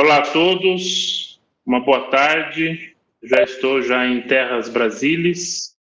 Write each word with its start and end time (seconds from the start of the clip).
Olá 0.00 0.18
a 0.18 0.22
todos, 0.22 1.40
uma 1.66 1.80
boa 1.80 2.02
tarde. 2.02 2.94
Já 3.20 3.42
estou 3.42 3.82
já 3.82 4.06
em 4.06 4.20
terras 4.20 4.68
brasileiras 4.68 5.76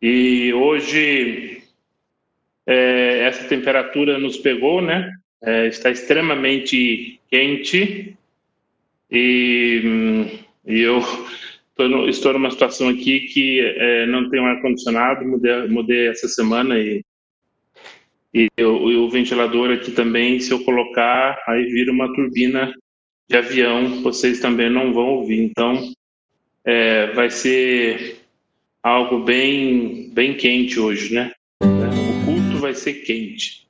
e 0.00 0.50
hoje 0.54 1.62
é, 2.66 3.24
essa 3.24 3.46
temperatura 3.46 4.18
nos 4.18 4.38
pegou, 4.38 4.80
né? 4.80 5.12
É, 5.42 5.66
está 5.66 5.90
extremamente 5.90 7.20
quente 7.30 8.16
e, 9.10 9.82
e 10.66 10.80
eu 10.80 11.02
no, 11.86 12.08
estou 12.08 12.32
numa 12.32 12.50
situação 12.50 12.88
aqui 12.88 13.28
que 13.28 13.60
é, 13.60 14.06
não 14.06 14.30
tenho 14.30 14.46
ar 14.46 14.62
condicionado, 14.62 15.28
mudei, 15.28 15.68
mudei 15.68 16.08
essa 16.08 16.28
semana 16.28 16.78
e 16.78 17.04
e, 18.32 18.48
eu, 18.56 18.90
e 18.90 18.96
o 18.96 19.10
ventilador 19.10 19.70
aqui 19.70 19.90
também, 19.90 20.40
se 20.40 20.50
eu 20.50 20.64
colocar, 20.64 21.42
aí 21.46 21.64
vira 21.64 21.92
uma 21.92 22.12
turbina 22.14 22.72
de 23.28 23.36
avião, 23.36 24.02
vocês 24.02 24.40
também 24.40 24.70
não 24.70 24.92
vão 24.92 25.06
ouvir. 25.08 25.42
Então, 25.42 25.92
é, 26.64 27.08
vai 27.12 27.30
ser 27.30 28.20
algo 28.82 29.20
bem, 29.20 30.10
bem 30.12 30.34
quente 30.34 30.80
hoje, 30.80 31.14
né? 31.14 31.32
O 31.60 32.24
culto 32.24 32.58
vai 32.58 32.74
ser 32.74 32.94
quente. 32.94 33.66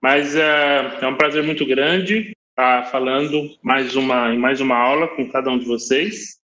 Mas 0.00 0.36
é, 0.36 0.98
é 1.00 1.06
um 1.06 1.16
prazer 1.16 1.42
muito 1.42 1.64
grande 1.64 2.36
estar 2.50 2.90
falando 2.90 3.56
mais 3.62 3.96
uma, 3.96 4.34
em 4.34 4.38
mais 4.38 4.60
uma 4.60 4.76
aula 4.76 5.08
com 5.08 5.30
cada 5.30 5.50
um 5.50 5.58
de 5.58 5.64
vocês. 5.64 6.38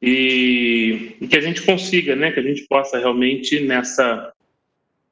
E, 0.00 1.16
e 1.20 1.26
que 1.26 1.36
a 1.36 1.40
gente 1.40 1.62
consiga, 1.62 2.14
né? 2.14 2.30
Que 2.30 2.40
a 2.40 2.42
gente 2.42 2.66
possa 2.68 2.98
realmente 2.98 3.60
nessa, 3.60 4.32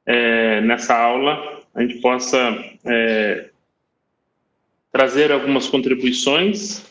é, 0.05 0.61
nessa 0.61 0.95
aula, 0.95 1.63
a 1.75 1.81
gente 1.81 1.99
possa 1.99 2.37
é, 2.85 3.48
trazer 4.91 5.31
algumas 5.31 5.67
contribuições 5.67 6.85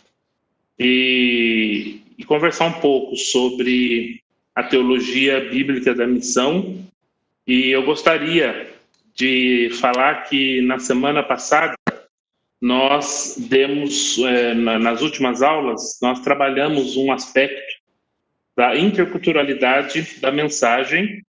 e, 0.78 2.00
e 2.16 2.24
conversar 2.24 2.66
um 2.66 2.80
pouco 2.80 3.16
sobre 3.16 4.22
a 4.54 4.62
teologia 4.62 5.48
bíblica 5.48 5.94
da 5.94 6.06
missão. 6.06 6.76
E 7.46 7.68
eu 7.68 7.84
gostaria 7.84 8.72
de 9.14 9.70
falar 9.80 10.24
que 10.24 10.60
na 10.62 10.78
semana 10.78 11.22
passada 11.22 11.74
nós 12.60 13.36
demos, 13.48 14.18
é, 14.18 14.54
nas 14.54 15.02
últimas 15.02 15.42
aulas, 15.42 15.98
nós 16.02 16.20
trabalhamos 16.20 16.96
um 16.96 17.12
aspecto 17.12 17.78
da 18.56 18.76
interculturalidade 18.76 20.20
da 20.20 20.32
mensagem 20.32 21.22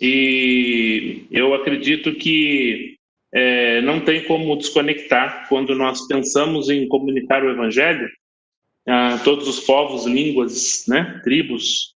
e 0.00 1.26
eu 1.30 1.54
acredito 1.54 2.14
que 2.14 2.96
é, 3.32 3.80
não 3.80 4.00
tem 4.00 4.24
como 4.24 4.56
desconectar 4.56 5.48
quando 5.48 5.74
nós 5.74 6.06
pensamos 6.06 6.68
em 6.68 6.86
comunicar 6.86 7.42
o 7.42 7.50
Evangelho 7.50 8.08
a 8.86 9.18
todos 9.18 9.48
os 9.48 9.60
povos, 9.60 10.04
línguas, 10.04 10.84
né, 10.86 11.20
tribos. 11.24 11.94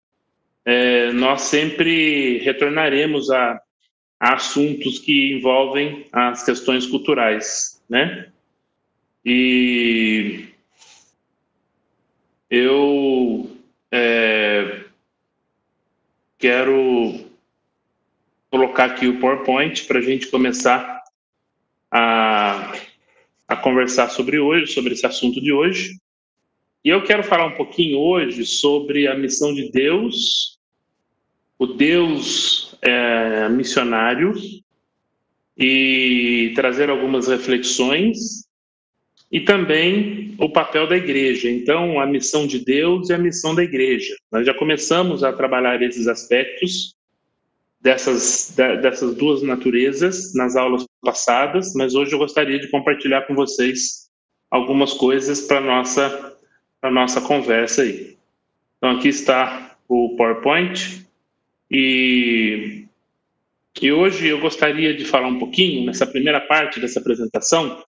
É, 0.63 1.11
nós 1.11 1.41
sempre 1.41 2.37
retornaremos 2.39 3.29
a, 3.29 3.59
a, 4.19 4.33
assuntos 4.35 4.99
que 4.99 5.33
envolvem 5.33 6.07
as 6.11 6.43
questões 6.43 6.87
culturais, 6.87 7.83
né? 7.89 8.29
E 9.23 10.45
eu 12.49 13.51
é, 13.91 14.83
quero 16.37 17.25
colocar 18.49 18.85
aqui 18.85 19.07
o 19.07 19.19
PowerPoint 19.19 19.85
para 19.85 19.99
a 19.99 20.01
gente 20.01 20.27
começar 20.27 20.94
a, 21.97 22.73
a 23.47 23.55
conversar 23.55 24.09
sobre 24.09 24.37
hoje, 24.37 24.73
sobre 24.73 24.91
esse 24.91 25.05
assunto 25.05 25.39
de 25.39 25.53
hoje. 25.53 25.95
E 26.83 26.89
eu 26.89 27.01
quero 27.03 27.23
falar 27.23 27.47
um 27.47 27.55
pouquinho 27.55 27.99
hoje 27.99 28.45
sobre 28.45 29.07
a 29.07 29.15
missão 29.15 29.53
de 29.53 29.71
Deus, 29.71 30.59
o 31.57 31.65
Deus 31.65 32.77
é, 32.81 33.47
missionário, 33.47 34.33
e 35.57 36.51
trazer 36.53 36.89
algumas 36.89 37.29
reflexões 37.29 38.43
e 39.31 39.39
também 39.39 40.35
o 40.37 40.49
papel 40.49 40.89
da 40.89 40.97
igreja. 40.97 41.49
Então, 41.49 41.97
a 42.01 42.05
missão 42.05 42.45
de 42.45 42.59
Deus 42.59 43.09
e 43.09 43.13
a 43.13 43.17
missão 43.17 43.55
da 43.55 43.63
igreja. 43.63 44.13
Nós 44.29 44.45
já 44.45 44.53
começamos 44.53 45.23
a 45.23 45.31
trabalhar 45.31 45.81
esses 45.81 46.09
aspectos 46.09 46.93
dessas, 47.79 48.53
dessas 48.53 49.15
duas 49.15 49.41
naturezas 49.41 50.33
nas 50.33 50.57
aulas 50.57 50.85
passadas, 51.05 51.73
mas 51.73 51.95
hoje 51.95 52.11
eu 52.11 52.19
gostaria 52.19 52.59
de 52.59 52.69
compartilhar 52.69 53.21
com 53.21 53.33
vocês 53.33 54.09
algumas 54.51 54.91
coisas 54.93 55.41
para 55.41 55.61
nossa 55.61 56.33
para 56.81 56.91
nossa 56.91 57.21
conversa 57.21 57.83
aí. 57.83 58.17
Então 58.77 58.97
aqui 58.97 59.07
está 59.07 59.77
o 59.87 60.15
PowerPoint 60.17 61.07
e 61.71 62.83
e 63.81 63.91
hoje 63.91 64.27
eu 64.27 64.39
gostaria 64.39 64.95
de 64.95 65.05
falar 65.05 65.27
um 65.27 65.37
pouquinho 65.37 65.85
nessa 65.85 66.07
primeira 66.07 66.41
parte 66.41 66.79
dessa 66.79 66.99
apresentação, 66.99 67.83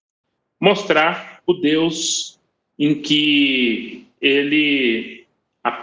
mostrar 0.59 1.41
o 1.47 1.53
Deus 1.53 2.39
em 2.77 3.01
que 3.01 4.05
ele 4.21 5.25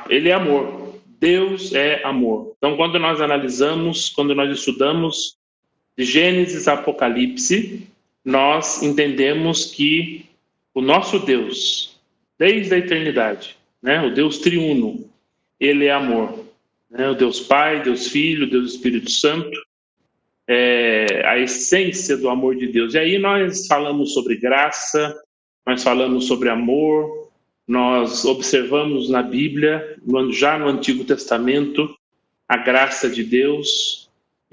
ele 0.09 0.28
é 0.28 0.33
amor, 0.33 1.00
Deus 1.19 1.75
é 1.75 2.05
amor. 2.05 2.55
Então, 2.59 2.77
quando 2.77 2.99
nós 2.99 3.21
analisamos, 3.21 4.11
quando 4.11 4.34
nós 4.34 4.50
estudamos 4.50 5.37
Gênesis 5.97 6.66
Apocalipse, 6.66 7.87
nós 8.25 8.82
entendemos 8.82 9.66
que 9.66 10.27
o 10.72 10.81
nosso 10.81 11.19
Deus, 11.21 11.97
desde 12.38 12.75
a 12.75 12.78
eternidade, 12.78 13.56
né, 13.82 14.00
o 14.03 14.12
Deus 14.12 14.38
triuno, 14.38 15.09
ele 15.60 15.87
é 15.87 15.93
amor. 15.93 16.44
Né, 16.91 17.09
o 17.09 17.15
Deus 17.15 17.41
Pai, 17.41 17.82
Deus 17.82 18.09
Filho, 18.09 18.50
Deus 18.50 18.72
Espírito 18.72 19.10
Santo, 19.10 19.56
é 20.49 21.22
a 21.27 21.38
essência 21.38 22.16
do 22.16 22.28
amor 22.28 22.56
de 22.56 22.66
Deus. 22.66 22.94
E 22.94 22.99
aí 22.99 23.19
nós 23.19 23.66
falamos 23.66 24.12
sobre 24.12 24.37
graça, 24.37 25.16
nós 25.66 25.82
falamos 25.82 26.26
sobre 26.26 26.49
amor, 26.49 27.31
nós 27.66 28.25
observamos 28.25 29.09
na 29.09 29.22
Bíblia, 29.22 29.97
já 30.31 30.59
no 30.59 30.69
Antigo 30.69 31.05
Testamento, 31.05 31.94
a 32.49 32.59
graça 32.59 33.09
de 33.09 33.25
Deus. 33.25 34.04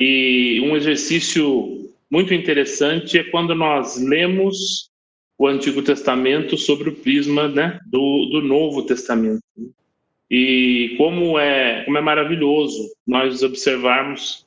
E 0.04 0.60
um 0.62 0.76
exercício 0.76 1.88
muito 2.10 2.34
interessante 2.34 3.20
é 3.20 3.24
quando 3.24 3.54
nós 3.54 4.04
lemos 4.04 4.90
o 5.38 5.46
Antigo 5.48 5.84
Testamento 5.84 6.58
sobre 6.58 6.90
o 6.90 6.96
prisma 6.96 7.48
né, 7.48 7.80
do, 7.86 8.26
do 8.32 8.42
Novo 8.42 8.82
Testamento. 8.82 9.44
E 10.28 10.96
como 10.98 11.38
é, 11.38 11.84
como 11.86 12.00
é 12.00 12.02
maravilhoso 12.02 12.92
nós 13.06 13.44
observarmos 13.44 14.44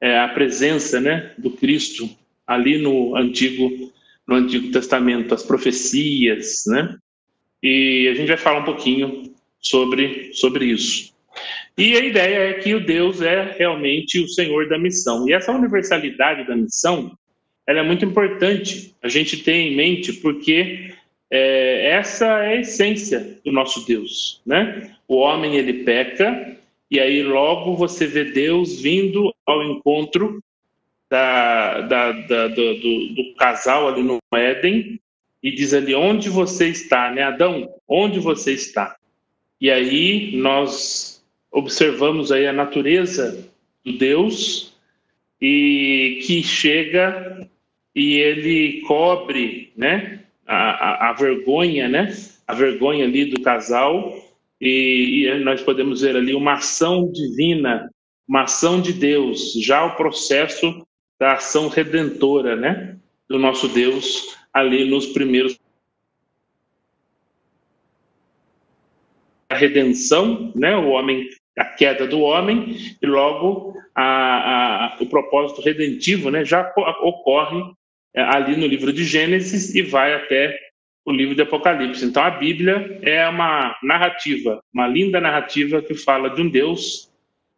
é, 0.00 0.18
a 0.18 0.26
presença 0.26 1.00
né, 1.00 1.32
do 1.38 1.52
Cristo 1.52 2.10
ali 2.44 2.76
no 2.76 3.14
Antigo, 3.14 3.92
no 4.26 4.34
Antigo 4.34 4.72
Testamento, 4.72 5.32
as 5.32 5.44
profecias, 5.44 6.64
né? 6.66 6.98
E 7.62 8.08
a 8.10 8.14
gente 8.14 8.26
vai 8.26 8.36
falar 8.36 8.60
um 8.62 8.64
pouquinho 8.64 9.32
sobre, 9.60 10.32
sobre 10.32 10.64
isso. 10.64 11.16
E 11.78 11.96
a 11.96 12.04
ideia 12.04 12.50
é 12.50 12.52
que 12.54 12.74
o 12.74 12.84
Deus 12.84 13.22
é 13.22 13.54
realmente 13.56 14.20
o 14.20 14.26
Senhor 14.26 14.68
da 14.68 14.76
missão. 14.76 15.28
E 15.28 15.32
essa 15.32 15.52
universalidade 15.52 16.44
da 16.44 16.56
missão, 16.56 17.16
ela 17.64 17.78
é 17.78 17.82
muito 17.84 18.04
importante 18.04 18.96
a 19.00 19.08
gente 19.08 19.36
ter 19.44 19.52
em 19.52 19.76
mente, 19.76 20.12
porque 20.14 20.92
é, 21.30 21.90
essa 21.90 22.26
é 22.42 22.48
a 22.48 22.60
essência 22.60 23.38
do 23.44 23.52
nosso 23.52 23.86
Deus, 23.86 24.42
né? 24.44 24.90
O 25.06 25.18
homem, 25.18 25.54
ele 25.54 25.84
peca, 25.84 26.56
e 26.90 26.98
aí 26.98 27.22
logo 27.22 27.76
você 27.76 28.08
vê 28.08 28.24
Deus 28.24 28.80
vindo 28.80 29.32
ao 29.46 29.62
encontro 29.62 30.42
da, 31.08 31.82
da, 31.82 32.10
da 32.12 32.48
do, 32.48 32.74
do, 32.74 33.14
do 33.14 33.34
casal 33.36 33.86
ali 33.86 34.02
no 34.02 34.18
Éden, 34.34 35.00
e 35.40 35.52
diz 35.52 35.72
ali 35.72 35.94
onde 35.94 36.28
você 36.28 36.66
está, 36.70 37.12
né, 37.12 37.22
Adão? 37.22 37.72
Onde 37.86 38.18
você 38.18 38.52
está? 38.52 38.96
E 39.60 39.70
aí 39.70 40.36
nós 40.36 41.17
observamos 41.50 42.30
aí 42.30 42.46
a 42.46 42.52
natureza 42.52 43.48
do 43.84 43.96
Deus 43.96 44.74
e 45.40 46.20
que 46.26 46.42
chega 46.42 47.48
e 47.94 48.16
ele 48.16 48.82
cobre, 48.82 49.72
né, 49.76 50.24
a, 50.46 50.56
a, 50.56 51.10
a 51.10 51.12
vergonha, 51.12 51.88
né, 51.88 52.14
a 52.46 52.54
vergonha 52.54 53.04
ali 53.04 53.26
do 53.26 53.40
casal 53.40 54.14
e, 54.60 55.26
e 55.26 55.38
nós 55.40 55.62
podemos 55.62 56.00
ver 56.00 56.16
ali 56.16 56.34
uma 56.34 56.54
ação 56.54 57.10
divina, 57.10 57.90
uma 58.26 58.42
ação 58.42 58.80
de 58.80 58.92
Deus, 58.92 59.54
já 59.54 59.84
o 59.84 59.96
processo 59.96 60.86
da 61.18 61.34
ação 61.34 61.68
redentora, 61.68 62.56
né, 62.56 62.96
do 63.28 63.38
nosso 63.38 63.68
Deus 63.68 64.36
ali 64.52 64.88
nos 64.88 65.06
primeiros 65.06 65.58
a 69.48 69.54
redenção, 69.54 70.52
né, 70.54 70.76
o 70.76 70.90
homem, 70.90 71.28
a 71.58 71.64
queda 71.64 72.06
do 72.06 72.20
homem, 72.20 72.76
e 73.02 73.06
logo 73.06 73.74
a, 73.94 74.94
a, 74.94 74.96
o 75.00 75.06
propósito 75.06 75.60
redentivo 75.60 76.30
né, 76.30 76.44
já 76.44 76.72
ocorre 77.02 77.62
é, 78.14 78.22
ali 78.22 78.56
no 78.56 78.66
livro 78.66 78.92
de 78.92 79.04
Gênesis 79.04 79.74
e 79.74 79.82
vai 79.82 80.14
até 80.14 80.56
o 81.04 81.12
livro 81.12 81.34
de 81.34 81.42
Apocalipse. 81.42 82.04
Então 82.04 82.22
a 82.22 82.30
Bíblia 82.30 82.98
é 83.02 83.26
uma 83.28 83.76
narrativa, 83.82 84.62
uma 84.72 84.86
linda 84.86 85.20
narrativa 85.20 85.82
que 85.82 85.94
fala 85.94 86.30
de 86.30 86.42
um 86.42 86.48
Deus 86.48 87.10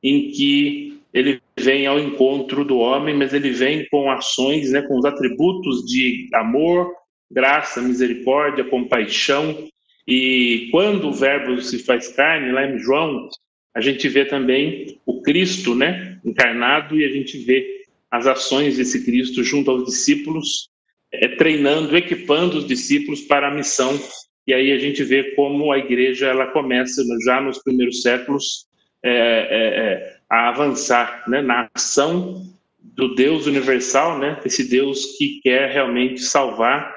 em 0.02 0.31
que 0.31 1.00
ele 1.12 1.41
vem 1.58 1.87
ao 1.87 1.99
encontro 1.99 2.64
do 2.64 2.79
homem, 2.79 3.14
mas 3.14 3.35
ele 3.35 3.50
vem 3.50 3.87
com 3.91 4.11
ações, 4.11 4.70
né, 4.70 4.82
com 4.82 4.99
os 4.99 5.05
atributos 5.05 5.85
de 5.85 6.29
amor, 6.32 6.94
graça, 7.31 7.82
misericórdia, 7.82 8.64
compaixão. 8.64 9.69
E 10.06 10.69
quando 10.70 11.08
o 11.08 11.12
Verbo 11.12 11.61
se 11.61 11.81
faz 11.81 12.08
carne, 12.08 12.52
lá 12.52 12.64
em 12.67 12.79
João, 12.79 13.29
a 13.75 13.81
gente 13.81 14.09
vê 14.09 14.25
também 14.25 14.99
o 15.07 15.23
Cristo, 15.23 15.75
né, 15.75 16.19
encarnado, 16.25 16.99
e 16.99 17.05
a 17.05 17.09
gente 17.09 17.39
vê 17.39 17.85
as 18.11 18.27
ações 18.27 18.77
desse 18.77 19.05
Cristo 19.05 19.45
junto 19.45 19.71
aos 19.71 19.85
discípulos, 19.85 20.69
é, 21.13 21.29
treinando, 21.29 21.97
equipando 21.97 22.59
os 22.59 22.67
discípulos 22.67 23.21
para 23.21 23.49
a 23.49 23.55
missão. 23.55 23.99
E 24.47 24.53
aí 24.53 24.73
a 24.73 24.79
gente 24.79 25.05
vê 25.05 25.35
como 25.35 25.71
a 25.71 25.79
igreja 25.79 26.27
ela 26.27 26.49
começa 26.49 27.03
já 27.25 27.41
nos 27.41 27.63
primeiros 27.63 28.03
séculos 28.03 28.67
é, 29.05 30.17
a 30.29 30.49
avançar 30.49 31.25
né, 31.29 31.41
na 31.41 31.69
ação 31.73 32.43
do 32.81 33.15
Deus 33.15 33.47
universal, 33.47 34.19
né, 34.19 34.41
esse 34.45 34.69
Deus 34.69 35.17
que 35.17 35.41
quer 35.43 35.71
realmente 35.71 36.21
salvar, 36.21 36.93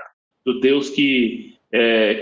do 0.46 0.60
Deus 0.60 0.90
que, 0.90 1.56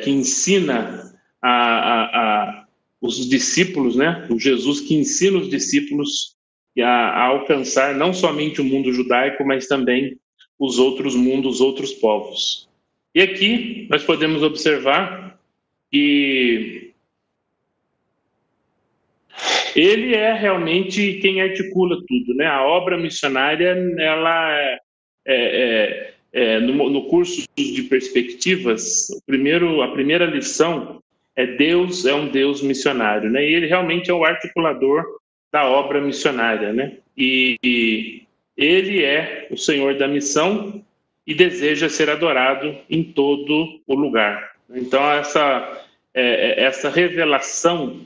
que 0.04 0.12
ensina 0.12 1.12
a, 1.42 1.50
a, 1.50 2.61
os 3.02 3.28
discípulos, 3.28 3.96
né, 3.96 4.28
o 4.30 4.40
Jesus 4.40 4.80
que 4.80 4.94
ensina 4.94 5.40
os 5.40 5.50
discípulos 5.50 6.36
a, 6.80 6.86
a 6.86 7.24
alcançar 7.26 7.96
não 7.96 8.14
somente 8.14 8.62
o 8.62 8.64
mundo 8.64 8.94
judaico, 8.94 9.44
mas 9.44 9.68
também 9.68 10.18
os 10.60 10.78
outros 10.78 11.16
mundos, 11.16 11.56
os 11.56 11.62
outros 11.62 11.92
povos. 11.94 12.70
E 13.14 13.22
aqui 13.22 13.88
nós 13.90 14.04
podemos 14.04 14.44
observar 14.44 15.40
que 15.92 16.94
ele 19.76 20.14
é 20.14 20.34
realmente 20.34 21.16
quem 21.16 21.42
articula 21.42 21.98
tudo, 22.08 22.36
né? 22.36 22.46
A 22.46 22.64
obra 22.64 22.98
missionária, 22.98 23.76
ela 23.98 24.54
é, 24.60 24.80
é, 25.26 26.14
é, 26.32 26.60
no, 26.60 26.90
no, 26.90 27.08
curso 27.08 27.46
de 27.58 27.84
perspectivas, 27.84 29.08
primeiro, 29.26 29.82
a 29.82 29.92
primeira 29.92 30.26
lição 30.26 31.02
é 31.36 31.46
Deus 31.46 32.06
é 32.06 32.14
um 32.14 32.28
Deus 32.28 32.62
missionário, 32.62 33.30
né? 33.30 33.44
E 33.44 33.54
ele 33.54 33.68
realmente 33.68 34.10
é 34.10 34.14
o 34.14 34.26
articulador 34.26 35.04
da 35.52 35.66
obra 35.66 36.02
missionária, 36.02 36.74
né? 36.74 36.98
E, 37.18 37.58
e 37.64 38.24
ele 38.58 39.04
é 39.04 39.48
o 39.50 39.58
Senhor 39.58 39.96
da 39.98 40.08
missão 40.08 40.84
e 41.26 41.34
deseja 41.34 41.90
ser 41.90 42.10
adorado 42.10 42.78
em 42.90 43.04
todo 43.04 43.82
o 43.88 43.96
lugar. 43.96 44.52
Então 44.70 45.04
essa 45.12 45.86
é, 46.14 46.62
é, 46.62 46.64
essa 46.64 46.90
revelação, 46.90 48.02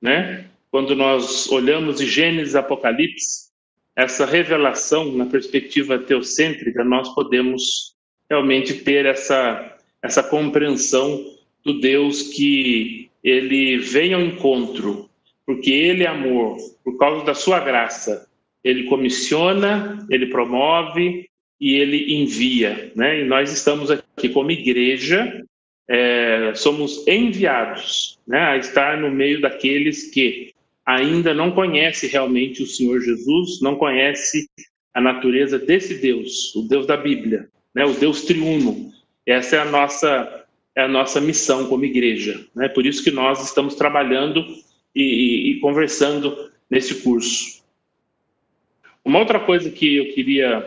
né? 0.00 0.46
Quando 0.70 0.96
nós 0.96 1.50
olhamos 1.50 1.98
de 1.98 2.06
Gênesis 2.06 2.54
Apocalipse, 2.54 3.50
essa 3.94 4.24
revelação 4.24 5.12
na 5.12 5.26
perspectiva 5.26 5.98
teocêntrica, 5.98 6.82
nós 6.82 7.14
podemos 7.14 7.94
realmente 8.30 8.74
ter 8.74 9.04
essa 9.04 9.68
essa 10.02 10.22
compreensão 10.22 11.24
do 11.64 11.80
Deus 11.80 12.22
que 12.22 13.08
ele 13.22 13.78
vem 13.78 14.14
ao 14.14 14.20
encontro 14.20 15.10
porque 15.46 15.70
ele 15.70 16.04
é 16.04 16.06
amor, 16.06 16.56
por 16.84 16.96
causa 16.98 17.24
da 17.24 17.34
sua 17.34 17.60
graça, 17.60 18.26
ele 18.62 18.84
comissiona, 18.84 20.06
ele 20.08 20.26
promove 20.26 21.28
e 21.60 21.74
ele 21.74 22.14
envia, 22.14 22.92
né? 22.94 23.20
E 23.20 23.24
nós 23.24 23.52
estamos 23.52 23.90
aqui 23.90 24.28
como 24.28 24.50
igreja, 24.50 25.44
é, 25.88 26.52
somos 26.54 27.06
enviados, 27.08 28.18
né, 28.26 28.38
a 28.38 28.56
estar 28.56 28.98
no 28.98 29.10
meio 29.10 29.40
daqueles 29.40 30.10
que 30.10 30.52
ainda 30.86 31.34
não 31.34 31.50
conhece 31.50 32.06
realmente 32.06 32.62
o 32.62 32.66
Senhor 32.66 33.00
Jesus, 33.00 33.60
não 33.60 33.76
conhece 33.76 34.48
a 34.94 35.00
natureza 35.00 35.58
desse 35.58 36.00
Deus, 36.00 36.54
o 36.54 36.62
Deus 36.62 36.86
da 36.86 36.96
Bíblia, 36.96 37.48
né, 37.74 37.84
o 37.84 37.92
Deus 37.92 38.24
triuno. 38.24 38.92
Essa 39.26 39.56
é 39.56 39.58
a 39.60 39.64
nossa 39.64 40.41
é 40.74 40.82
a 40.82 40.88
nossa 40.88 41.20
missão 41.20 41.68
como 41.68 41.84
igreja, 41.84 42.46
né? 42.54 42.68
Por 42.68 42.86
isso 42.86 43.04
que 43.04 43.10
nós 43.10 43.44
estamos 43.44 43.74
trabalhando 43.74 44.44
e, 44.94 45.50
e, 45.50 45.60
conversando 45.60 46.50
nesse 46.70 47.02
curso. 47.02 47.62
Uma 49.04 49.18
outra 49.18 49.40
coisa 49.40 49.70
que 49.70 49.96
eu 49.96 50.14
queria 50.14 50.58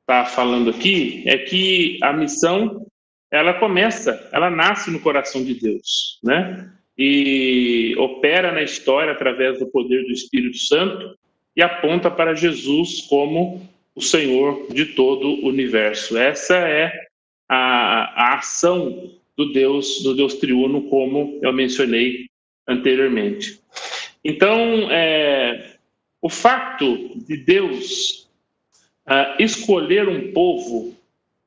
estar 0.00 0.24
tá 0.24 0.26
falando 0.26 0.70
aqui 0.70 1.22
é 1.26 1.38
que 1.38 1.98
a 2.02 2.12
missão 2.12 2.86
ela 3.30 3.54
começa, 3.54 4.28
ela 4.32 4.48
nasce 4.48 4.90
no 4.90 5.00
coração 5.00 5.44
de 5.44 5.54
Deus, 5.54 6.20
né? 6.22 6.70
E 6.96 7.94
opera 7.98 8.52
na 8.52 8.62
história 8.62 9.12
através 9.12 9.58
do 9.58 9.66
poder 9.66 10.04
do 10.04 10.12
Espírito 10.12 10.58
Santo 10.58 11.18
e 11.56 11.62
aponta 11.62 12.10
para 12.10 12.34
Jesus 12.34 13.02
como 13.08 13.68
o 13.94 14.00
Senhor 14.00 14.68
de 14.72 14.86
todo 14.86 15.26
o 15.26 15.48
universo. 15.48 16.16
Essa 16.16 16.56
é 16.56 16.92
a, 17.48 18.30
a 18.32 18.34
ação 18.38 19.10
do 19.36 19.52
Deus, 19.52 20.02
do 20.02 20.14
Deus 20.14 20.34
triuno, 20.34 20.82
como 20.88 21.38
eu 21.42 21.52
mencionei 21.52 22.26
anteriormente. 22.66 23.60
Então, 24.24 24.90
é, 24.90 25.74
o 26.20 26.28
fato 26.28 27.12
de 27.26 27.36
Deus 27.36 28.26
uh, 29.06 29.42
escolher 29.42 30.08
um 30.08 30.32
povo 30.32 30.94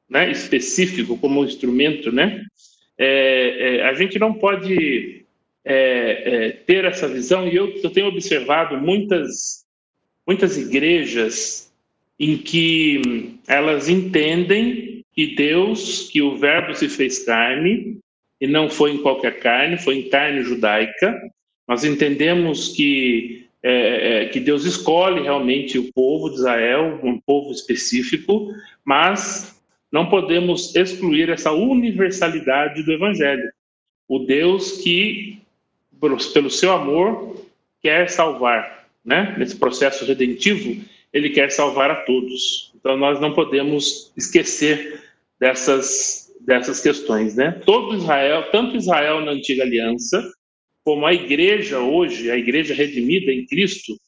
né, 0.10 0.30
específico 0.32 1.18
como 1.18 1.44
instrumento, 1.44 2.12
né, 2.12 2.44
é, 2.98 3.78
é, 3.78 3.84
a 3.84 3.94
gente 3.94 4.18
não 4.20 4.34
pode 4.34 5.26
é, 5.66 5.76
é, 5.76 6.52
ter 6.52 6.86
essa 6.86 7.08
visão, 7.08 7.48
e 7.48 7.56
eu, 7.56 7.70
eu 7.84 7.90
tenho 7.90 8.08
observado 8.08 8.78
muitas, 8.78 9.66
muitas 10.26 10.58
igrejas 10.58 11.72
em 12.20 12.38
que 12.38 13.40
elas 13.48 13.90
entendem 13.90 14.87
que 15.18 15.34
Deus, 15.36 16.08
que 16.12 16.22
o 16.22 16.38
Verbo 16.38 16.76
se 16.76 16.88
fez 16.88 17.26
carne, 17.26 17.98
e 18.40 18.46
não 18.46 18.70
foi 18.70 18.92
em 18.92 19.02
qualquer 19.02 19.40
carne, 19.40 19.76
foi 19.76 19.96
em 19.96 20.10
carne 20.10 20.44
judaica. 20.44 21.20
Nós 21.68 21.84
entendemos 21.84 22.70
que, 22.70 23.48
é, 23.64 24.26
é, 24.26 24.26
que 24.28 24.40
Deus 24.40 24.64
escolhe 24.64 25.24
realmente 25.24 25.80
o 25.80 25.92
povo 25.92 26.30
de 26.30 26.36
Israel, 26.36 27.00
um 27.02 27.20
povo 27.20 27.52
específico, 27.52 28.54
mas 28.86 29.60
não 29.92 30.08
podemos 30.08 30.76
excluir 30.76 31.30
essa 31.30 31.52
universalidade 31.52 32.84
do 32.84 32.94
Evangelho. 32.94 33.52
O 34.08 34.20
Deus 34.20 34.74
que, 34.84 35.40
pelo 36.00 36.52
seu 36.52 36.74
amor, 36.74 37.44
quer 37.82 38.08
salvar, 38.08 38.88
né? 39.04 39.34
Nesse 39.36 39.56
processo 39.56 40.06
redentivo, 40.06 40.80
ele 41.12 41.32
quer 41.32 41.50
salvar 41.50 41.90
a 41.90 41.96
todos. 41.96 42.72
Então 42.76 42.96
nós 42.96 43.20
não 43.20 43.34
podemos 43.34 44.14
esquecer 44.16 45.07
dessas 45.40 46.28
dessas 46.42 46.80
questões, 46.80 47.36
né? 47.36 47.52
Todo 47.66 47.98
Israel, 47.98 48.50
tanto 48.52 48.78
Israel 48.78 49.20
na 49.20 49.32
antiga 49.32 49.64
aliança, 49.64 50.24
como 50.82 51.06
a 51.06 51.14
igreja 51.14 51.80
hoje, 51.80 52.32
a 52.32 52.38
igreja 52.38 52.74
redimida 52.74 53.34
em 53.34 53.46
Cristo, 53.46 54.00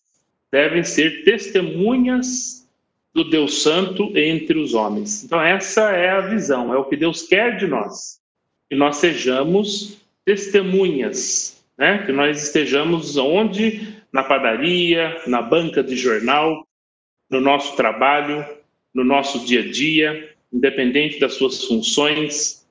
devem 0.50 0.81
ser 0.81 1.25
testemunhas 1.25 2.65
do 3.13 3.29
Deus 3.29 3.62
Santo 3.62 4.17
entre 4.17 4.57
os 4.57 4.74
homens. 4.74 5.25
Então 5.25 5.41
essa 5.41 5.91
é 5.91 6.12
a 6.12 6.21
visão, 6.21 6.74
é 6.74 6.77
o 6.77 6.86
que 6.86 6.95
Deus 6.95 7.24
quer 7.24 7.57
de 7.57 7.67
nós, 7.67 8.21
que 8.69 8.75
nós 8.77 8.98
sejamos 8.98 9.98
testemunhas, 10.24 11.62
né? 11.77 12.05
Que 12.05 12.13
nós 12.13 12.41
estejamos 12.41 13.17
onde 13.17 13.98
na 14.13 14.24
padaria, 14.24 15.21
na 15.27 15.41
banca 15.41 15.83
de 15.83 15.98
jornal, 15.98 16.65
no 17.29 17.41
nosso 17.41 17.75
trabalho, 17.75 18.45
no 18.93 19.03
nosso 19.03 19.45
dia 19.45 19.59
a 19.59 19.69
dia, 19.69 20.36
independente 20.51 21.20
das 21.20 21.34
suas 21.34 21.63
funções, 21.65 22.65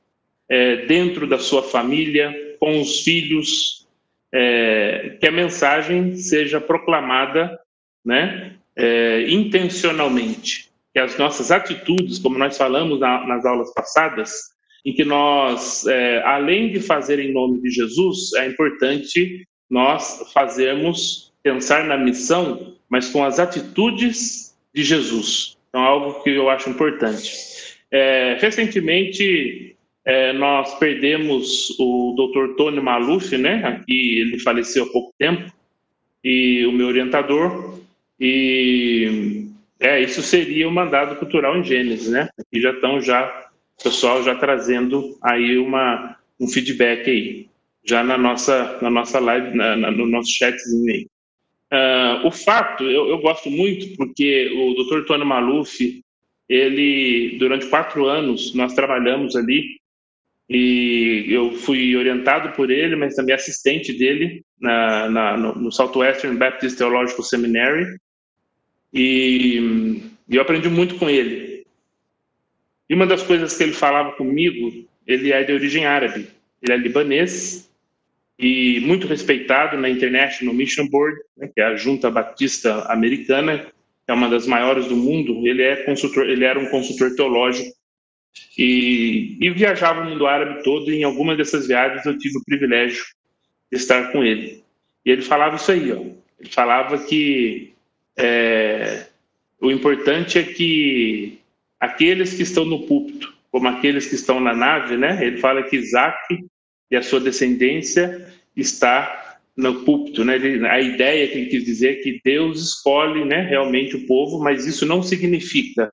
é, 0.48 0.86
dentro 0.86 1.26
da 1.26 1.38
sua 1.38 1.62
família, 1.62 2.34
com 2.58 2.80
os 2.80 3.00
filhos, 3.00 3.86
é, 4.32 5.16
que 5.20 5.26
a 5.26 5.32
mensagem 5.32 6.16
seja 6.16 6.60
proclamada 6.60 7.58
né, 8.04 8.56
é, 8.76 9.28
intencionalmente, 9.28 10.70
que 10.92 10.98
as 10.98 11.16
nossas 11.18 11.50
atitudes, 11.50 12.18
como 12.18 12.38
nós 12.38 12.56
falamos 12.56 12.98
na, 13.00 13.26
nas 13.26 13.44
aulas 13.44 13.72
passadas, 13.74 14.32
em 14.84 14.92
que 14.92 15.04
nós, 15.04 15.86
é, 15.86 16.22
além 16.24 16.72
de 16.72 16.80
fazer 16.80 17.18
em 17.18 17.32
nome 17.32 17.60
de 17.60 17.70
Jesus, 17.70 18.32
é 18.34 18.46
importante 18.46 19.46
nós 19.68 20.30
fazermos, 20.32 21.32
pensar 21.42 21.84
na 21.84 21.96
missão, 21.96 22.74
mas 22.88 23.10
com 23.10 23.24
as 23.24 23.38
atitudes 23.38 24.56
de 24.74 24.82
Jesus. 24.82 25.56
Então, 25.68 25.82
algo 25.82 26.22
que 26.22 26.30
eu 26.30 26.48
acho 26.48 26.70
importante. 26.70 27.57
É, 27.90 28.36
recentemente, 28.40 29.76
é, 30.04 30.32
nós 30.32 30.78
perdemos 30.78 31.74
o 31.78 32.14
Dr. 32.14 32.56
Tony 32.56 32.80
Maluf, 32.80 33.36
né? 33.36 33.64
Aqui 33.64 34.20
ele 34.20 34.38
faleceu 34.38 34.84
há 34.84 34.92
pouco 34.92 35.14
tempo, 35.18 35.52
e 36.22 36.66
o 36.66 36.72
meu 36.72 36.86
orientador. 36.86 37.78
E 38.20 39.46
é, 39.80 40.00
isso 40.00 40.22
seria 40.22 40.68
o 40.68 40.72
mandado 40.72 41.16
cultural 41.16 41.56
em 41.56 41.64
Gênesis, 41.64 42.10
né? 42.10 42.28
Aqui 42.38 42.60
já 42.60 42.72
estão 42.72 43.00
já 43.00 43.48
pessoal 43.82 44.22
já 44.22 44.34
trazendo 44.34 45.16
aí 45.22 45.56
uma, 45.56 46.16
um 46.40 46.48
feedback 46.48 47.08
aí, 47.08 47.48
já 47.84 48.02
na 48.02 48.18
nossa, 48.18 48.78
na 48.82 48.90
nossa 48.90 49.18
live, 49.18 49.56
na, 49.56 49.76
na, 49.76 49.90
no 49.90 50.06
nosso 50.06 50.30
chatzinho 50.30 50.92
aí. 50.92 51.06
Uh, 51.70 52.26
o 52.26 52.30
fato, 52.30 52.82
eu, 52.84 53.08
eu, 53.08 53.18
gosto 53.18 53.50
muito, 53.50 53.94
porque 53.96 54.50
o 54.54 54.82
Dr. 54.82 55.06
Tony 55.06 55.24
Maluf, 55.24 56.02
ele, 56.48 57.36
durante 57.38 57.66
quatro 57.66 58.06
anos, 58.06 58.54
nós 58.54 58.74
trabalhamos 58.74 59.36
ali, 59.36 59.78
e 60.48 61.26
eu 61.28 61.52
fui 61.52 61.94
orientado 61.94 62.52
por 62.52 62.70
ele, 62.70 62.96
mas 62.96 63.14
também 63.14 63.34
assistente 63.34 63.92
dele 63.92 64.42
na, 64.58 65.10
na 65.10 65.36
no, 65.36 65.70
Southwestern 65.70 66.36
Baptist 66.38 66.78
Theological 66.78 67.22
Seminary, 67.22 67.86
e, 68.92 70.00
e 70.28 70.36
eu 70.36 70.40
aprendi 70.40 70.70
muito 70.70 70.94
com 70.94 71.10
ele. 71.10 71.66
E 72.88 72.94
uma 72.94 73.06
das 73.06 73.22
coisas 73.22 73.56
que 73.56 73.62
ele 73.62 73.74
falava 73.74 74.12
comigo, 74.12 74.88
ele 75.06 75.30
é 75.30 75.44
de 75.44 75.52
origem 75.52 75.84
árabe, 75.84 76.28
ele 76.62 76.72
é 76.72 76.76
libanês, 76.76 77.68
e 78.38 78.80
muito 78.80 79.06
respeitado 79.06 79.76
na 79.76 79.90
International 79.90 80.54
Mission 80.54 80.88
Board, 80.88 81.18
né, 81.36 81.50
que 81.52 81.60
é 81.60 81.64
a 81.64 81.76
junta 81.76 82.10
batista 82.10 82.84
americana, 82.90 83.66
é 84.08 84.12
uma 84.12 84.28
das 84.28 84.46
maiores 84.46 84.86
do 84.86 84.96
mundo. 84.96 85.46
Ele 85.46 85.62
é 85.62 85.76
consultor, 85.84 86.28
ele 86.28 86.44
era 86.44 86.58
um 86.58 86.70
consultor 86.70 87.14
teológico 87.14 87.70
e, 88.56 89.36
e 89.38 89.50
viajava 89.50 90.00
o 90.00 90.06
mundo 90.06 90.26
árabe 90.26 90.62
todo. 90.64 90.90
E 90.90 90.96
em 90.96 91.04
algumas 91.04 91.36
dessas 91.36 91.68
viagens 91.68 92.04
eu 92.06 92.18
tive 92.18 92.38
o 92.38 92.44
privilégio 92.44 93.04
de 93.70 93.76
estar 93.76 94.10
com 94.10 94.24
ele. 94.24 94.64
E 95.04 95.10
ele 95.10 95.22
falava 95.22 95.56
isso 95.56 95.70
aí, 95.70 95.92
ó. 95.92 96.00
Ele 96.40 96.50
falava 96.50 96.98
que 96.98 97.74
é, 98.16 99.06
o 99.60 99.70
importante 99.70 100.38
é 100.38 100.42
que 100.42 101.38
aqueles 101.78 102.32
que 102.32 102.42
estão 102.42 102.64
no 102.64 102.86
púlpito, 102.86 103.32
como 103.50 103.68
aqueles 103.68 104.06
que 104.06 104.14
estão 104.14 104.40
na 104.40 104.54
nave, 104.54 104.96
né? 104.96 105.18
Ele 105.24 105.36
fala 105.36 105.62
que 105.62 105.76
Isaac 105.76 106.18
e 106.90 106.96
a 106.96 107.02
sua 107.02 107.20
descendência 107.20 108.26
está 108.56 109.27
no 109.58 109.84
púlpito, 109.84 110.24
né? 110.24 110.36
A 110.70 110.80
ideia 110.80 111.26
que 111.26 111.36
ele 111.36 111.50
quis 111.50 111.64
dizer 111.64 111.98
é 111.98 112.02
que 112.02 112.20
Deus 112.24 112.62
escolhe, 112.62 113.24
né, 113.24 113.40
realmente 113.40 113.96
o 113.96 114.06
povo, 114.06 114.38
mas 114.38 114.64
isso 114.64 114.86
não 114.86 115.02
significa 115.02 115.92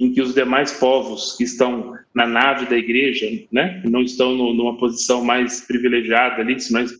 em 0.00 0.12
que 0.14 0.22
os 0.22 0.34
demais 0.34 0.72
povos 0.72 1.36
que 1.36 1.44
estão 1.44 1.94
na 2.14 2.26
nave 2.26 2.64
da 2.64 2.76
igreja, 2.76 3.26
né, 3.52 3.82
não 3.84 4.02
estão 4.02 4.34
no, 4.34 4.54
numa 4.54 4.78
posição 4.78 5.22
mais 5.22 5.60
privilegiada 5.60 6.40
ali, 6.40 6.58
se 6.58 6.72
nós 6.72 6.96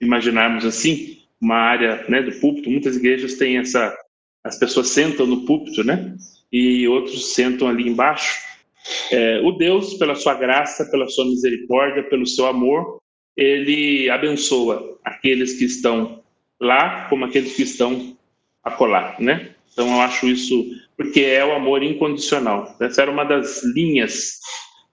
imaginarmos 0.00 0.64
assim, 0.64 1.18
uma 1.40 1.56
área, 1.56 2.04
né, 2.08 2.22
do 2.22 2.32
púlpito, 2.38 2.70
muitas 2.70 2.96
igrejas 2.96 3.34
têm 3.34 3.58
essa, 3.58 3.96
as 4.44 4.56
pessoas 4.56 4.88
sentam 4.88 5.26
no 5.26 5.44
púlpito, 5.44 5.82
né, 5.82 6.16
e 6.52 6.86
outros 6.86 7.34
sentam 7.34 7.66
ali 7.66 7.88
embaixo, 7.88 8.38
é, 9.10 9.40
o 9.40 9.50
Deus, 9.52 9.94
pela 9.94 10.14
sua 10.14 10.34
graça, 10.34 10.88
pela 10.90 11.08
sua 11.08 11.24
misericórdia, 11.24 12.04
pelo 12.04 12.26
seu 12.26 12.46
amor, 12.46 12.99
ele 13.36 14.10
abençoa 14.10 14.98
aqueles 15.04 15.54
que 15.54 15.64
estão 15.64 16.22
lá 16.60 17.06
como 17.08 17.24
aqueles 17.24 17.54
que 17.54 17.62
estão 17.62 18.16
acolá, 18.62 19.16
né? 19.18 19.50
Então 19.72 19.88
eu 19.88 20.00
acho 20.00 20.26
isso 20.26 20.64
porque 20.96 21.20
é 21.20 21.44
o 21.44 21.52
amor 21.52 21.82
incondicional. 21.82 22.76
Essa 22.80 23.02
era 23.02 23.10
uma 23.10 23.24
das 23.24 23.62
linhas 23.74 24.38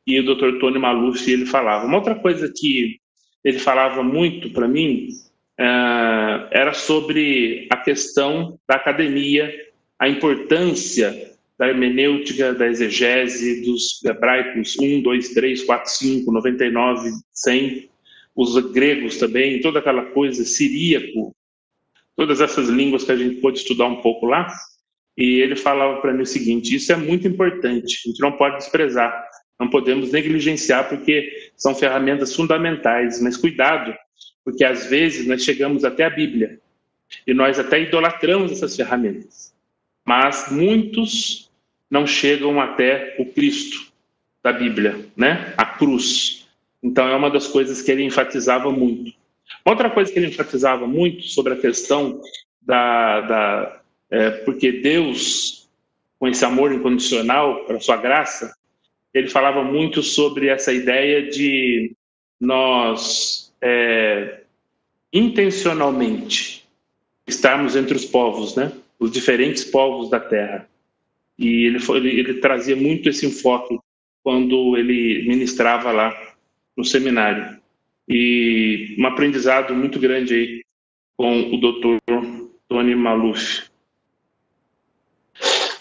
que 0.05 0.19
o 0.19 0.35
Dr. 0.35 0.59
Tony 0.59 0.79
Maluf 0.79 1.29
ele 1.29 1.45
falava. 1.45 1.85
Uma 1.85 1.97
outra 1.97 2.15
coisa 2.15 2.51
que 2.55 2.97
ele 3.43 3.59
falava 3.59 4.01
muito 4.01 4.49
para 4.51 4.67
mim 4.67 5.09
uh, 5.59 6.47
era 6.51 6.73
sobre 6.73 7.67
a 7.69 7.77
questão 7.77 8.57
da 8.67 8.75
academia, 8.75 9.53
a 9.99 10.07
importância 10.07 11.33
da 11.57 11.67
hermenêutica, 11.67 12.53
da 12.53 12.67
exegese, 12.67 13.65
dos 13.65 14.03
hebraicos 14.05 14.77
1, 14.79 15.01
2, 15.01 15.29
3, 15.29 15.63
4, 15.63 15.91
5, 15.91 16.31
99, 16.31 17.09
100, 17.33 17.89
os 18.37 18.55
gregos 18.71 19.17
também, 19.17 19.59
toda 19.59 19.79
aquela 19.79 20.05
coisa, 20.11 20.45
siríaco, 20.45 21.35
todas 22.15 22.39
essas 22.39 22.69
línguas 22.69 23.03
que 23.03 23.11
a 23.11 23.15
gente 23.15 23.41
pôde 23.41 23.57
estudar 23.57 23.87
um 23.87 23.99
pouco 23.99 24.27
lá. 24.27 24.47
E 25.17 25.41
ele 25.41 25.55
falava 25.55 25.99
para 25.99 26.13
mim 26.13 26.21
o 26.21 26.25
seguinte: 26.25 26.75
isso 26.75 26.93
é 26.93 26.95
muito 26.95 27.27
importante, 27.27 27.99
a 28.05 28.09
gente 28.09 28.21
não 28.21 28.33
pode 28.33 28.57
desprezar, 28.57 29.27
não 29.59 29.67
podemos 29.67 30.11
negligenciar, 30.11 30.87
porque 30.87 31.51
são 31.57 31.73
ferramentas 31.73 32.35
fundamentais, 32.35 33.19
mas 33.19 33.35
cuidado, 33.35 33.95
porque 34.45 34.63
às 34.63 34.85
vezes 34.85 35.25
nós 35.25 35.43
chegamos 35.43 35.83
até 35.83 36.05
a 36.05 36.09
Bíblia 36.11 36.59
e 37.25 37.33
nós 37.33 37.57
até 37.57 37.81
idolatramos 37.81 38.51
essas 38.51 38.75
ferramentas, 38.75 39.51
mas 40.05 40.51
muitos 40.51 41.49
não 41.89 42.05
chegam 42.05 42.61
até 42.61 43.15
o 43.17 43.25
Cristo 43.25 43.91
da 44.43 44.53
Bíblia, 44.53 45.07
né? 45.15 45.55
A 45.57 45.65
cruz. 45.65 46.46
Então 46.81 47.07
é 47.07 47.15
uma 47.15 47.29
das 47.29 47.47
coisas 47.47 47.81
que 47.81 47.91
ele 47.91 48.03
enfatizava 48.03 48.71
muito. 48.71 49.13
Outra 49.65 49.89
coisa 49.89 50.11
que 50.11 50.19
ele 50.19 50.27
enfatizava 50.27 50.87
muito 50.87 51.23
sobre 51.23 51.53
a 51.53 51.57
questão 51.57 52.21
da, 52.61 53.21
da 53.21 53.81
é, 54.09 54.29
porque 54.29 54.71
Deus, 54.71 55.69
com 56.19 56.27
esse 56.27 56.43
amor 56.45 56.71
incondicional, 56.71 57.65
para 57.65 57.79
sua 57.79 57.97
graça, 57.97 58.55
ele 59.13 59.29
falava 59.29 59.63
muito 59.63 60.03
sobre 60.03 60.47
essa 60.47 60.71
ideia 60.71 61.29
de 61.29 61.95
nós 62.39 63.53
é, 63.61 64.41
intencionalmente 65.11 66.65
estarmos 67.25 67.75
entre 67.75 67.95
os 67.95 68.05
povos, 68.05 68.55
né? 68.55 68.71
Os 68.99 69.11
diferentes 69.11 69.63
povos 69.63 70.09
da 70.09 70.19
Terra. 70.19 70.67
E 71.37 71.65
ele, 71.65 71.79
foi, 71.79 71.97
ele, 71.97 72.19
ele 72.19 72.33
trazia 72.35 72.75
muito 72.75 73.09
esse 73.09 73.25
enfoque 73.25 73.77
quando 74.23 74.77
ele 74.77 75.27
ministrava 75.27 75.91
lá 75.91 76.26
no 76.77 76.85
seminário. 76.85 77.57
E 78.07 78.95
um 78.97 79.05
aprendizado 79.05 79.73
muito 79.73 79.99
grande 79.99 80.33
aí 80.33 80.63
com 81.17 81.53
o 81.53 81.57
doutor 81.57 81.99
Tony 82.69 82.95
Maluf. 82.95 83.63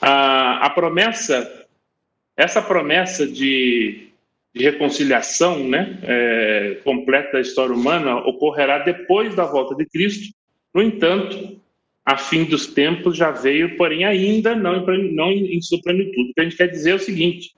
A, 0.00 0.66
a 0.66 0.70
promessa, 0.70 1.66
essa 2.36 2.62
promessa 2.62 3.26
de, 3.26 4.08
de 4.54 4.64
reconciliação 4.64 5.68
né, 5.68 5.98
é, 6.02 6.80
completa 6.82 7.32
da 7.32 7.40
história 7.40 7.74
humana 7.74 8.16
ocorrerá 8.16 8.78
depois 8.78 9.34
da 9.34 9.44
volta 9.44 9.74
de 9.74 9.86
Cristo. 9.86 10.34
No 10.74 10.82
entanto, 10.82 11.60
a 12.04 12.16
fim 12.16 12.44
dos 12.44 12.68
tempos 12.68 13.16
já 13.16 13.32
veio, 13.32 13.76
porém 13.76 14.04
ainda 14.04 14.54
não 14.54 14.88
em, 14.94 15.12
não 15.12 15.30
em 15.30 15.60
sua 15.60 15.80
plenitude. 15.82 16.30
O 16.30 16.34
que 16.34 16.40
a 16.40 16.44
gente 16.44 16.56
quer 16.56 16.68
dizer 16.68 16.90
é 16.90 16.94
o 16.94 17.00
seguinte, 17.00 17.52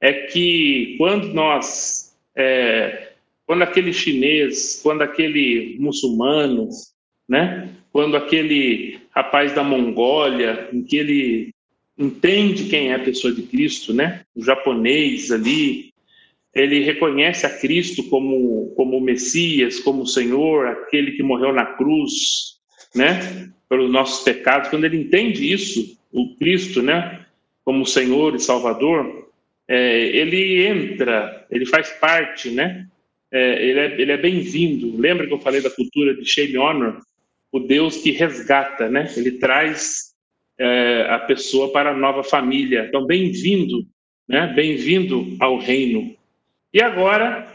é 0.00 0.12
que 0.12 0.94
quando 0.98 1.34
nós, 1.34 2.07
é, 2.38 3.14
quando 3.44 3.62
aquele 3.62 3.92
chinês, 3.92 4.80
quando 4.80 5.02
aquele 5.02 5.76
muçulmano, 5.80 6.68
né, 7.28 7.68
quando 7.90 8.16
aquele 8.16 9.00
rapaz 9.10 9.52
da 9.52 9.64
Mongólia, 9.64 10.68
em 10.72 10.84
que 10.84 10.96
ele 10.96 11.54
entende 11.98 12.68
quem 12.68 12.92
é 12.92 12.94
a 12.94 13.00
pessoa 13.00 13.34
de 13.34 13.42
Cristo, 13.42 13.92
né, 13.92 14.22
o 14.36 14.44
japonês 14.44 15.32
ali, 15.32 15.92
ele 16.54 16.84
reconhece 16.84 17.44
a 17.44 17.58
Cristo 17.58 18.04
como, 18.04 18.72
como 18.76 19.00
Messias, 19.00 19.80
como 19.80 20.06
Senhor, 20.06 20.68
aquele 20.68 21.12
que 21.12 21.22
morreu 21.22 21.52
na 21.52 21.66
cruz, 21.66 22.58
né, 22.94 23.50
pelos 23.68 23.90
nossos 23.90 24.22
pecados, 24.22 24.70
quando 24.70 24.84
ele 24.84 24.96
entende 24.96 25.52
isso, 25.52 25.98
o 26.12 26.36
Cristo, 26.36 26.80
né, 26.82 27.26
como 27.64 27.84
Senhor 27.84 28.36
e 28.36 28.40
Salvador, 28.40 29.27
é, 29.68 30.00
ele 30.00 30.66
entra, 30.66 31.46
ele 31.50 31.66
faz 31.66 31.90
parte, 31.90 32.50
né, 32.50 32.88
é, 33.30 33.62
ele 33.62 33.78
é, 33.78 34.00
ele 34.00 34.12
é 34.12 34.16
bem-vindo. 34.16 34.96
Lembra 34.96 35.26
que 35.26 35.32
eu 35.32 35.40
falei 35.40 35.60
da 35.60 35.70
cultura 35.70 36.14
de 36.14 36.24
Shame 36.24 36.56
Honor? 36.56 37.00
O 37.52 37.60
Deus 37.60 37.98
que 37.98 38.10
resgata, 38.10 38.88
né? 38.88 39.10
Ele 39.16 39.32
traz 39.32 40.14
é, 40.58 41.06
a 41.10 41.18
pessoa 41.18 41.70
para 41.70 41.90
a 41.90 41.96
nova 41.96 42.22
família. 42.22 42.86
Então, 42.88 43.06
bem-vindo, 43.06 43.86
né? 44.26 44.52
Bem-vindo 44.54 45.36
ao 45.40 45.58
reino. 45.58 46.14
E 46.72 46.80
agora, 46.80 47.46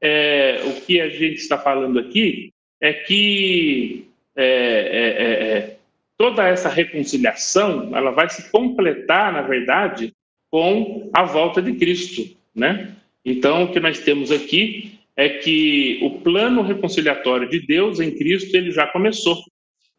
é, 0.00 0.60
o 0.64 0.80
que 0.82 1.00
a 1.00 1.08
gente 1.08 1.36
está 1.36 1.58
falando 1.58 1.98
aqui 1.98 2.52
é 2.80 2.92
que 2.92 4.06
é, 4.36 4.44
é, 4.44 5.76
toda 6.16 6.46
essa 6.46 6.68
reconciliação 6.68 7.96
ela 7.96 8.10
vai 8.10 8.28
se 8.28 8.50
completar, 8.50 9.32
na 9.32 9.42
verdade, 9.42 10.12
com 10.52 11.10
a 11.14 11.24
volta 11.24 11.62
de 11.62 11.72
Cristo, 11.72 12.36
né? 12.54 12.94
Então, 13.24 13.64
o 13.64 13.72
que 13.72 13.80
nós 13.80 14.00
temos 14.00 14.30
aqui 14.30 14.98
é 15.16 15.28
que 15.30 15.98
o 16.02 16.20
plano 16.20 16.60
reconciliatório 16.60 17.48
de 17.48 17.58
Deus 17.60 18.00
em 18.00 18.10
Cristo 18.10 18.54
ele 18.54 18.70
já 18.70 18.86
começou. 18.86 19.38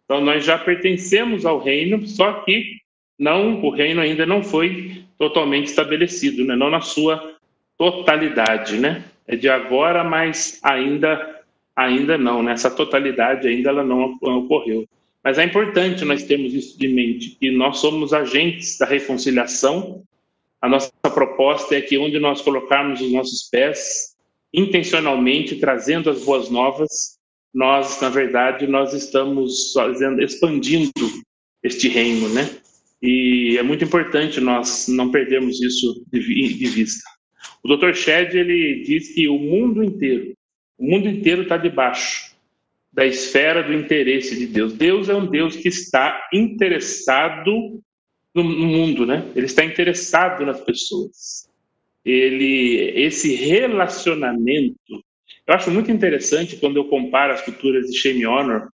Então, 0.05 0.21
nós 0.21 0.45
já 0.45 0.57
pertencemos 0.57 1.43
ao 1.43 1.59
reino, 1.59 2.05
só 2.05 2.33
que 2.43 2.77
não, 3.17 3.63
o 3.63 3.69
reino 3.71 3.99
ainda 3.99 4.27
não 4.27 4.43
foi 4.43 5.03
totalmente 5.17 5.67
estabelecido, 5.67 6.45
né? 6.45 6.55
não 6.55 6.69
na 6.69 6.81
sua 6.81 7.35
totalidade, 7.77 8.77
né? 8.77 9.05
É 9.27 9.35
de 9.35 9.49
agora, 9.49 10.03
mas 10.03 10.59
ainda 10.61 11.41
ainda 11.75 12.17
não, 12.17 12.43
né? 12.43 12.53
totalidade 12.75 13.47
ainda 13.47 13.69
ela 13.69 13.83
não 13.83 14.15
ocorreu. 14.21 14.87
Mas 15.23 15.39
é 15.39 15.43
importante 15.45 16.05
nós 16.05 16.23
termos 16.23 16.53
isso 16.53 16.77
de 16.77 16.87
mente, 16.89 17.37
que 17.39 17.49
nós 17.49 17.79
somos 17.79 18.13
agentes 18.13 18.77
da 18.77 18.85
reconciliação, 18.85 20.03
A 20.63 20.69
nossa 20.69 20.93
proposta 21.13 21.75
é 21.75 21.81
que 21.81 21.97
onde 21.97 22.17
nós 22.19 22.39
colocarmos 22.39 23.01
os 23.01 23.11
nossos 23.11 23.49
pés, 23.49 24.15
intencionalmente 24.53 25.57
trazendo 25.57 26.09
as 26.09 26.23
boas 26.23 26.49
novas, 26.49 27.19
nós, 27.53 27.99
na 27.99 28.07
verdade, 28.07 28.65
nós 28.65 28.93
estamos 28.93 29.73
fazendo, 29.73 30.23
expandindo 30.23 30.93
este 31.61 31.89
reino, 31.89 32.29
né? 32.29 32.49
E 33.01 33.57
é 33.59 33.61
muito 33.61 33.83
importante 33.83 34.39
nós 34.39 34.87
não 34.87 35.11
perdermos 35.11 35.61
isso 35.61 36.01
de, 36.09 36.19
vista. 36.21 37.03
O 37.61 37.75
Dr. 37.75 37.93
Shed 37.93 38.33
ele 38.33 38.83
diz 38.83 39.13
que 39.13 39.27
o 39.27 39.37
mundo 39.37 39.83
inteiro, 39.83 40.33
o 40.77 40.89
mundo 40.89 41.09
inteiro 41.09 41.41
está 41.41 41.57
debaixo 41.57 42.37
da 42.89 43.05
esfera 43.05 43.61
do 43.61 43.73
interesse 43.73 44.33
de 44.33 44.47
Deus. 44.47 44.71
Deus 44.71 45.09
é 45.09 45.13
um 45.13 45.25
Deus 45.25 45.57
que 45.57 45.67
está 45.67 46.25
interessado 46.33 47.83
no, 48.33 48.43
no 48.43 48.65
mundo, 48.65 49.05
né? 49.05 49.25
Ele 49.35 49.45
está 49.45 49.63
interessado 49.63 50.45
nas 50.45 50.59
pessoas. 50.61 51.49
Ele, 52.03 52.91
esse 52.95 53.33
relacionamento, 53.35 54.77
eu 55.47 55.53
acho 55.53 55.71
muito 55.71 55.91
interessante 55.91 56.57
quando 56.57 56.77
eu 56.77 56.85
comparo 56.85 57.33
as 57.33 57.41
culturas 57.41 57.87
de 57.87 57.97
shame 57.97 58.25
honor, 58.25 58.69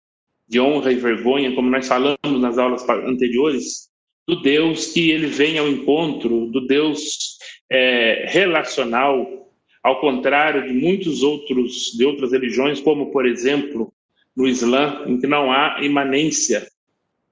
de 0.47 0.59
honra 0.59 0.91
e 0.91 0.95
vergonha, 0.95 1.55
como 1.55 1.69
nós 1.69 1.87
falamos 1.87 2.41
nas 2.41 2.57
aulas 2.57 2.87
anteriores, 2.89 3.89
do 4.27 4.41
Deus 4.41 4.87
que 4.87 5.11
ele 5.11 5.27
vem 5.27 5.57
ao 5.57 5.67
encontro, 5.67 6.47
do 6.47 6.65
Deus 6.65 7.37
é, 7.69 8.25
relacional, 8.27 9.51
ao 9.83 9.99
contrário 9.99 10.67
de 10.67 10.73
muitos 10.73 11.21
outros 11.21 11.91
de 11.95 12.05
outras 12.05 12.31
religiões, 12.31 12.79
como 12.79 13.11
por 13.11 13.25
exemplo 13.25 13.93
no 14.35 14.47
Islã, 14.47 15.03
em 15.05 15.19
que 15.19 15.27
não 15.27 15.51
há 15.51 15.77
imanência, 15.81 16.67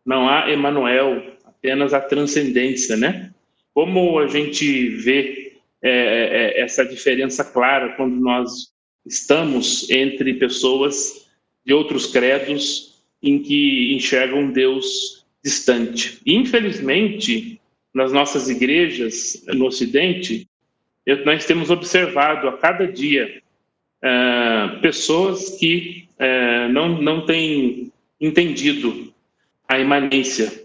não 0.06 0.30
há 0.30 0.50
Emanuel, 0.52 1.33
apenas 1.64 1.94
a 1.94 2.02
transcendência, 2.02 2.98
né? 2.98 3.32
Como 3.74 4.20
a 4.20 4.28
gente 4.28 4.90
vê 4.90 5.54
é, 5.82 5.90
é, 5.90 6.62
essa 6.62 6.84
diferença 6.84 7.44
clara 7.46 7.94
quando 7.96 8.16
nós 8.16 8.74
estamos 9.06 9.90
entre 9.90 10.34
pessoas 10.34 11.26
de 11.66 11.74
outros 11.74 12.08
credos 12.08 13.02
em 13.22 13.42
que 13.42 13.94
enxergam 13.96 14.52
Deus 14.52 15.26
distante. 15.42 16.20
Infelizmente, 16.26 17.62
nas 17.94 18.12
nossas 18.12 18.50
igrejas 18.50 19.42
no 19.48 19.66
Ocidente, 19.68 20.46
nós 21.26 21.46
temos 21.46 21.70
observado 21.70 22.48
a 22.50 22.58
cada 22.58 22.86
dia 22.88 23.42
uh, 24.04 24.82
pessoas 24.82 25.52
que 25.58 26.10
uh, 26.20 26.72
não, 26.72 27.02
não 27.02 27.26
têm 27.26 27.92
entendido 28.20 29.14
a 29.68 29.80
imanência 29.80 30.63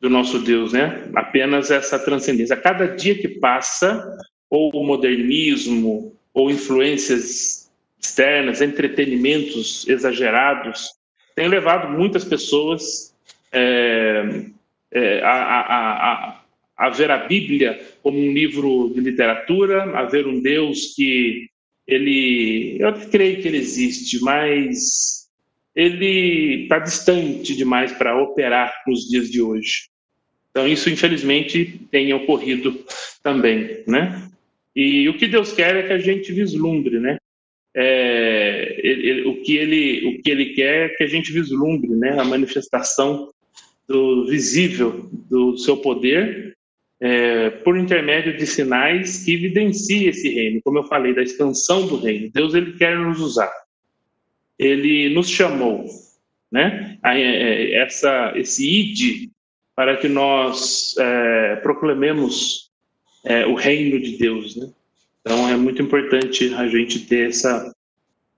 do 0.00 0.10
nosso 0.10 0.38
Deus, 0.38 0.72
né? 0.72 1.08
Apenas 1.14 1.70
essa 1.70 1.98
transcendência. 1.98 2.54
A 2.54 2.60
cada 2.60 2.86
dia 2.86 3.14
que 3.14 3.28
passa, 3.28 4.04
ou 4.50 4.70
o 4.74 4.84
modernismo, 4.84 6.14
ou 6.34 6.50
influências 6.50 7.70
externas, 7.98 8.60
entretenimentos 8.60 9.88
exagerados, 9.88 10.90
tem 11.34 11.48
levado 11.48 11.90
muitas 11.96 12.24
pessoas 12.24 13.14
é, 13.52 14.44
é, 14.92 15.20
a, 15.22 15.32
a, 15.32 16.12
a, 16.12 16.40
a 16.76 16.90
ver 16.90 17.10
a 17.10 17.26
Bíblia 17.26 17.80
como 18.02 18.18
um 18.18 18.32
livro 18.32 18.92
de 18.94 19.00
literatura, 19.00 19.82
a 19.98 20.04
ver 20.04 20.26
um 20.26 20.40
Deus 20.40 20.94
que 20.94 21.48
ele, 21.86 22.76
eu 22.80 22.92
creio 23.10 23.40
que 23.40 23.48
ele 23.48 23.58
existe, 23.58 24.20
mas 24.22 25.25
ele 25.76 26.62
está 26.62 26.78
distante 26.78 27.54
demais 27.54 27.92
para 27.92 28.20
operar 28.20 28.72
nos 28.86 29.06
dias 29.06 29.30
de 29.30 29.42
hoje. 29.42 29.88
Então 30.50 30.66
isso 30.66 30.88
infelizmente 30.88 31.82
tem 31.90 32.14
ocorrido 32.14 32.82
também, 33.22 33.84
né? 33.86 34.30
E 34.74 35.06
o 35.08 35.18
que 35.18 35.26
Deus 35.26 35.52
quer 35.52 35.76
é 35.76 35.82
que 35.82 35.92
a 35.92 35.98
gente 35.98 36.32
vislumbre, 36.32 36.98
né? 36.98 37.18
É, 37.74 38.80
ele, 38.82 39.08
ele, 39.10 39.28
o 39.28 39.42
que 39.42 39.54
ele 39.54 40.06
o 40.06 40.22
que 40.22 40.30
ele 40.30 40.54
quer 40.54 40.86
é 40.86 40.88
que 40.88 41.04
a 41.04 41.06
gente 41.06 41.30
vislumbre, 41.30 41.90
né? 41.90 42.18
A 42.18 42.24
manifestação 42.24 43.30
do 43.86 44.26
visível 44.26 45.10
do 45.28 45.58
seu 45.58 45.76
poder 45.76 46.56
é, 46.98 47.50
por 47.50 47.76
intermédio 47.76 48.34
de 48.34 48.46
sinais 48.46 49.24
que 49.24 49.34
evidenciem 49.34 50.08
esse 50.08 50.28
reino, 50.30 50.62
como 50.64 50.78
eu 50.78 50.84
falei, 50.84 51.14
da 51.14 51.22
expansão 51.22 51.86
do 51.86 51.96
reino. 51.96 52.30
Deus 52.32 52.54
ele 52.54 52.72
quer 52.78 52.96
nos 52.96 53.20
usar. 53.20 53.52
Ele 54.58 55.14
nos 55.14 55.28
chamou, 55.28 55.86
né? 56.50 56.98
A, 57.02 57.18
é, 57.18 57.74
essa, 57.74 58.32
esse 58.36 58.66
id 58.66 59.30
para 59.74 59.96
que 59.96 60.08
nós 60.08 60.94
é, 60.98 61.56
proclamemos 61.56 62.70
é, 63.24 63.46
o 63.46 63.54
reino 63.54 64.00
de 64.00 64.16
Deus, 64.16 64.56
né? 64.56 64.70
Então 65.20 65.48
é 65.48 65.56
muito 65.56 65.82
importante 65.82 66.54
a 66.54 66.68
gente 66.68 67.00
ter 67.00 67.28
essa, 67.28 67.74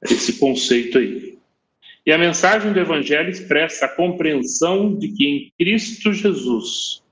esse 0.03 0.39
conceito 0.39 0.99
aí. 0.99 1.39
E 2.07 2.13
a 2.13 2.17
mensagem 2.17 2.73
do 2.73 2.81
Evangelho 2.81 3.29
expressa 3.29 3.85
a 3.85 3.95
compreensão 3.95 4.97
de 4.97 5.09
que 5.09 5.27
em 5.27 5.53
Cristo 5.59 6.13
Jesus 6.13 7.03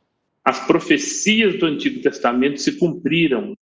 as 0.43 0.67
profecias 0.67 1.59
do 1.59 1.67
Antigo 1.67 2.01
Testamento 2.01 2.59
se 2.61 2.79
cumpriram, 2.79 3.55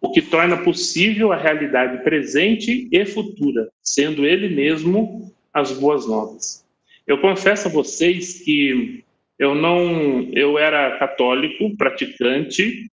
o 0.00 0.10
que 0.10 0.22
torna 0.22 0.56
possível 0.56 1.32
a 1.32 1.36
realidade 1.36 2.02
presente 2.04 2.88
e 2.90 3.04
futura, 3.04 3.68
sendo 3.82 4.24
Ele 4.24 4.48
mesmo 4.54 5.32
as 5.52 5.72
boas 5.72 6.06
novas. 6.06 6.64
Eu 7.06 7.18
confesso 7.18 7.68
a 7.68 7.70
vocês 7.70 8.40
que 8.42 9.02
eu 9.38 9.54
não, 9.54 10.28
eu 10.32 10.58
era 10.58 10.98
católico, 10.98 11.76
praticante, 11.76 12.90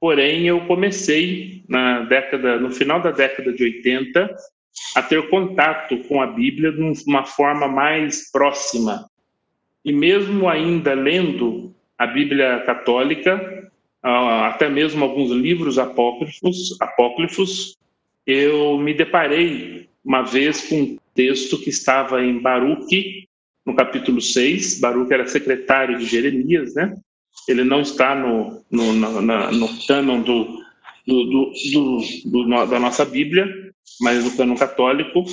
porém 0.00 0.46
eu 0.46 0.66
comecei 0.66 1.64
na 1.68 2.00
década, 2.00 2.58
no 2.58 2.70
final 2.70 3.00
da 3.00 3.10
década 3.10 3.52
de 3.52 3.64
80, 3.64 4.36
a 4.94 5.02
ter 5.02 5.28
contato 5.28 5.98
com 6.04 6.20
a 6.20 6.26
Bíblia 6.26 6.70
de 6.70 6.80
uma 7.06 7.24
forma 7.24 7.66
mais 7.66 8.30
próxima. 8.30 9.08
E 9.84 9.92
mesmo 9.92 10.48
ainda 10.48 10.94
lendo 10.94 11.74
a 11.98 12.06
Bíblia 12.06 12.62
católica, 12.66 13.55
até 14.08 14.68
mesmo 14.68 15.04
alguns 15.04 15.30
livros 15.30 15.78
apócrifos, 15.78 16.76
apócrifos, 16.80 17.76
eu 18.26 18.78
me 18.78 18.94
deparei 18.94 19.88
uma 20.04 20.22
vez 20.22 20.68
com 20.68 20.80
um 20.80 20.98
texto 21.14 21.58
que 21.58 21.70
estava 21.70 22.22
em 22.22 22.38
Baruque, 22.38 23.26
no 23.64 23.74
capítulo 23.74 24.20
6. 24.20 24.78
Baruque 24.80 25.12
era 25.12 25.26
secretário 25.26 25.98
de 25.98 26.06
Jeremias, 26.06 26.74
né? 26.74 26.96
Ele 27.48 27.64
não 27.64 27.80
está 27.80 28.14
no, 28.14 28.64
no, 28.70 28.92
na, 28.92 29.50
no 29.50 29.68
cânon 29.86 30.22
do, 30.22 30.62
do, 31.06 31.24
do, 31.24 32.00
do, 32.24 32.66
da 32.66 32.78
nossa 32.78 33.04
Bíblia, 33.04 33.72
mas 34.00 34.24
no 34.24 34.36
cânon 34.36 34.56
católico. 34.56 35.24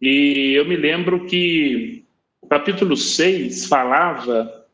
E 0.00 0.52
eu 0.54 0.64
me 0.66 0.76
lembro 0.76 1.26
que 1.26 2.04
o 2.40 2.46
capítulo 2.46 2.96
6 2.96 3.66
falava 3.66 4.64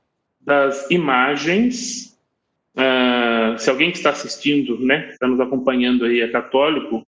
das 0.41 0.91
imagens. 0.91 2.14
Uh, 2.77 3.59
se 3.59 3.71
alguém 3.71 3.91
que 3.91 3.99
está 3.99 4.11
assistindo, 4.11 4.79
né, 4.81 5.11
está 5.11 5.27
nos 5.29 5.41
acompanhando 5.41 6.05
aí, 6.05 6.21
é 6.21 6.29
católico, 6.29 7.07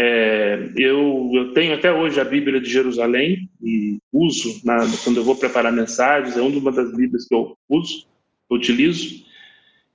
é, 0.00 0.70
eu, 0.76 1.30
eu, 1.34 1.52
tenho 1.52 1.74
até 1.74 1.92
hoje 1.92 2.20
a 2.20 2.24
Bíblia 2.24 2.60
de 2.60 2.70
Jerusalém 2.70 3.48
e 3.60 3.98
uso 4.12 4.60
na, 4.64 4.76
quando 5.02 5.16
eu 5.16 5.24
vou 5.24 5.34
preparar 5.34 5.72
mensagens, 5.72 6.36
é 6.36 6.40
uma 6.40 6.70
das 6.70 6.94
Bíblias 6.94 7.26
que 7.26 7.34
eu 7.34 7.56
uso, 7.68 8.06
eu 8.48 8.56
utilizo, 8.56 9.24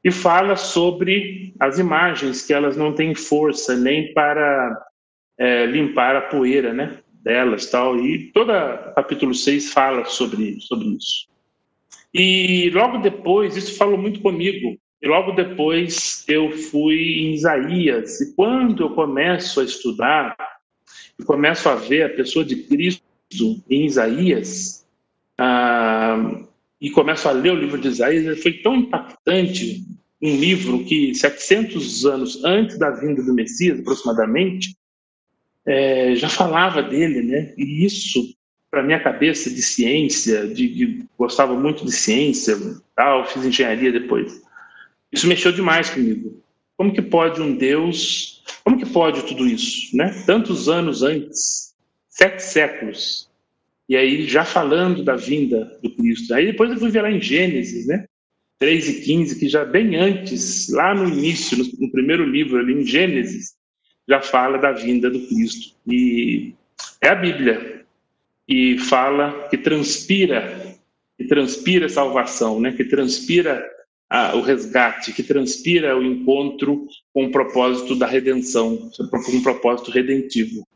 e 0.03 0.11
fala 0.11 0.57
sobre 0.57 1.53
as 1.57 1.79
imagens, 1.79 2.45
que 2.45 2.53
elas 2.53 2.75
não 2.75 2.93
têm 2.93 3.15
força 3.15 3.77
nem 3.77 4.13
para 4.13 4.77
é, 5.37 5.65
limpar 5.67 6.17
a 6.17 6.21
poeira 6.21 6.73
né, 6.73 6.97
delas. 7.23 7.69
tal 7.69 7.97
E 7.97 8.29
todo 8.33 8.51
capítulo 8.95 9.33
6 9.33 9.71
fala 9.71 10.03
sobre, 10.03 10.59
sobre 10.59 10.89
isso. 10.97 11.29
E 12.13 12.69
logo 12.71 12.97
depois, 12.97 13.55
isso 13.55 13.77
falou 13.77 13.97
muito 13.97 14.19
comigo, 14.19 14.77
e 15.03 15.07
logo 15.07 15.33
depois 15.33 16.23
eu 16.29 16.49
fui 16.49 17.19
em 17.19 17.33
Isaías, 17.33 18.21
e 18.21 18.33
quando 18.35 18.83
eu 18.83 18.89
começo 18.91 19.59
a 19.59 19.65
estudar, 19.65 20.33
e 21.19 21.23
começo 21.25 21.67
a 21.67 21.75
ver 21.75 22.03
a 22.03 22.15
pessoa 22.15 22.45
de 22.45 22.55
Cristo 22.55 23.03
em 23.69 23.85
Isaías, 23.85 24.87
ah, 25.37 26.39
e 26.79 26.89
começo 26.89 27.27
a 27.27 27.33
ler 27.33 27.51
o 27.51 27.59
livro 27.59 27.77
de 27.77 27.89
Isaías, 27.89 28.41
foi 28.41 28.53
tão 28.53 28.77
impactante, 28.77 29.85
um 30.21 30.37
livro 30.37 30.85
que 30.85 31.13
700 31.13 32.05
anos 32.05 32.45
antes 32.45 32.79
da 32.79 32.89
vinda 32.91 33.21
do 33.21 33.33
Messias, 33.33 33.81
aproximadamente, 33.81 34.73
é, 35.65 36.15
já 36.15 36.29
falava 36.29 36.81
dele, 36.81 37.21
né? 37.23 37.53
E 37.57 37.85
isso 37.85 38.33
para 38.71 38.81
minha 38.81 39.03
cabeça 39.03 39.49
de 39.49 39.61
ciência, 39.61 40.47
de, 40.47 40.67
de, 40.73 41.05
gostava 41.17 41.53
muito 41.53 41.85
de 41.85 41.91
ciência, 41.91 42.57
tal, 42.95 43.25
fiz 43.27 43.45
engenharia 43.45 43.91
depois. 43.91 44.41
Isso 45.13 45.27
mexeu 45.27 45.51
demais 45.51 45.91
comigo. 45.91 46.41
Como 46.75 46.91
que 46.91 47.01
pode 47.01 47.39
um 47.39 47.55
Deus, 47.55 48.43
como 48.63 48.77
que 48.77 48.85
pode 48.85 49.23
tudo 49.23 49.45
isso, 49.45 49.95
né? 49.95 50.23
Tantos 50.25 50.67
anos 50.67 51.03
antes, 51.03 51.75
sete 52.09 52.41
séculos, 52.41 53.29
e 53.87 53.95
aí 53.95 54.27
já 54.27 54.43
falando 54.43 55.03
da 55.03 55.15
vinda 55.15 55.77
do 55.83 55.89
Cristo. 55.95 56.33
Aí 56.33 56.47
depois 56.47 56.71
eu 56.71 56.77
fui 56.77 56.89
ver 56.89 57.03
lá 57.03 57.11
em 57.11 57.21
Gênesis, 57.21 57.85
né? 57.85 58.05
3 58.57 58.89
e 58.89 59.01
15, 59.01 59.39
que 59.39 59.49
já 59.49 59.65
bem 59.65 59.95
antes, 59.95 60.69
lá 60.69 60.95
no 60.95 61.07
início, 61.07 61.57
no, 61.57 61.65
no 61.79 61.91
primeiro 61.91 62.25
livro, 62.25 62.57
ali 62.57 62.73
em 62.73 62.85
Gênesis, 62.85 63.55
já 64.07 64.21
fala 64.21 64.57
da 64.57 64.71
vinda 64.71 65.09
do 65.09 65.19
Cristo. 65.27 65.75
E 65.87 66.53
é 67.01 67.09
a 67.09 67.15
Bíblia. 67.15 67.83
E 68.47 68.77
fala 68.77 69.47
que 69.49 69.57
transpira, 69.57 70.77
que 71.17 71.25
transpira 71.25 71.89
salvação, 71.89 72.59
né? 72.59 72.71
que 72.71 72.85
transpira 72.85 73.63
o 74.35 74.41
resgate, 74.41 75.11
que 75.11 75.23
transpira 75.23 75.97
o 75.97 76.03
encontro 76.03 76.87
com 77.11 77.25
o 77.25 77.31
propósito 77.31 77.95
da 77.95 78.05
redenção, 78.05 78.89
com 79.09 79.31
um 79.31 79.41
propósito 79.41 79.89
redentivo, 79.89 80.67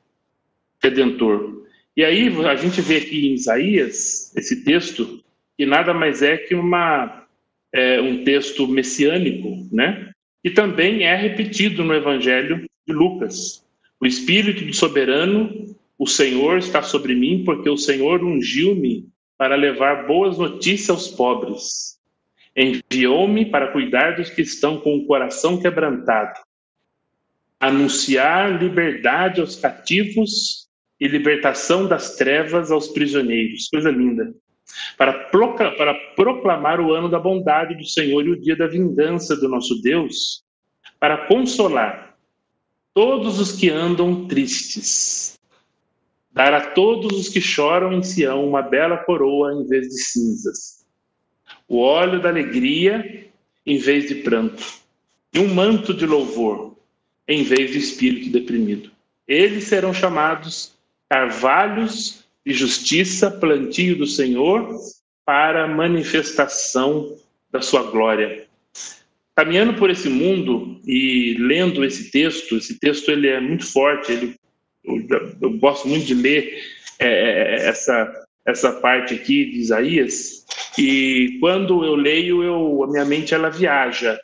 redentor. 0.82 1.64
E 1.96 2.04
aí 2.04 2.28
a 2.46 2.56
gente 2.56 2.82
vê 2.82 2.98
aqui 2.98 3.28
em 3.28 3.34
Isaías, 3.34 4.36
esse 4.36 4.64
texto, 4.64 5.24
que 5.58 5.66
nada 5.66 5.94
mais 5.94 6.22
é 6.22 6.38
que 6.38 6.56
uma, 6.56 7.28
é, 7.74 8.02
um 8.02 8.24
texto 8.24 8.68
messiânico, 8.68 9.68
né? 9.72 10.12
E 10.44 10.50
também 10.50 11.04
é 11.04 11.16
repetido 11.16 11.84
no 11.84 11.94
Evangelho 11.94 12.66
de 12.88 12.94
Lucas. 12.94 13.64
O 14.00 14.06
Espírito 14.06 14.64
do 14.64 14.74
Soberano, 14.74 15.76
o 15.98 16.08
Senhor 16.08 16.58
está 16.58 16.82
sobre 16.82 17.14
mim, 17.16 17.44
porque 17.44 17.70
o 17.70 17.78
Senhor 17.78 18.24
ungiu-me 18.24 19.08
para 19.38 19.56
levar 19.56 20.08
boas 20.08 20.38
notícias 20.38 20.90
aos 20.90 21.08
pobres. 21.08 21.97
Enviou-me 22.58 23.46
para 23.46 23.72
cuidar 23.72 24.16
dos 24.16 24.32
que 24.32 24.42
estão 24.42 24.80
com 24.80 24.98
o 24.98 25.06
coração 25.06 25.62
quebrantado, 25.62 26.40
anunciar 27.60 28.60
liberdade 28.60 29.40
aos 29.40 29.56
cativos 29.56 30.68
e 31.00 31.08
libertação 31.08 31.88
das 31.88 32.16
trevas 32.16 32.72
aos 32.72 32.88
prisioneiros. 32.88 33.68
Coisa 33.70 33.92
linda. 33.92 34.34
Para, 34.98 35.14
para 35.78 35.94
proclamar 36.16 36.82
o 36.82 36.92
ano 36.92 37.08
da 37.08 37.20
bondade 37.20 37.76
do 37.76 37.86
Senhor 37.86 38.26
e 38.26 38.32
o 38.32 38.42
dia 38.42 38.56
da 38.56 38.66
vingança 38.66 39.36
do 39.36 39.48
nosso 39.48 39.80
Deus, 39.82 40.44
para 41.00 41.28
consolar 41.28 42.18
todos 42.94 43.40
os 43.40 43.52
que 43.52 43.70
andam 43.70 44.28
tristes. 44.28 45.38
Dar 46.32 46.54
a 46.54 46.72
todos 46.72 47.18
os 47.18 47.30
que 47.30 47.40
choram 47.40 47.94
em 47.94 48.04
Sião 48.04 48.48
uma 48.48 48.62
bela 48.62 48.98
coroa 48.98 49.54
em 49.54 49.68
vez 49.68 49.88
de 49.88 50.02
cinzas. 50.02 50.77
O 51.68 51.80
óleo 51.80 52.22
da 52.22 52.30
alegria 52.30 53.28
em 53.66 53.78
vez 53.78 54.08
de 54.08 54.16
pranto. 54.16 54.64
E 55.34 55.40
um 55.40 55.54
manto 55.54 55.94
de 55.94 56.06
louvor 56.06 56.76
em 57.28 57.44
vez 57.44 57.72
de 57.72 57.78
espírito 57.78 58.30
deprimido. 58.30 58.90
Eles 59.28 59.66
serão 59.66 59.94
chamados 59.94 60.74
carvalhos 61.10 62.26
de 62.46 62.54
justiça, 62.54 63.30
plantio 63.30 63.98
do 63.98 64.08
Senhor, 64.08 64.74
para 65.26 65.68
manifestação 65.68 67.18
da 67.52 67.62
sua 67.62 67.84
glória. 67.84 68.48
Caminhando 69.36 69.74
por 69.74 69.90
esse 69.90 70.08
mundo 70.08 70.80
e 70.86 71.36
lendo 71.38 71.84
esse 71.84 72.10
texto, 72.10 72.56
esse 72.56 72.80
texto 72.80 73.12
ele 73.12 73.28
é 73.28 73.40
muito 73.40 73.66
forte, 73.66 74.12
ele, 74.12 74.36
eu, 74.84 75.06
eu 75.42 75.52
gosto 75.58 75.88
muito 75.88 76.06
de 76.06 76.14
ler 76.14 76.64
é, 76.98 77.08
é, 77.08 77.68
essa, 77.68 78.26
essa 78.48 78.72
parte 78.72 79.14
aqui 79.14 79.46
de 79.46 79.58
Isaías, 79.58 80.46
e 80.78 81.38
quando 81.42 81.84
eu 81.84 81.96
leio, 81.96 82.42
eu, 82.42 82.84
a 82.84 82.88
minha 82.88 83.04
mente 83.04 83.34
ela 83.34 83.50
viaja 83.50 84.18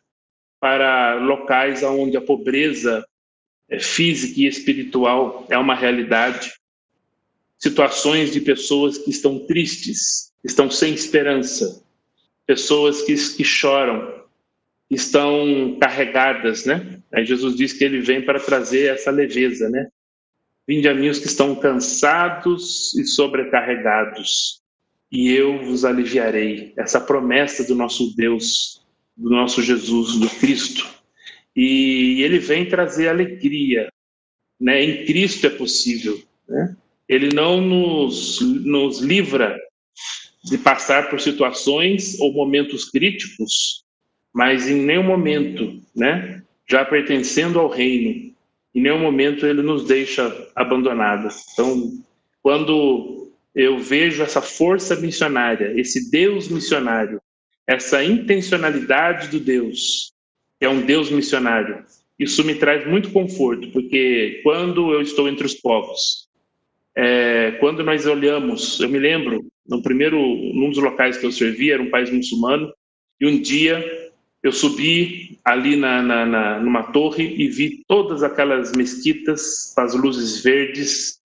para 0.62 1.16
locais 1.16 1.84
onde 1.84 2.16
a 2.16 2.22
pobreza 2.22 3.06
é, 3.70 3.80
física 3.80 4.40
e 4.40 4.48
espiritual 4.48 5.46
é 5.50 5.58
uma 5.58 5.76
realidade, 5.76 6.54
situações 7.60 8.32
de 8.32 8.40
pessoas 8.40 8.98
que 8.98 9.10
estão 9.10 9.46
tristes, 9.46 10.32
estão 10.42 10.72
sem 10.72 10.94
esperança, 10.94 11.84
pessoas 12.46 13.02
que, 13.02 13.16
que 13.36 13.44
choram, 13.44 14.24
estão 14.90 15.78
carregadas, 15.82 16.66
né? 16.66 17.02
Aí 17.14 17.26
Jesus 17.26 17.56
diz 17.56 17.74
que 17.74 17.84
ele 17.84 18.00
vem 18.00 18.22
para 18.22 18.40
trazer 18.40 18.94
essa 18.94 19.12
leveza, 19.12 19.70
né? 19.70 19.90
Vinde 20.68 20.88
a 20.88 20.94
mim 20.94 21.10
os 21.10 21.20
que 21.20 21.28
estão 21.28 21.56
cansados 21.56 22.94
e 22.96 23.06
sobrecarregados, 23.06 24.62
e 25.12 25.32
eu 25.32 25.64
vos 25.66 25.84
aliviarei. 25.84 26.74
Essa 26.78 27.02
promessa 27.02 27.66
do 27.66 27.76
nosso 27.76 28.16
Deus, 28.16 28.82
do 29.16 29.30
nosso 29.30 29.62
Jesus, 29.62 30.18
do 30.18 30.30
Cristo. 30.30 30.88
E 31.56 32.22
ele 32.24 32.40
vem 32.40 32.68
trazer 32.68 33.10
alegria, 33.10 33.90
né? 34.60 34.84
Em 34.84 35.06
Cristo 35.06 35.46
é 35.46 35.50
possível, 35.50 36.22
né? 36.48 36.76
Ele 37.08 37.34
não 37.34 37.60
nos, 37.62 38.40
nos 38.42 39.00
livra 39.00 39.60
de 40.46 40.58
passar 40.58 41.10
por 41.10 41.20
situações 41.20 42.20
ou 42.20 42.34
momentos 42.34 42.90
críticos 42.90 43.84
mas 44.34 44.68
em 44.68 44.82
nenhum 44.82 45.04
momento, 45.04 45.80
né, 45.96 46.42
já 46.68 46.84
pertencendo 46.84 47.60
ao 47.60 47.70
reino, 47.70 48.33
em 48.74 48.82
nenhum 48.82 49.00
momento 49.00 49.46
ele 49.46 49.62
nos 49.62 49.86
deixa 49.86 50.50
abandonados. 50.56 51.46
Então, 51.54 51.92
quando 52.42 53.32
eu 53.56 53.78
vejo 53.78 54.24
essa 54.24 54.42
força 54.42 54.96
missionária, 54.96 55.74
esse 55.80 56.10
Deus 56.10 56.48
missionário, 56.48 57.22
essa 57.68 58.04
intencionalidade 58.04 59.30
do 59.30 59.40
Deus, 59.40 60.12
que 60.60 60.66
é 60.66 60.70
um 60.70 60.82
Deus 60.82 61.12
missionário, 61.12 61.86
isso 62.18 62.44
me 62.44 62.56
traz 62.56 62.88
muito 62.88 63.12
conforto, 63.12 63.70
porque 63.72 64.42
quando 64.44 64.94
eu 64.94 65.02
estou 65.02 65.28
entre 65.28 65.46
os 65.46 65.54
povos, 65.54 66.28
é, 66.96 67.52
quando 67.60 67.84
nós 67.84 68.06
olhamos, 68.06 68.80
eu 68.80 68.90
me 68.90 69.00
lembro, 69.00 69.46
no 69.68 69.82
primeiro, 69.82 70.18
num 70.18 70.70
dos 70.70 70.82
locais 70.82 71.18
que 71.18 71.26
eu 71.26 71.32
servi, 71.32 71.72
era 71.72 71.82
um 71.82 71.90
país 71.90 72.10
muçulmano, 72.12 72.72
e 73.20 73.28
um 73.28 73.40
dia 73.40 73.84
eu 74.44 74.52
subi 74.52 75.40
ali 75.44 75.78
na, 75.78 76.02
na, 76.02 76.26
na, 76.26 76.60
numa 76.60 76.92
torre 76.92 77.34
e 77.38 77.48
vi 77.48 77.82
todas 77.88 78.22
aquelas 78.22 78.74
mesquitas 78.74 79.72
com 79.74 79.82
as 79.82 79.94
luzes 79.96 80.44
verdes 80.44 81.22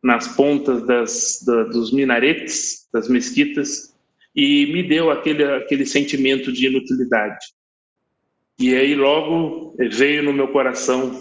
nas 0.00 0.28
pontas 0.28 0.86
das, 0.86 1.42
da, 1.44 1.64
dos 1.64 1.92
minaretes 1.92 2.88
das 2.92 3.08
mesquitas 3.08 3.92
e 4.34 4.66
me 4.72 4.84
deu 4.84 5.10
aquele, 5.10 5.44
aquele 5.44 5.84
sentimento 5.84 6.52
de 6.52 6.68
inutilidade. 6.68 7.44
E 8.56 8.74
aí 8.76 8.94
logo 8.94 9.74
veio 9.90 10.22
no 10.22 10.32
meu 10.32 10.48
coração 10.48 11.20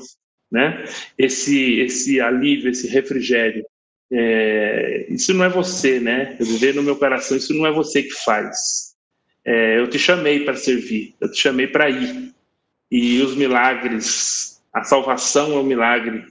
né, 0.51 0.85
esse, 1.17 1.79
esse 1.79 2.21
alívio, 2.21 2.69
esse 2.69 2.87
refrigério. 2.87 3.65
É, 4.11 5.07
isso 5.09 5.33
não 5.33 5.45
é 5.45 5.49
você, 5.49 5.99
né? 5.99 6.35
Veio 6.39 6.75
no 6.75 6.83
meu 6.83 6.95
coração, 6.95 7.37
isso 7.37 7.53
não 7.53 7.65
é 7.65 7.71
você 7.71 8.03
que 8.03 8.13
faz 8.23 8.88
é, 9.45 9.79
eu 9.79 9.89
te 9.89 9.97
chamei 9.97 10.43
para 10.43 10.55
servir, 10.55 11.15
eu 11.19 11.31
te 11.31 11.39
chamei 11.39 11.67
para 11.67 11.89
ir. 11.89 12.33
E 12.91 13.21
os 13.21 13.35
milagres, 13.35 14.61
a 14.73 14.83
salvação 14.83 15.53
é 15.53 15.59
um 15.59 15.63
milagre. 15.63 16.25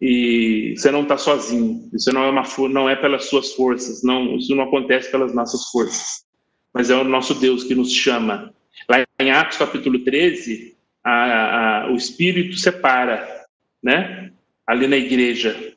E 0.00 0.74
você 0.76 0.90
não 0.90 1.02
está 1.02 1.16
sozinho. 1.16 1.88
Isso 1.92 2.12
não 2.12 2.24
é, 2.24 2.30
uma, 2.30 2.42
não 2.68 2.88
é 2.88 2.96
pelas 2.96 3.28
suas 3.28 3.52
forças, 3.54 4.02
não, 4.02 4.36
isso 4.36 4.54
não 4.54 4.64
acontece 4.64 5.10
pelas 5.10 5.34
nossas 5.34 5.70
forças. 5.70 6.24
Mas 6.72 6.90
é 6.90 6.96
o 6.96 7.04
nosso 7.04 7.34
Deus 7.34 7.64
que 7.64 7.74
nos 7.74 7.92
chama. 7.92 8.54
Lá 8.88 9.04
em 9.18 9.30
Atos 9.30 9.56
capítulo 9.56 9.98
13, 10.00 10.76
a, 11.02 11.84
a, 11.84 11.90
o 11.90 11.96
Espírito 11.96 12.56
separa, 12.56 13.46
né? 13.82 14.30
Ali 14.66 14.86
na 14.86 14.96
igreja, 14.96 15.74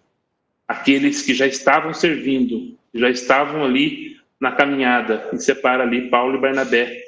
aqueles 0.67 1.21
que 1.21 1.33
já 1.33 1.47
estavam 1.47 1.93
servindo, 1.93 2.77
já 2.93 3.09
estavam 3.09 3.63
ali 3.63 4.18
na 4.39 4.51
caminhada 4.51 5.29
e 5.33 5.39
separa 5.39 5.83
ali 5.83 6.09
Paulo 6.09 6.37
e 6.37 6.41
Barnabé 6.41 7.03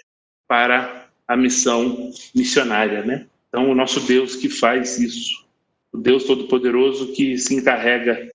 para 0.47 1.07
a 1.27 1.37
missão 1.37 2.11
missionária, 2.35 3.03
né? 3.03 3.27
Então, 3.47 3.69
o 3.69 3.75
nosso 3.75 3.99
Deus 4.01 4.35
que 4.35 4.49
faz 4.49 4.99
isso, 4.99 5.45
o 5.91 5.97
Deus 5.97 6.25
Todo-Poderoso 6.25 7.13
que 7.13 7.37
se 7.37 7.55
encarrega 7.55 8.29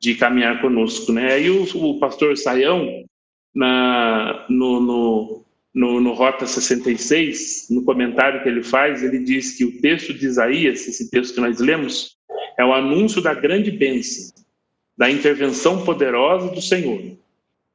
de 0.00 0.14
caminhar 0.14 0.60
conosco, 0.60 1.12
né? 1.12 1.32
Aí 1.32 1.50
o, 1.50 1.62
o 1.62 1.98
pastor 2.00 2.36
Saião, 2.36 3.04
na, 3.54 4.46
no, 4.48 4.80
no, 4.80 5.44
no, 5.74 6.00
no 6.00 6.12
Rota 6.12 6.46
66, 6.46 7.68
no 7.70 7.84
comentário 7.84 8.42
que 8.42 8.48
ele 8.48 8.62
faz, 8.62 9.02
ele 9.02 9.18
diz 9.20 9.56
que 9.56 9.64
o 9.64 9.80
texto 9.80 10.14
de 10.14 10.26
Isaías, 10.26 10.86
esse 10.88 11.10
texto 11.10 11.34
que 11.34 11.40
nós 11.40 11.60
lemos, 11.60 12.16
é 12.58 12.64
o 12.64 12.72
anúncio 12.72 13.20
da 13.20 13.34
grande 13.34 13.70
bênção, 13.70 14.32
da 14.96 15.10
intervenção 15.10 15.84
poderosa 15.84 16.48
do 16.48 16.60
Senhor, 16.60 17.16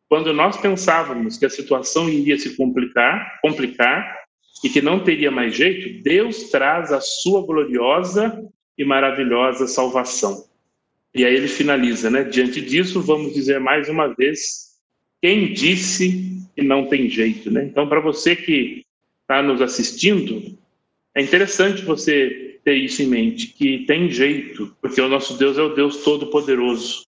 quando 0.08 0.34
nós 0.34 0.58
pensávamos 0.58 1.38
que 1.38 1.46
a 1.46 1.50
situação 1.50 2.10
iria 2.10 2.38
se 2.38 2.56
complicar, 2.56 3.39
complicar 3.41 4.24
e 4.63 4.70
que 4.70 4.82
não 4.82 5.04
teria 5.04 5.32
mais 5.32 5.56
jeito, 5.56 6.04
Deus 6.04 6.50
traz 6.50 6.91
a 6.91 7.02
sua 7.02 7.46
gloriosa 7.46 8.44
e 8.78 8.86
maravilhosa 8.86 9.68
salvação. 9.68 10.46
E 11.13 11.24
aí 11.24 11.34
ele 11.34 11.48
finaliza, 11.48 12.10
né? 12.10 12.24
Diante 12.24 12.62
disso, 12.62 13.02
vamos 13.02 13.34
dizer 13.34 13.60
mais 13.60 13.88
uma 13.88 14.08
vez: 14.13 14.76
quem 15.22 15.54
disse 15.54 16.46
que 16.56 16.62
não 16.62 16.88
tem 16.88 17.10
jeito, 17.10 17.50
né? 17.50 17.63
Então, 17.65 17.88
para 17.88 18.00
você 18.00 18.36
que 18.36 18.86
está 19.22 19.41
nos 19.41 19.62
assistindo, 19.62 20.58
é 21.15 21.22
interessante 21.22 21.84
você 21.84 22.60
ter 22.65 22.76
isso 22.76 23.02
em 23.02 23.08
mente, 23.08 23.48
que 23.48 23.86
tem 23.86 24.10
jeito, 24.10 24.76
porque 24.82 25.00
o 25.00 25.08
nosso 25.08 25.38
Deus 25.38 25.58
é 25.58 25.62
o 25.62 25.74
Deus 25.74 26.04
Todo-Poderoso. 26.04 27.05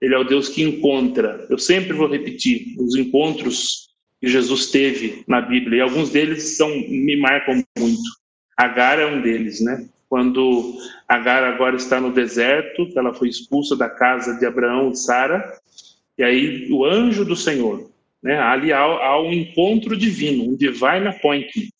Ele 0.00 0.14
é 0.14 0.18
o 0.18 0.24
Deus 0.24 0.48
que 0.48 0.62
encontra. 0.62 1.46
Eu 1.50 1.58
sempre 1.58 1.92
vou 1.92 2.08
repetir: 2.08 2.74
os 2.78 2.96
encontros 2.96 3.90
que 4.20 4.28
Jesus 4.28 4.66
teve 4.66 5.24
na 5.26 5.40
Bíblia, 5.40 5.78
e 5.78 5.80
alguns 5.80 6.10
deles 6.10 6.56
são 6.56 6.68
me 6.68 7.16
marcam 7.16 7.62
muito. 7.78 8.02
Agar 8.56 8.98
é 8.98 9.06
um 9.06 9.22
deles, 9.22 9.60
né? 9.60 9.88
Quando 10.08 10.76
Agar 11.08 11.44
agora 11.44 11.76
está 11.76 12.00
no 12.00 12.12
deserto, 12.12 12.90
ela 12.96 13.14
foi 13.14 13.28
expulsa 13.28 13.76
da 13.76 13.88
casa 13.88 14.38
de 14.38 14.44
Abraão 14.44 14.90
e 14.90 14.96
Sara, 14.96 15.58
e 16.18 16.22
aí 16.22 16.70
o 16.70 16.84
anjo 16.84 17.24
do 17.24 17.36
Senhor, 17.36 17.90
né? 18.22 18.38
Ali 18.38 18.72
há, 18.72 18.80
há 18.80 19.22
um 19.22 19.32
encontro 19.32 19.96
divino, 19.96 20.44
um 20.44 20.56
divine 20.56 21.06
appointment. 21.08 21.70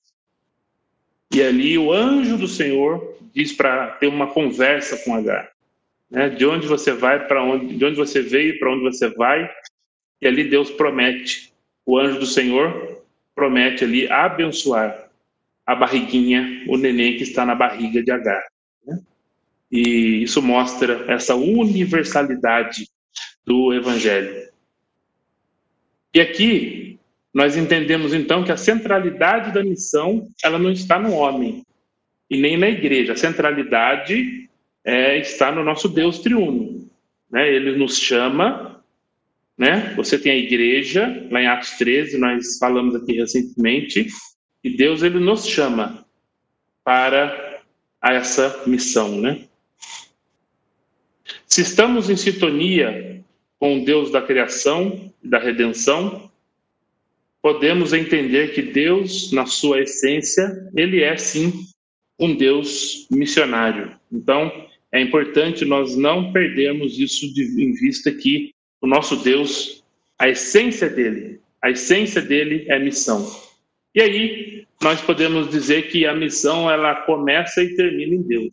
E 1.32 1.42
ali 1.42 1.76
o 1.76 1.92
anjo 1.92 2.38
do 2.38 2.48
Senhor 2.48 3.18
diz 3.34 3.52
para 3.52 3.88
ter 3.92 4.06
uma 4.06 4.28
conversa 4.28 4.96
com 5.04 5.14
Agar, 5.14 5.49
né? 6.10 6.28
De 6.28 6.44
onde 6.44 6.66
você 6.66 6.92
vai 6.92 7.26
para 7.26 7.42
onde, 7.42 7.76
de 7.76 7.84
onde 7.84 7.96
você 7.96 8.20
veio 8.20 8.58
para 8.58 8.72
onde 8.72 8.82
você 8.82 9.08
vai. 9.10 9.50
E 10.20 10.26
ali 10.26 10.44
Deus 10.44 10.70
promete, 10.70 11.52
o 11.86 11.98
anjo 11.98 12.18
do 12.18 12.26
Senhor 12.26 13.02
promete 13.34 13.84
ali 13.84 14.10
abençoar 14.10 15.08
a 15.64 15.74
barriguinha, 15.74 16.64
o 16.68 16.76
neném 16.76 17.16
que 17.16 17.22
está 17.22 17.46
na 17.46 17.54
barriga 17.54 18.02
de 18.02 18.10
Agar. 18.10 18.42
Né? 18.84 19.00
E 19.70 20.22
isso 20.22 20.42
mostra 20.42 21.04
essa 21.08 21.34
universalidade 21.36 22.88
do 23.44 23.72
Evangelho. 23.72 24.50
E 26.12 26.20
aqui 26.20 26.98
nós 27.32 27.56
entendemos 27.56 28.12
então 28.12 28.42
que 28.42 28.50
a 28.50 28.56
centralidade 28.56 29.52
da 29.52 29.62
missão 29.62 30.28
ela 30.42 30.58
não 30.58 30.72
está 30.72 30.98
no 30.98 31.12
homem 31.12 31.64
e 32.28 32.36
nem 32.36 32.56
na 32.56 32.68
igreja. 32.68 33.12
A 33.12 33.16
centralidade 33.16 34.49
é, 34.84 35.18
está 35.18 35.52
no 35.52 35.64
nosso 35.64 35.88
Deus 35.88 36.18
triuno. 36.18 36.88
Né? 37.30 37.48
Ele 37.48 37.76
nos 37.76 37.98
chama, 37.98 38.82
né? 39.56 39.94
Você 39.94 40.18
tem 40.18 40.32
a 40.32 40.36
igreja, 40.36 41.26
lá 41.30 41.42
em 41.42 41.46
Atos 41.46 41.72
13, 41.72 42.18
nós 42.18 42.58
falamos 42.58 42.94
aqui 42.94 43.12
recentemente, 43.12 44.08
e 44.64 44.76
Deus 44.76 45.02
ele 45.02 45.18
nos 45.18 45.46
chama 45.46 46.04
para 46.82 47.60
essa 48.02 48.62
missão, 48.66 49.20
né? 49.20 49.44
Se 51.46 51.62
estamos 51.62 52.08
em 52.08 52.16
sintonia 52.16 53.22
com 53.58 53.78
o 53.78 53.84
Deus 53.84 54.10
da 54.10 54.22
criação 54.22 55.12
e 55.22 55.28
da 55.28 55.38
redenção, 55.38 56.30
podemos 57.42 57.92
entender 57.92 58.54
que 58.54 58.62
Deus, 58.62 59.32
na 59.32 59.46
sua 59.46 59.80
essência, 59.80 60.70
ele 60.74 61.02
é 61.02 61.16
sim 61.16 61.52
um 62.18 62.34
Deus 62.34 63.06
missionário. 63.10 63.98
Então, 64.12 64.50
é 64.92 65.00
importante 65.00 65.64
nós 65.64 65.96
não 65.96 66.32
perdermos 66.32 66.98
isso 66.98 67.32
de, 67.32 67.42
em 67.62 67.72
vista 67.72 68.10
que 68.10 68.52
o 68.80 68.86
nosso 68.86 69.16
Deus, 69.16 69.84
a 70.18 70.28
essência 70.28 70.88
dele, 70.88 71.40
a 71.62 71.70
essência 71.70 72.20
dele 72.20 72.64
é 72.68 72.78
missão. 72.78 73.30
E 73.94 74.00
aí 74.00 74.66
nós 74.80 75.00
podemos 75.00 75.50
dizer 75.50 75.90
que 75.90 76.06
a 76.06 76.14
missão 76.14 76.70
ela 76.70 76.94
começa 77.02 77.62
e 77.62 77.76
termina 77.76 78.14
em 78.14 78.22
Deus. 78.22 78.52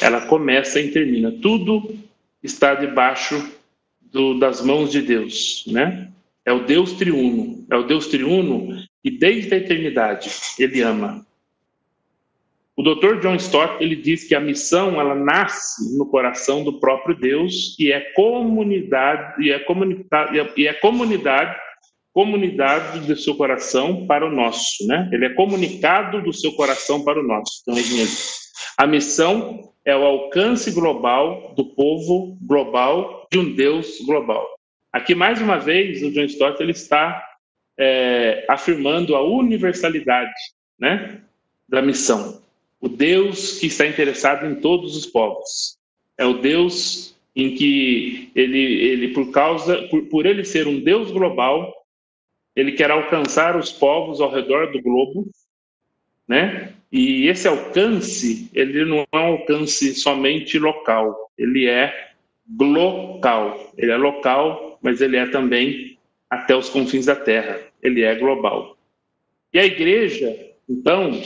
Ela 0.00 0.26
começa 0.26 0.80
e 0.80 0.90
termina. 0.90 1.30
Tudo 1.30 1.94
está 2.42 2.74
debaixo 2.74 3.52
do, 4.00 4.38
das 4.38 4.64
mãos 4.64 4.90
de 4.90 5.02
Deus, 5.02 5.64
né? 5.66 6.10
É 6.44 6.52
o 6.52 6.64
Deus 6.64 6.94
triuno. 6.94 7.64
É 7.70 7.76
o 7.76 7.82
Deus 7.82 8.06
triuno 8.06 8.82
e 9.04 9.10
desde 9.10 9.54
a 9.54 9.58
eternidade 9.58 10.30
ele 10.58 10.80
ama. 10.80 11.24
O 12.80 12.82
Dr. 12.82 13.20
John 13.20 13.34
Stott 13.34 13.76
ele 13.84 13.94
diz 13.94 14.24
que 14.24 14.34
a 14.34 14.40
missão 14.40 14.98
ela 14.98 15.14
nasce 15.14 15.98
no 15.98 16.06
coração 16.06 16.64
do 16.64 16.80
próprio 16.80 17.14
Deus 17.14 17.78
e 17.78 17.92
é 17.92 18.00
comunidade 18.14 19.42
e 19.44 19.52
é 19.52 19.58
comunidade 19.58 20.50
e 20.56 20.66
é 20.66 20.72
comunidade 20.72 21.54
comunidade 22.10 23.00
do 23.00 23.14
seu 23.14 23.34
coração 23.34 24.06
para 24.06 24.26
o 24.26 24.30
nosso, 24.30 24.86
né? 24.86 25.10
Ele 25.12 25.26
é 25.26 25.34
comunicado 25.34 26.22
do 26.22 26.32
seu 26.32 26.52
coração 26.52 27.04
para 27.04 27.20
o 27.20 27.22
nosso. 27.22 27.60
Então, 27.60 27.74
a 28.78 28.86
missão 28.86 29.74
é 29.84 29.94
o 29.94 30.02
alcance 30.02 30.70
global 30.70 31.52
do 31.54 31.66
povo 31.74 32.38
global 32.40 33.28
de 33.30 33.38
um 33.38 33.54
Deus 33.54 33.98
global. 34.06 34.48
Aqui 34.90 35.14
mais 35.14 35.38
uma 35.38 35.58
vez 35.58 36.02
o 36.02 36.10
John 36.10 36.24
Stott 36.24 36.62
ele 36.62 36.72
está 36.72 37.22
é, 37.78 38.46
afirmando 38.48 39.14
a 39.14 39.22
universalidade, 39.22 40.32
né, 40.78 41.20
da 41.68 41.82
missão. 41.82 42.40
O 42.80 42.88
Deus 42.88 43.58
que 43.58 43.66
está 43.66 43.86
interessado 43.86 44.46
em 44.46 44.56
todos 44.56 44.96
os 44.96 45.06
povos. 45.06 45.78
É 46.16 46.24
o 46.24 46.34
Deus 46.34 47.14
em 47.36 47.54
que 47.54 48.30
ele, 48.34 48.58
ele 48.58 49.08
por 49.08 49.30
causa, 49.30 49.82
por, 49.88 50.02
por 50.06 50.26
ele 50.26 50.44
ser 50.44 50.66
um 50.66 50.80
Deus 50.80 51.10
global, 51.10 51.72
ele 52.56 52.72
quer 52.72 52.90
alcançar 52.90 53.56
os 53.56 53.70
povos 53.70 54.20
ao 54.20 54.32
redor 54.32 54.72
do 54.72 54.82
globo, 54.82 55.28
né? 56.26 56.74
E 56.90 57.28
esse 57.28 57.46
alcance, 57.46 58.50
ele 58.52 58.84
não 58.84 59.06
é 59.12 59.16
um 59.16 59.32
alcance 59.32 59.94
somente 59.94 60.58
local, 60.58 61.30
ele 61.38 61.68
é 61.68 62.10
global. 62.56 63.72
Ele 63.76 63.92
é 63.92 63.96
local, 63.96 64.78
mas 64.82 65.00
ele 65.00 65.16
é 65.16 65.26
também 65.26 65.98
até 66.28 66.54
os 66.54 66.68
confins 66.68 67.06
da 67.06 67.16
terra. 67.16 67.60
Ele 67.82 68.02
é 68.02 68.14
global. 68.14 68.76
E 69.52 69.58
a 69.58 69.64
igreja, 69.64 70.36
então, 70.68 71.20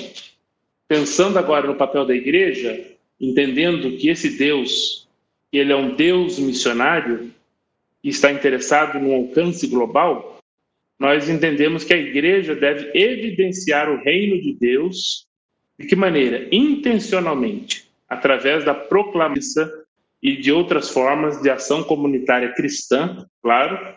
pensando 0.88 1.38
agora 1.38 1.66
no 1.66 1.74
papel 1.74 2.04
da 2.04 2.14
igreja, 2.14 2.84
entendendo 3.20 3.96
que 3.96 4.08
esse 4.08 4.36
Deus, 4.36 5.08
ele 5.52 5.72
é 5.72 5.76
um 5.76 5.94
Deus 5.94 6.38
missionário 6.38 7.30
e 8.02 8.08
está 8.08 8.30
interessado 8.30 8.98
no 8.98 9.14
alcance 9.14 9.66
global, 9.66 10.38
nós 10.98 11.28
entendemos 11.28 11.84
que 11.84 11.94
a 11.94 11.98
igreja 11.98 12.54
deve 12.54 12.90
evidenciar 12.98 13.90
o 13.90 14.02
reino 14.02 14.40
de 14.40 14.52
Deus 14.54 15.26
de 15.78 15.86
que 15.86 15.96
maneira? 15.96 16.48
Intencionalmente, 16.52 17.90
através 18.08 18.64
da 18.64 18.74
proclamação 18.74 19.68
e 20.22 20.36
de 20.36 20.52
outras 20.52 20.88
formas 20.90 21.42
de 21.42 21.50
ação 21.50 21.82
comunitária 21.82 22.54
cristã, 22.54 23.26
claro, 23.42 23.96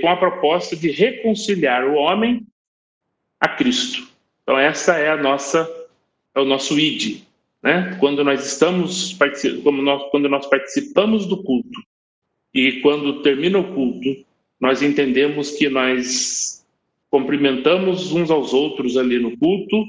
com 0.00 0.08
a 0.08 0.16
proposta 0.16 0.76
de 0.76 0.90
reconciliar 0.90 1.86
o 1.86 1.94
homem 1.94 2.46
a 3.40 3.48
Cristo. 3.48 4.06
Então 4.42 4.58
essa 4.58 4.96
é 4.96 5.10
a 5.10 5.16
nossa 5.16 5.68
é 6.36 6.40
o 6.40 6.44
nosso 6.44 6.78
id, 6.78 7.22
né? 7.62 7.96
Quando 7.98 8.22
nós 8.22 8.46
estamos 8.46 9.16
como 9.64 9.82
nós, 9.82 10.08
quando 10.10 10.28
nós 10.28 10.46
participamos 10.46 11.26
do 11.26 11.42
culto 11.42 11.82
e 12.54 12.80
quando 12.80 13.22
termina 13.22 13.58
o 13.58 13.74
culto, 13.74 14.24
nós 14.60 14.82
entendemos 14.82 15.50
que 15.52 15.68
nós 15.68 16.64
cumprimentamos 17.10 18.12
uns 18.12 18.30
aos 18.30 18.52
outros 18.52 18.96
ali 18.96 19.18
no 19.18 19.36
culto, 19.36 19.86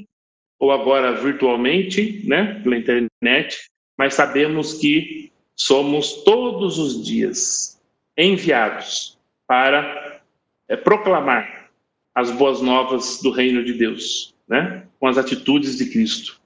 ou 0.58 0.72
agora 0.72 1.12
virtualmente, 1.12 2.22
né, 2.26 2.60
pela 2.62 2.76
internet, 2.76 3.70
mas 3.96 4.14
sabemos 4.14 4.74
que 4.74 5.30
somos 5.54 6.24
todos 6.24 6.78
os 6.78 7.04
dias 7.04 7.80
enviados 8.16 9.18
para 9.46 10.20
é, 10.68 10.76
proclamar 10.76 11.70
as 12.14 12.30
boas 12.30 12.60
novas 12.60 13.20
do 13.22 13.30
reino 13.30 13.64
de 13.64 13.74
Deus, 13.74 14.34
né, 14.48 14.86
com 14.98 15.06
as 15.06 15.16
atitudes 15.16 15.78
de 15.78 15.90
Cristo. 15.90 16.37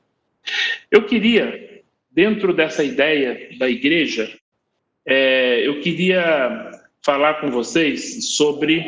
Eu 0.90 1.06
queria, 1.06 1.82
dentro 2.10 2.52
dessa 2.52 2.84
ideia 2.84 3.56
da 3.58 3.68
igreja, 3.68 4.32
é, 5.06 5.66
eu 5.66 5.80
queria 5.80 6.70
falar 7.04 7.40
com 7.40 7.50
vocês 7.50 8.34
sobre 8.36 8.84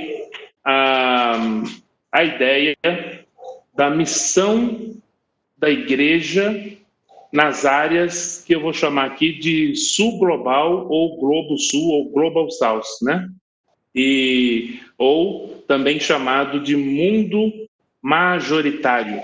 a, 0.65 1.37
a 2.13 2.25
ideia 2.25 2.77
da 3.75 3.91
missão 3.91 4.95
da 5.57 5.71
igreja 5.71 6.73
nas 7.33 7.65
áreas 7.65 8.45
que 8.47 8.55
eu 8.55 8.61
vou 8.61 8.73
chamar 8.73 9.07
aqui 9.07 9.33
de 9.33 9.75
sul 9.75 10.19
global 10.19 10.87
ou 10.89 11.19
globo 11.19 11.59
sul 11.59 11.91
ou 11.91 12.11
global 12.11 12.49
south, 12.51 12.87
né? 13.03 13.29
E 13.93 14.79
ou 14.97 15.65
também 15.67 15.99
chamado 15.99 16.61
de 16.61 16.77
mundo 16.77 17.53
majoritário. 18.01 19.21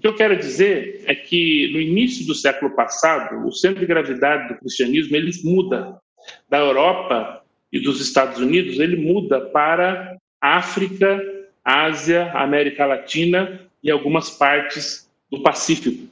O 0.00 0.02
que 0.02 0.08
eu 0.08 0.16
quero 0.16 0.34
dizer 0.34 1.04
é 1.04 1.14
que 1.14 1.70
no 1.74 1.78
início 1.78 2.26
do 2.26 2.34
século 2.34 2.74
passado, 2.74 3.46
o 3.46 3.52
centro 3.52 3.80
de 3.80 3.86
gravidade 3.86 4.48
do 4.48 4.58
cristianismo 4.58 5.14
ele 5.14 5.30
muda 5.44 6.00
da 6.48 6.56
Europa 6.56 7.42
e 7.70 7.78
dos 7.78 8.00
Estados 8.00 8.38
Unidos, 8.38 8.80
ele 8.80 8.96
muda 8.96 9.42
para 9.50 10.16
África, 10.40 11.22
Ásia, 11.62 12.32
América 12.32 12.86
Latina 12.86 13.60
e 13.84 13.90
algumas 13.90 14.30
partes 14.30 15.06
do 15.30 15.42
Pacífico. 15.42 16.08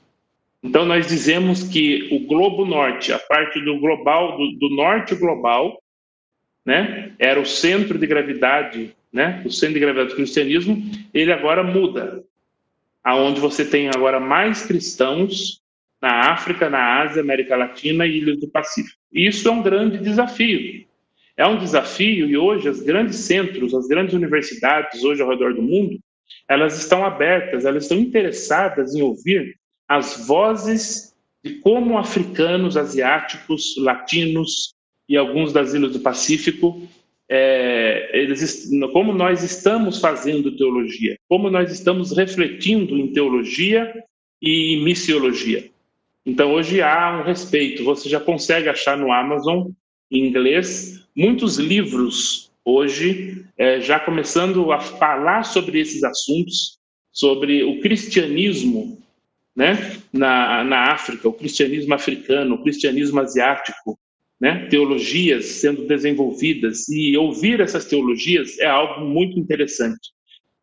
Então 0.63 0.85
nós 0.85 1.07
dizemos 1.07 1.63
que 1.63 2.11
o 2.13 2.27
globo 2.27 2.67
norte, 2.67 3.11
a 3.11 3.19
parte 3.19 3.59
do 3.59 3.81
global 3.81 4.37
do, 4.37 4.53
do 4.59 4.69
norte 4.69 5.15
global, 5.15 5.83
né, 6.63 7.13
era 7.19 7.41
o 7.41 7.47
centro 7.47 7.97
de 7.97 8.07
gravidade, 8.07 8.95
né, 9.11 9.43
o 9.47 9.51
centro 9.51 9.73
de 9.73 9.81
gravidade 9.81 10.11
do 10.11 10.17
cristianismo, 10.17 10.77
ele 11.15 11.33
agora 11.33 11.63
muda, 11.63 12.23
aonde 13.09 13.41
você 13.41 13.65
tem 13.65 13.89
agora 13.89 14.21
mais 14.21 14.67
cristãos 14.67 15.63
na 16.01 16.31
África, 16.31 16.69
na 16.69 17.01
Ásia, 17.01 17.23
América 17.23 17.57
Latina 17.57 18.07
e 18.07 18.19
ilhas 18.19 18.39
do 18.39 18.51
Pacífico. 18.51 18.99
Isso 19.11 19.49
é 19.49 19.51
um 19.51 19.63
grande 19.63 19.97
desafio, 19.97 20.85
é 21.35 21.47
um 21.47 21.59
desafio 21.59 22.29
e 22.29 22.37
hoje 22.37 22.69
as 22.69 22.83
grandes 22.83 23.17
centros, 23.17 23.73
as 23.73 23.89
grandes 23.89 24.13
universidades 24.13 25.03
hoje 25.03 25.23
ao 25.23 25.31
redor 25.31 25.55
do 25.55 25.63
mundo, 25.63 25.99
elas 26.47 26.79
estão 26.79 27.03
abertas, 27.03 27.65
elas 27.65 27.85
estão 27.85 27.97
interessadas 27.99 28.95
em 28.95 29.01
ouvir 29.01 29.57
as 29.89 30.27
vozes 30.27 31.17
de 31.43 31.55
como 31.61 31.97
africanos, 31.97 32.77
asiáticos, 32.77 33.75
latinos 33.79 34.75
e 35.09 35.17
alguns 35.17 35.51
das 35.51 35.73
ilhas 35.73 35.95
do 35.95 36.01
Pacífico, 36.01 36.87
é, 37.31 38.11
eles, 38.13 38.71
como 38.93 39.13
nós 39.13 39.43
estamos 39.43 40.01
fazendo 40.01 40.57
teologia, 40.57 41.19
como 41.29 41.51
nós 41.51 41.71
estamos 41.71 42.17
refletindo 42.17 42.97
em 42.97 43.13
teologia 43.13 43.93
e 44.41 44.83
missiologia. 44.83 45.71
Então 46.25 46.53
hoje 46.53 46.81
há 46.81 47.21
um 47.21 47.25
respeito. 47.25 47.85
Você 47.85 48.09
já 48.09 48.21
consegue 48.21 48.69
achar 48.69 48.97
no 48.97 49.13
Amazon 49.13 49.69
em 50.11 50.27
inglês 50.27 51.07
muitos 51.15 51.59
livros 51.59 52.51
hoje 52.65 53.45
é, 53.57 53.81
já 53.81 53.99
começando 53.99 54.71
a 54.71 54.79
falar 54.79 55.43
sobre 55.43 55.81
esses 55.81 56.05
assuntos, 56.05 56.79
sobre 57.11 57.65
o 57.65 57.81
cristianismo, 57.81 58.99
né, 59.57 59.99
na, 60.13 60.63
na 60.63 60.93
África, 60.93 61.29
o 61.29 61.33
cristianismo 61.33 61.95
africano, 61.95 62.55
o 62.55 62.63
cristianismo 62.63 63.19
asiático, 63.21 63.99
né, 64.41 64.67
teologias 64.67 65.45
sendo 65.47 65.87
desenvolvidas 65.87 66.89
e 66.89 67.17
ouvir 67.17 67.61
essas 67.61 67.87
teologias 67.87 68.59
é 68.59 68.67
algo 68.67 69.05
muito 69.05 69.39
interessante. 69.39 70.13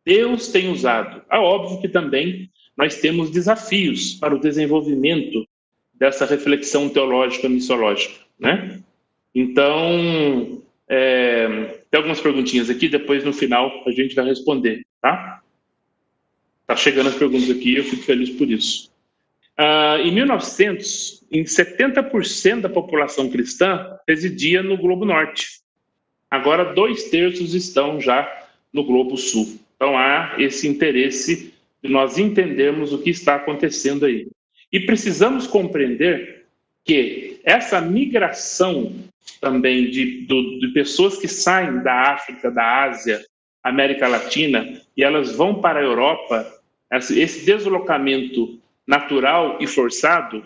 Deus 0.04 0.48
tem 0.48 0.70
usado. 0.70 1.22
É 1.30 1.36
óbvio 1.36 1.80
que 1.80 1.88
também 1.88 2.50
nós 2.76 3.00
temos 3.00 3.30
desafios 3.30 4.14
para 4.14 4.34
o 4.34 4.40
desenvolvimento 4.40 5.46
dessa 5.92 6.24
reflexão 6.24 6.88
teológica 6.88 7.48
missiológica, 7.48 8.14
né? 8.38 8.80
Então, 9.34 10.62
é, 10.88 11.80
tem 11.90 11.98
algumas 11.98 12.20
perguntinhas 12.20 12.70
aqui, 12.70 12.88
depois 12.88 13.24
no 13.24 13.32
final 13.32 13.82
a 13.86 13.90
gente 13.90 14.14
vai 14.14 14.24
responder, 14.26 14.82
tá? 15.00 15.42
Tá 16.66 16.76
chegando 16.76 17.08
as 17.08 17.16
perguntas 17.16 17.50
aqui, 17.50 17.76
eu 17.76 17.84
fico 17.84 18.02
feliz 18.02 18.30
por 18.30 18.50
isso. 18.50 18.90
Uh, 19.58 20.02
em 20.02 20.12
1900, 20.12 21.24
em 21.30 21.44
70% 21.44 22.60
da 22.60 22.68
população 22.68 23.30
cristã 23.30 23.96
residia 24.06 24.62
no 24.62 24.76
Globo 24.76 25.04
Norte. 25.04 25.60
Agora, 26.30 26.74
dois 26.74 27.04
terços 27.04 27.54
estão 27.54 28.00
já 28.00 28.46
no 28.72 28.84
Globo 28.84 29.16
Sul. 29.16 29.58
Então, 29.74 29.96
há 29.96 30.34
esse 30.38 30.68
interesse 30.68 31.54
de 31.82 31.90
nós 31.90 32.18
entendermos 32.18 32.92
o 32.92 32.98
que 32.98 33.10
está 33.10 33.36
acontecendo 33.36 34.04
aí. 34.04 34.28
E 34.70 34.80
precisamos 34.80 35.46
compreender 35.46 36.44
que 36.84 37.40
essa 37.44 37.80
migração 37.80 38.92
também 39.40 39.90
de, 39.90 40.26
de, 40.26 40.60
de 40.60 40.68
pessoas 40.68 41.16
que 41.16 41.28
saem 41.28 41.82
da 41.82 42.12
África, 42.12 42.50
da 42.50 42.84
Ásia, 42.84 43.24
América 43.62 44.06
Latina, 44.06 44.80
e 44.96 45.02
elas 45.02 45.34
vão 45.34 45.60
para 45.60 45.80
a 45.80 45.82
Europa, 45.82 46.46
esse 46.90 47.44
deslocamento 47.44 48.58
natural 48.86 49.58
e 49.60 49.66
forçado, 49.66 50.44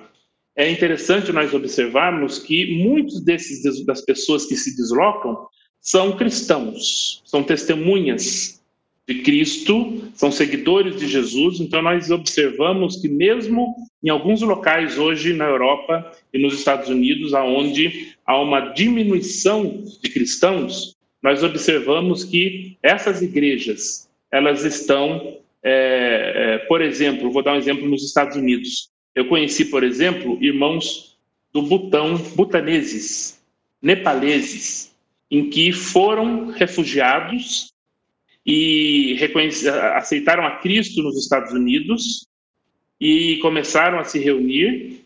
é 0.56 0.70
interessante 0.70 1.32
nós 1.32 1.54
observarmos 1.54 2.38
que 2.38 2.82
muitos 2.82 3.20
desses 3.20 3.84
das 3.84 4.00
pessoas 4.02 4.46
que 4.46 4.56
se 4.56 4.76
deslocam 4.76 5.46
são 5.80 6.16
cristãos, 6.16 7.22
são 7.24 7.42
testemunhas 7.42 8.60
de 9.08 9.22
Cristo, 9.22 10.02
são 10.14 10.30
seguidores 10.30 10.96
de 10.96 11.08
Jesus, 11.08 11.58
então 11.60 11.82
nós 11.82 12.10
observamos 12.10 12.96
que 13.00 13.08
mesmo 13.08 13.74
em 14.04 14.08
alguns 14.08 14.40
locais 14.42 14.98
hoje 14.98 15.32
na 15.32 15.46
Europa 15.46 16.12
e 16.32 16.40
nos 16.40 16.54
Estados 16.54 16.88
Unidos, 16.88 17.34
aonde 17.34 18.14
há 18.24 18.40
uma 18.40 18.60
diminuição 18.72 19.82
de 20.00 20.10
cristãos, 20.10 20.94
nós 21.22 21.42
observamos 21.42 22.22
que 22.22 22.76
essas 22.82 23.20
igrejas, 23.20 24.08
elas 24.30 24.64
estão, 24.64 25.38
é, 25.62 26.54
é, 26.54 26.58
por 26.66 26.80
exemplo, 26.80 27.30
vou 27.30 27.42
dar 27.42 27.54
um 27.54 27.58
exemplo 27.58 27.88
nos 27.88 28.04
Estados 28.04 28.36
Unidos. 28.36 28.90
Eu 29.14 29.28
conheci, 29.28 29.66
por 29.66 29.84
exemplo, 29.84 30.38
irmãos 30.42 31.18
do 31.52 31.62
Butão, 31.62 32.16
butaneses, 32.34 33.40
nepaleses, 33.82 34.94
em 35.30 35.50
que 35.50 35.72
foram 35.72 36.50
refugiados 36.50 37.72
e 38.46 39.18
aceitaram 39.94 40.46
a 40.46 40.56
Cristo 40.58 41.02
nos 41.02 41.16
Estados 41.22 41.52
Unidos 41.52 42.26
e 43.00 43.38
começaram 43.38 43.98
a 43.98 44.04
se 44.04 44.18
reunir. 44.18 45.04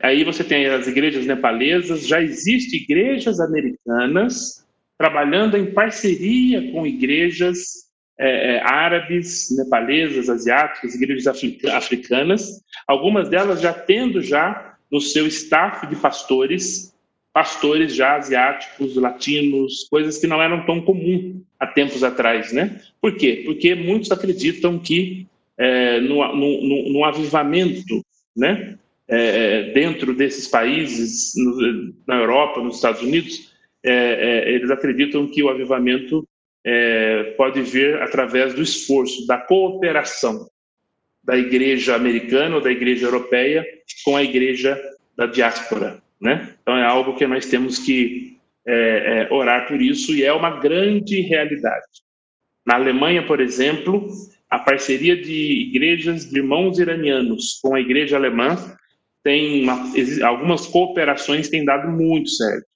Aí 0.00 0.24
você 0.24 0.42
tem 0.42 0.66
as 0.66 0.88
igrejas 0.88 1.26
nepalesas, 1.26 2.06
já 2.06 2.20
existem 2.20 2.80
igrejas 2.80 3.38
americanas 3.38 4.66
trabalhando 4.98 5.56
em 5.56 5.72
parceria 5.72 6.70
com 6.72 6.86
igrejas 6.86 7.90
é, 8.18 8.56
é, 8.56 8.62
árabes, 8.62 9.48
nepalesas, 9.56 10.28
asiáticas, 10.28 10.94
igrejas 10.94 11.26
africanas, 11.72 12.62
algumas 12.86 13.28
delas 13.28 13.60
já 13.60 13.72
tendo 13.72 14.20
já 14.20 14.76
no 14.90 15.00
seu 15.00 15.26
staff 15.26 15.86
de 15.86 15.96
pastores 15.96 16.92
pastores 17.32 17.94
já 17.94 18.16
asiáticos, 18.16 18.94
latinos, 18.96 19.86
coisas 19.88 20.18
que 20.18 20.26
não 20.26 20.42
eram 20.42 20.66
tão 20.66 20.80
comum 20.82 21.42
há 21.58 21.66
tempos 21.66 22.04
atrás, 22.04 22.52
né? 22.52 22.80
Por 23.00 23.16
quê? 23.16 23.42
Porque 23.46 23.74
muitos 23.74 24.12
acreditam 24.12 24.78
que 24.78 25.26
é, 25.56 26.00
no, 26.00 26.16
no, 26.34 26.92
no, 26.92 27.04
avivamento, 27.04 28.04
né? 28.36 28.76
É, 29.08 29.72
dentro 29.72 30.14
desses 30.14 30.46
países, 30.46 31.32
no, 31.36 31.94
na 32.06 32.16
Europa, 32.16 32.60
nos 32.60 32.76
Estados 32.76 33.02
Unidos, 33.02 33.50
é, 33.84 34.44
é 34.46 34.52
eles 34.52 34.70
acreditam 34.70 35.26
que 35.26 35.42
o 35.42 35.48
avivamento 35.48 36.26
é, 36.64 37.34
pode 37.36 37.60
vir 37.62 38.00
através 38.02 38.54
do 38.54 38.62
esforço, 38.62 39.26
da 39.26 39.38
cooperação 39.38 40.46
da 41.24 41.36
igreja 41.36 41.94
americana 41.94 42.56
ou 42.56 42.60
da 42.60 42.70
igreja 42.70 43.06
europeia 43.06 43.64
com 44.04 44.16
a 44.16 44.22
igreja 44.22 44.80
da 45.16 45.26
diáspora 45.26 46.02
né? 46.22 46.54
Então 46.62 46.76
é 46.76 46.84
algo 46.84 47.16
que 47.16 47.26
nós 47.26 47.46
temos 47.46 47.80
que 47.80 48.38
é, 48.64 49.26
é, 49.28 49.34
orar 49.34 49.66
por 49.66 49.82
isso 49.82 50.14
e 50.14 50.22
é 50.22 50.32
uma 50.32 50.60
grande 50.60 51.20
realidade. 51.20 51.84
Na 52.64 52.76
Alemanha, 52.76 53.26
por 53.26 53.40
exemplo, 53.40 54.08
a 54.48 54.56
parceria 54.60 55.20
de 55.20 55.68
igrejas 55.68 56.30
de 56.30 56.38
irmãos 56.38 56.78
iranianos 56.78 57.58
com 57.60 57.74
a 57.74 57.80
igreja 57.80 58.16
alemã 58.16 58.56
tem 59.24 59.64
uma, 59.64 59.92
algumas 60.24 60.66
cooperações 60.66 61.48
têm 61.48 61.64
dado 61.64 61.90
muito 61.90 62.30
certo. 62.30 62.66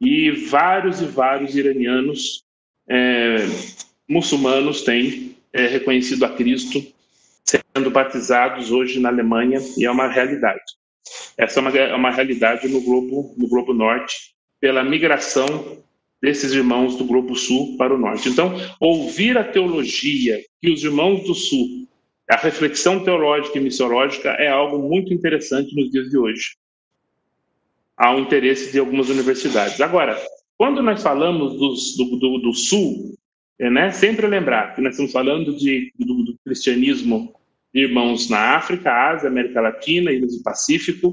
E 0.00 0.30
vários 0.30 1.00
e 1.00 1.06
vários 1.06 1.56
iranianos 1.56 2.44
é, 2.88 3.36
muçulmanos 4.08 4.82
têm 4.82 5.36
é, 5.52 5.66
reconhecido 5.66 6.24
a 6.24 6.30
Cristo 6.30 6.84
sendo 7.44 7.90
batizados 7.90 8.70
hoje 8.70 8.98
na 8.98 9.08
Alemanha 9.08 9.60
e 9.76 9.84
é 9.84 9.90
uma 9.90 10.08
realidade. 10.08 10.62
Essa 11.38 11.60
é 11.60 11.62
uma, 11.62 11.70
é 11.70 11.94
uma 11.94 12.10
realidade 12.10 12.68
no 12.68 12.80
globo, 12.80 13.34
no 13.36 13.48
globo 13.48 13.72
norte, 13.72 14.34
pela 14.60 14.82
migração 14.82 15.78
desses 16.20 16.52
irmãos 16.52 16.96
do 16.96 17.04
globo 17.04 17.36
sul 17.36 17.76
para 17.76 17.94
o 17.94 17.98
norte. 17.98 18.28
Então, 18.28 18.52
ouvir 18.80 19.36
a 19.38 19.44
teologia 19.44 20.40
que 20.60 20.70
os 20.70 20.82
irmãos 20.82 21.24
do 21.24 21.34
sul, 21.34 21.86
a 22.28 22.36
reflexão 22.36 23.04
teológica 23.04 23.58
e 23.58 23.60
missiológica 23.60 24.30
é 24.30 24.48
algo 24.48 24.78
muito 24.78 25.12
interessante 25.14 25.74
nos 25.76 25.90
dias 25.90 26.08
de 26.08 26.18
hoje. 26.18 26.56
Há 27.96 28.14
um 28.14 28.20
interesse 28.20 28.72
de 28.72 28.78
algumas 28.78 29.08
universidades. 29.08 29.80
Agora, 29.80 30.20
quando 30.58 30.82
nós 30.82 31.02
falamos 31.02 31.52
do, 31.54 32.16
do, 32.18 32.38
do 32.38 32.52
sul, 32.54 33.14
é, 33.58 33.70
né, 33.70 33.90
sempre 33.90 34.26
lembrar 34.26 34.74
que 34.74 34.80
nós 34.80 34.92
estamos 34.92 35.12
falando 35.12 35.56
de, 35.56 35.92
do, 35.98 36.24
do 36.24 36.38
cristianismo 36.44 37.34
irmãos 37.74 38.30
na 38.30 38.56
África, 38.56 38.90
Ásia, 38.90 39.28
América 39.28 39.60
Latina, 39.60 40.10
Ilhas 40.10 40.36
do 40.36 40.42
Pacífico. 40.42 41.12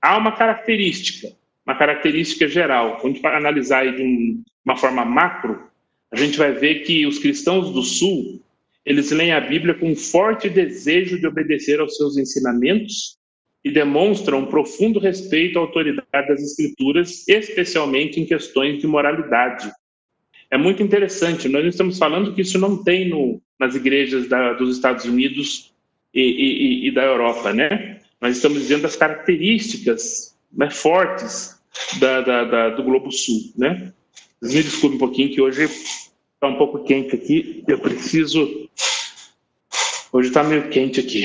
Há 0.00 0.18
uma 0.18 0.32
característica, 0.32 1.28
uma 1.66 1.76
característica 1.76 2.46
geral. 2.46 2.98
Quando 2.98 3.12
a 3.12 3.14
gente 3.14 3.22
vai 3.22 3.36
analisar 3.36 3.90
de 3.94 4.42
uma 4.64 4.76
forma 4.76 5.04
macro, 5.04 5.70
a 6.12 6.16
gente 6.16 6.36
vai 6.36 6.52
ver 6.52 6.80
que 6.80 7.06
os 7.06 7.18
cristãos 7.18 7.72
do 7.72 7.82
Sul, 7.82 8.42
eles 8.84 9.10
leem 9.10 9.32
a 9.32 9.40
Bíblia 9.40 9.74
com 9.74 9.90
um 9.90 9.96
forte 9.96 10.50
desejo 10.50 11.18
de 11.18 11.26
obedecer 11.26 11.80
aos 11.80 11.96
seus 11.96 12.18
ensinamentos 12.18 13.16
e 13.64 13.70
demonstram 13.70 14.40
um 14.40 14.46
profundo 14.46 14.98
respeito 14.98 15.58
à 15.58 15.62
autoridade 15.62 16.28
das 16.28 16.42
Escrituras, 16.42 17.26
especialmente 17.28 18.20
em 18.20 18.26
questões 18.26 18.80
de 18.80 18.86
moralidade. 18.86 19.70
É 20.50 20.58
muito 20.58 20.82
interessante, 20.82 21.48
nós 21.48 21.64
estamos 21.64 21.96
falando 21.96 22.34
que 22.34 22.42
isso 22.42 22.58
não 22.58 22.82
tem 22.82 23.08
no, 23.08 23.40
nas 23.58 23.74
igrejas 23.74 24.28
da, 24.28 24.52
dos 24.52 24.76
Estados 24.76 25.04
Unidos 25.04 25.72
e, 26.12 26.20
e, 26.20 26.88
e 26.88 26.90
da 26.92 27.04
Europa, 27.04 27.52
né? 27.52 28.00
Nós 28.20 28.36
estamos 28.36 28.58
dizendo 28.60 28.82
das 28.82 28.96
características 28.96 30.36
né, 30.52 30.68
fortes 30.68 31.60
da, 31.98 32.20
da, 32.20 32.70
do 32.70 32.82
Globo 32.82 33.10
Sul, 33.10 33.52
né? 33.56 33.92
Me 34.42 34.62
desculpem 34.62 34.96
um 34.96 35.00
pouquinho 35.00 35.30
que 35.30 35.40
hoje 35.40 35.64
está 35.64 36.48
um 36.48 36.56
pouco 36.56 36.84
quente 36.84 37.14
aqui, 37.14 37.64
eu 37.66 37.78
preciso... 37.78 38.68
Hoje 40.12 40.28
está 40.28 40.44
meio 40.44 40.68
quente 40.68 41.00
aqui. 41.00 41.24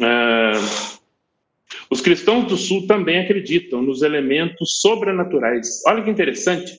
Uh, 0.00 0.95
cristãos 2.06 2.46
do 2.46 2.56
Sul 2.56 2.86
também 2.86 3.18
acreditam 3.18 3.82
nos 3.82 4.00
elementos 4.00 4.78
sobrenaturais. 4.80 5.82
Olha 5.84 6.04
que 6.04 6.10
interessante, 6.10 6.78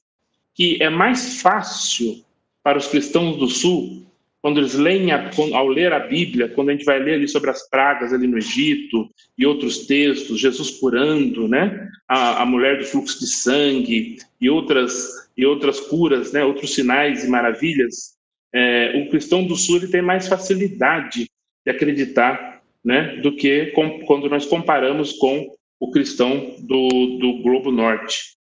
que 0.55 0.82
é 0.82 0.89
mais 0.89 1.41
fácil 1.41 2.23
para 2.63 2.78
os 2.78 2.88
cristãos 2.88 3.36
do 3.36 3.49
Sul, 3.49 4.07
quando 4.41 4.61
eles 4.61 4.75
leem, 4.75 5.11
a, 5.11 5.30
ao 5.53 5.67
ler 5.67 5.91
a 5.91 5.99
Bíblia, 5.99 6.47
quando 6.47 6.69
a 6.69 6.71
gente 6.71 6.86
vai 6.86 6.99
ler 6.99 7.15
ali 7.15 7.28
sobre 7.28 7.49
as 7.49 7.69
pragas 7.69 8.13
ali 8.13 8.25
no 8.25 8.38
Egito 8.38 9.09
e 9.38 9.45
outros 9.45 9.86
textos, 9.86 10.39
Jesus 10.39 10.71
curando, 10.71 11.45
né, 11.45 11.89
a, 12.07 12.43
a 12.43 12.45
mulher 12.45 12.78
do 12.78 12.86
fluxo 12.86 13.19
de 13.19 13.28
sangue 13.28 14.19
e 14.39 14.49
outras 14.49 15.28
e 15.36 15.45
outras 15.45 15.82
curas, 15.82 16.32
né, 16.32 16.45
outros 16.45 16.73
sinais 16.73 17.25
e 17.25 17.28
maravilhas, 17.28 18.15
é, 18.55 19.03
o 19.03 19.09
cristão 19.09 19.45
do 19.45 19.57
Sul 19.57 19.75
ele 19.75 19.88
tem 19.88 20.01
mais 20.01 20.25
facilidade 20.25 21.30
de 21.65 21.69
acreditar, 21.69 22.57
né, 22.88 23.18
do 23.18 23.36
que 23.36 23.66
com, 23.72 24.00
quando 24.06 24.30
nós 24.30 24.46
comparamos 24.46 25.12
com 25.12 25.54
o 25.78 25.92
cristão 25.92 26.56
do, 26.60 27.18
do 27.20 27.42
Globo 27.44 27.70
Norte. 27.70 28.38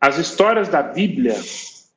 As 0.00 0.16
histórias 0.16 0.68
da 0.68 0.80
Bíblia 0.80 1.34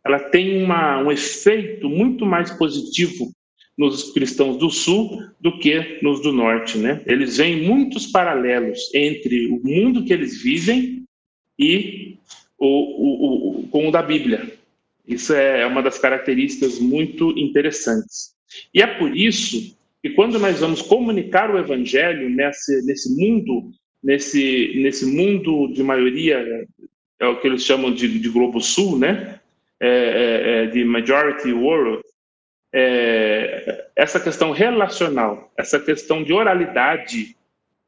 ela 0.03 0.19
tem 0.19 0.63
uma, 0.63 0.97
um 0.97 1.11
efeito 1.11 1.87
muito 1.87 2.25
mais 2.25 2.49
positivo 2.49 3.31
nos 3.77 4.11
cristãos 4.11 4.57
do 4.57 4.71
sul 4.71 5.21
do 5.39 5.59
que 5.59 5.99
nos 6.01 6.19
do 6.19 6.31
norte, 6.31 6.79
né? 6.79 7.01
Eles 7.05 7.37
veem 7.37 7.61
muitos 7.61 8.07
paralelos 8.07 8.79
entre 8.93 9.47
o 9.47 9.61
mundo 9.63 10.03
que 10.03 10.11
eles 10.11 10.41
vivem 10.41 11.03
e 11.59 12.17
o, 12.57 12.67
o, 12.67 13.59
o, 13.61 13.67
com 13.67 13.87
o 13.87 13.91
da 13.91 14.01
Bíblia. 14.01 14.51
Isso 15.07 15.31
é 15.33 15.65
uma 15.65 15.81
das 15.83 15.99
características 15.99 16.79
muito 16.79 17.37
interessantes. 17.37 18.33
E 18.73 18.81
é 18.81 18.87
por 18.87 19.15
isso 19.15 19.75
que 20.03 20.09
quando 20.09 20.37
nós 20.37 20.59
vamos 20.59 20.81
comunicar 20.81 21.49
o 21.49 21.57
evangelho 21.57 22.29
nesse, 22.29 22.85
nesse 22.85 23.15
mundo, 23.15 23.71
nesse, 24.03 24.73
nesse 24.75 25.05
mundo 25.05 25.71
de 25.73 25.81
maioria, 25.81 26.67
é 27.21 27.25
o 27.25 27.39
que 27.39 27.47
eles 27.47 27.63
chamam 27.63 27.89
de, 27.89 28.19
de 28.19 28.27
Globo 28.27 28.59
Sul, 28.59 28.99
né? 28.99 29.39
É, 29.79 29.87
é, 29.87 30.63
é, 30.63 30.65
de 30.67 30.83
majority 30.83 31.53
world, 31.53 32.01
é, 32.73 33.87
essa 33.95 34.19
questão 34.19 34.51
relacional, 34.51 35.51
essa 35.57 35.79
questão 35.79 36.23
de 36.23 36.33
oralidade, 36.33 37.35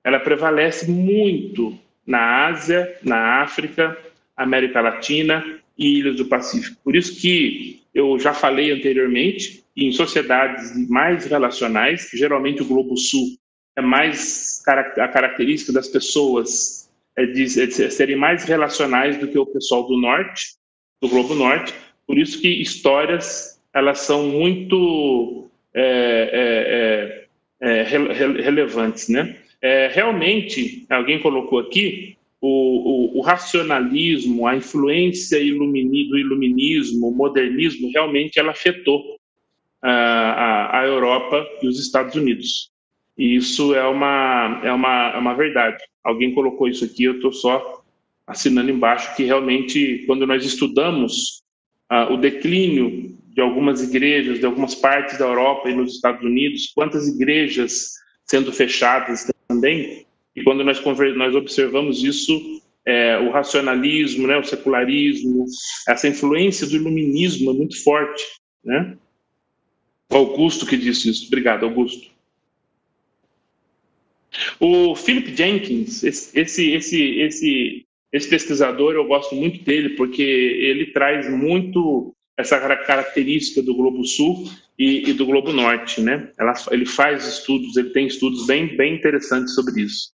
ela 0.03 0.19
prevalece 0.19 0.89
muito 0.89 1.77
na 2.05 2.47
Ásia, 2.47 2.97
na 3.03 3.41
África, 3.41 3.97
América 4.37 4.79
Latina 4.79 5.43
e 5.77 5.99
Ilhas 5.99 6.17
do 6.17 6.25
Pacífico. 6.25 6.77
Por 6.83 6.95
isso 6.95 7.19
que 7.19 7.81
eu 7.93 8.17
já 8.19 8.33
falei 8.33 8.71
anteriormente, 8.71 9.64
em 9.75 9.91
sociedades 9.91 10.87
mais 10.87 11.25
relacionais, 11.25 12.09
geralmente 12.13 12.61
o 12.61 12.65
Globo 12.65 12.95
Sul 12.95 13.27
é 13.77 13.81
mais 13.81 14.63
a 14.67 15.07
característica 15.07 15.73
das 15.73 15.87
pessoas 15.87 16.89
é 17.17 17.25
de, 17.25 17.43
é 17.61 17.65
de 17.65 17.91
serem 17.91 18.15
mais 18.15 18.43
relacionais 18.45 19.17
do 19.17 19.27
que 19.27 19.37
o 19.37 19.45
pessoal 19.45 19.87
do 19.87 19.97
norte, 19.99 20.55
do 21.01 21.09
Globo 21.09 21.35
Norte, 21.35 21.73
por 22.07 22.17
isso 22.17 22.41
que 22.41 22.47
histórias 22.47 23.61
elas 23.73 23.99
são 23.99 24.27
muito 24.27 25.49
é, 25.73 27.27
é, 27.61 27.67
é, 27.67 27.81
é 27.81 27.83
relevantes, 27.83 29.09
né? 29.09 29.37
Realmente, 29.91 30.85
alguém 30.89 31.19
colocou 31.19 31.57
aqui 31.57 32.15
o, 32.39 33.17
o, 33.17 33.17
o 33.17 33.21
racionalismo, 33.21 34.45
a 34.45 34.55
influência 34.55 35.37
ilumini, 35.39 36.07
do 36.07 36.19
iluminismo, 36.19 37.07
o 37.07 37.15
modernismo, 37.15 37.89
realmente 37.91 38.39
ela 38.39 38.51
afetou 38.51 39.17
a, 39.89 40.79
a 40.79 40.85
Europa 40.85 41.45
e 41.61 41.67
os 41.67 41.79
Estados 41.79 42.15
Unidos. 42.15 42.69
E 43.17 43.35
isso 43.35 43.73
é 43.73 43.87
uma, 43.87 44.61
é 44.63 44.71
uma, 44.71 45.11
é 45.11 45.17
uma 45.17 45.33
verdade. 45.33 45.77
Alguém 46.03 46.33
colocou 46.33 46.67
isso 46.67 46.83
aqui, 46.85 47.03
eu 47.03 47.15
estou 47.15 47.31
só 47.31 47.81
assinando 48.27 48.71
embaixo 48.71 49.15
que 49.15 49.23
realmente, 49.23 50.03
quando 50.07 50.25
nós 50.25 50.43
estudamos 50.43 51.43
o 52.09 52.17
declínio 52.17 53.15
de 53.29 53.41
algumas 53.41 53.83
igrejas, 53.83 54.39
de 54.39 54.45
algumas 54.45 54.73
partes 54.73 55.17
da 55.19 55.25
Europa 55.25 55.69
e 55.69 55.75
nos 55.75 55.95
Estados 55.95 56.23
Unidos, 56.23 56.71
quantas 56.73 57.07
igrejas 57.07 57.91
sendo 58.25 58.51
fechadas 58.51 59.29
também. 59.47 60.05
E 60.35 60.43
quando 60.43 60.63
nós, 60.63 60.81
nós 61.15 61.35
observamos 61.35 62.03
isso, 62.03 62.61
é, 62.85 63.17
o 63.19 63.31
racionalismo, 63.31 64.27
né, 64.27 64.37
o 64.37 64.43
secularismo, 64.43 65.45
essa 65.87 66.07
influência 66.07 66.65
do 66.65 66.75
iluminismo 66.75 67.51
é 67.51 67.53
muito 67.53 67.83
forte. 67.83 68.23
Né? 68.63 68.97
Augusto 70.09 70.65
que 70.65 70.77
disse 70.77 71.09
isso. 71.09 71.27
Obrigado, 71.27 71.65
Augusto. 71.65 72.09
O 74.59 74.95
Philip 74.95 75.35
Jenkins, 75.35 76.03
esse, 76.03 76.37
esse, 76.37 77.17
esse 77.19 77.85
esse 78.15 78.29
pesquisador, 78.29 78.93
eu 78.93 79.05
gosto 79.05 79.35
muito 79.35 79.61
dele, 79.63 79.89
porque 79.89 80.21
ele 80.21 80.87
traz 80.87 81.29
muito 81.29 82.15
essa 82.37 82.57
característica 82.59 83.61
do 83.61 83.75
Globo 83.75 84.05
Sul 84.05 84.49
e, 84.79 85.09
e 85.09 85.13
do 85.13 85.25
Globo 85.25 85.51
Norte, 85.51 85.99
né? 85.99 86.31
Ela, 86.39 86.53
ele 86.71 86.85
faz 86.85 87.27
estudos, 87.27 87.75
ele 87.75 87.89
tem 87.89 88.07
estudos 88.07 88.45
bem, 88.45 88.75
bem 88.77 88.95
interessantes 88.95 89.53
sobre 89.53 89.81
isso. 89.81 90.13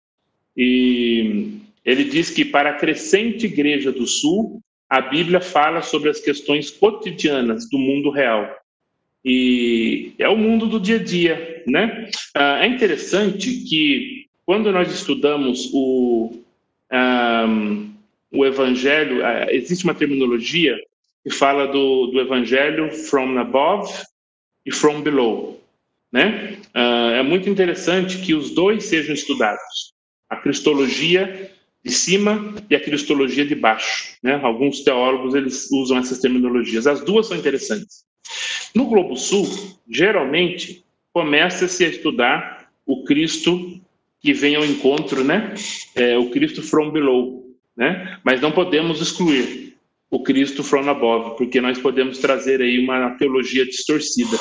E 0.56 1.58
ele 1.84 2.06
diz 2.06 2.30
que 2.30 2.46
para 2.46 2.70
a 2.70 2.78
crescente 2.78 3.46
Igreja 3.46 3.92
do 3.92 4.08
Sul, 4.08 4.62
a 4.90 5.02
Bíblia 5.02 5.42
fala 5.42 5.82
sobre 5.82 6.10
as 6.10 6.22
questões 6.22 6.72
cotidianas 6.72 7.70
do 7.70 7.78
mundo 7.78 8.12
real. 8.12 8.50
E 9.24 10.13
é 10.17 10.30
o 10.30 10.38
mundo 10.38 10.65
do 10.65 10.80
dia 10.80 10.95
a 10.95 11.03
dia, 11.03 11.63
né? 11.67 12.09
Ah, 12.36 12.63
é 12.63 12.67
interessante 12.67 13.51
que 13.67 14.26
quando 14.45 14.72
nós 14.72 14.91
estudamos 14.91 15.70
o, 15.74 16.32
um, 16.91 17.91
o 18.32 18.45
evangelho, 18.45 19.20
uh, 19.20 19.49
existe 19.49 19.84
uma 19.84 19.93
terminologia 19.93 20.76
que 21.24 21.30
fala 21.30 21.67
do, 21.67 22.07
do 22.07 22.20
evangelho 22.20 22.91
from 22.91 23.38
above 23.38 23.91
e 24.65 24.72
from 24.72 25.01
below. 25.01 25.61
Né? 26.11 26.57
É 26.74 27.22
muito 27.22 27.49
interessante 27.49 28.17
que 28.20 28.34
os 28.34 28.51
dois 28.51 28.86
sejam 28.86 29.13
estudados. 29.13 29.93
A 30.30 30.38
cristologia 30.38 31.51
de 31.84 31.91
cima 31.91 32.55
e 32.70 32.76
a 32.76 32.80
cristologia 32.80 33.45
de 33.45 33.53
baixo. 33.53 34.17
Né? 34.24 34.39
Alguns 34.41 34.84
teólogos 34.84 35.36
eles 35.36 35.70
usam 35.72 35.97
essas 35.97 36.20
terminologias. 36.20 36.88
As 36.88 37.01
duas 37.01 37.28
são 37.28 37.38
interessantes. 37.38 38.03
No 38.75 38.86
Globo 38.86 39.15
Sul, 39.15 39.47
geralmente, 39.89 40.84
começa-se 41.13 41.84
a 41.84 41.89
estudar 41.89 42.69
o 42.86 43.03
Cristo 43.03 43.80
que 44.21 44.34
vem 44.34 44.55
ao 44.55 44.65
encontro, 44.65 45.23
né? 45.23 45.53
É, 45.95 46.17
o 46.17 46.30
Cristo 46.30 46.61
from 46.61 46.91
below, 46.91 47.45
né? 47.75 48.19
Mas 48.23 48.41
não 48.41 48.51
podemos 48.51 49.01
excluir 49.01 49.77
o 50.11 50.23
Cristo 50.23 50.63
from 50.63 50.89
above, 50.89 51.38
porque 51.38 51.61
nós 51.61 51.77
podemos 51.77 52.17
trazer 52.17 52.61
aí 52.61 52.80
uma 52.80 53.11
teologia 53.11 53.65
distorcida. 53.65 54.38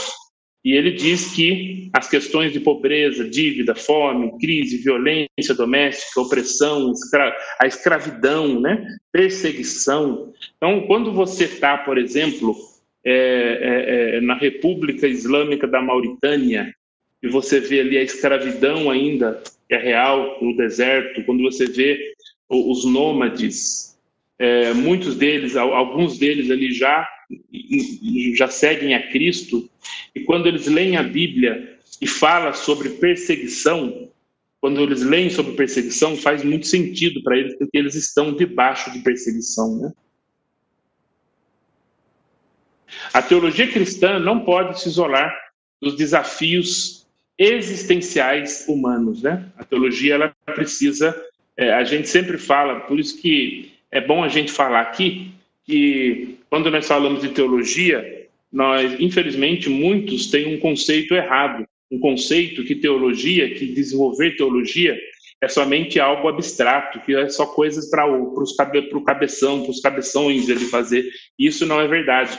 E 0.65 0.73
ele 0.73 0.93
diz 0.93 1.33
que 1.33 1.89
as 1.93 2.09
questões 2.09 2.53
de 2.53 2.61
pobreza, 2.61 3.29
dívida, 3.29 3.75
fome, 3.75 4.37
crise, 4.39 4.79
violência 4.79 5.55
doméstica, 5.57 6.21
opressão, 6.21 6.91
escra 6.93 7.35
a 7.61 7.67
escravidão, 7.67 8.61
né? 8.61 8.85
perseguição. 9.13 10.33
Então, 10.57 10.87
quando 10.87 11.13
você 11.13 11.45
está, 11.45 11.79
por 11.79 11.97
exemplo, 11.97 12.57
é, 13.05 13.13
é, 13.13 14.17
é, 14.17 14.21
na 14.21 14.35
República 14.35 15.07
Islâmica 15.07 15.67
da 15.67 15.81
Mauritânia, 15.81 16.75
e 17.23 17.29
você 17.29 17.61
vê 17.61 17.81
ali 17.81 17.99
a 17.99 18.03
escravidão 18.03 18.91
ainda 18.91 19.43
que 19.69 19.75
é 19.75 19.79
real 19.79 20.39
no 20.41 20.57
deserto, 20.57 21.23
quando 21.25 21.43
você 21.43 21.67
vê 21.67 22.15
os 22.49 22.85
nômades, 22.85 23.99
é, 24.39 24.73
muitos 24.73 25.17
deles, 25.17 25.57
alguns 25.57 26.19
deles 26.19 26.51
ali 26.51 26.73
já 26.73 27.07
já 28.35 28.49
seguem 28.49 28.95
a 28.95 29.11
Cristo, 29.11 29.69
e 30.15 30.21
quando 30.21 30.47
eles 30.47 30.67
leem 30.67 30.97
a 30.97 31.03
Bíblia 31.03 31.77
e 32.01 32.07
fala 32.07 32.55
sobre 32.55 32.89
perseguição, 32.89 34.09
quando 34.61 34.81
eles 34.81 35.03
leem 35.03 35.29
sobre 35.29 35.53
perseguição, 35.53 36.17
faz 36.17 36.43
muito 36.43 36.67
sentido 36.67 37.23
para 37.23 37.37
eles, 37.37 37.57
porque 37.59 37.77
eles 37.77 37.95
estão 37.95 38.35
debaixo 38.35 38.91
de 38.93 39.01
perseguição, 39.01 39.79
né? 39.79 39.93
A 43.13 43.23
teologia 43.23 43.67
cristã 43.67 44.19
não 44.19 44.41
pode 44.41 44.81
se 44.81 44.89
isolar 44.89 45.37
dos 45.81 45.97
desafios 45.97 47.07
existenciais 47.39 48.67
humanos, 48.69 49.23
né? 49.23 49.47
A 49.57 49.65
teologia 49.65 50.15
ela 50.15 50.35
precisa, 50.47 51.15
é, 51.57 51.73
a 51.73 51.85
gente 51.85 52.09
sempre 52.09 52.37
fala, 52.37 52.81
por 52.81 52.99
isso 52.99 53.21
que 53.21 53.73
é 53.91 54.01
bom 54.01 54.25
a 54.25 54.29
gente 54.29 54.51
falar 54.51 54.81
aqui 54.81 55.31
que 55.65 56.39
quando 56.51 56.71
nós 56.71 56.87
falamos 56.87 57.21
de 57.21 57.29
teologia, 57.29 58.27
nós 58.53 58.99
infelizmente 58.99 59.69
muitos 59.69 60.31
têm 60.31 60.55
um 60.55 60.59
conceito 60.59 61.15
errado, 61.15 61.67
um 61.91 61.99
conceito 61.99 62.65
que 62.65 62.75
teologia, 62.75 63.55
que 63.55 63.67
desenvolver 63.67 64.37
teologia 64.37 64.99
é 65.41 65.49
somente 65.49 66.01
algo 66.01 66.29
abstrato, 66.29 67.01
que 67.01 67.15
é 67.15 67.29
só 67.29 67.47
coisas 67.47 67.89
para 67.89 68.07
o 68.07 68.35
cabe, 68.57 68.83
cabeção, 69.05 69.63
para 69.63 69.71
os 69.71 69.81
cabeções 69.81 70.49
ele 70.49 70.65
fazer. 70.65 71.09
Isso 71.39 71.65
não 71.65 71.81
é 71.81 71.87
verdade. 71.87 72.37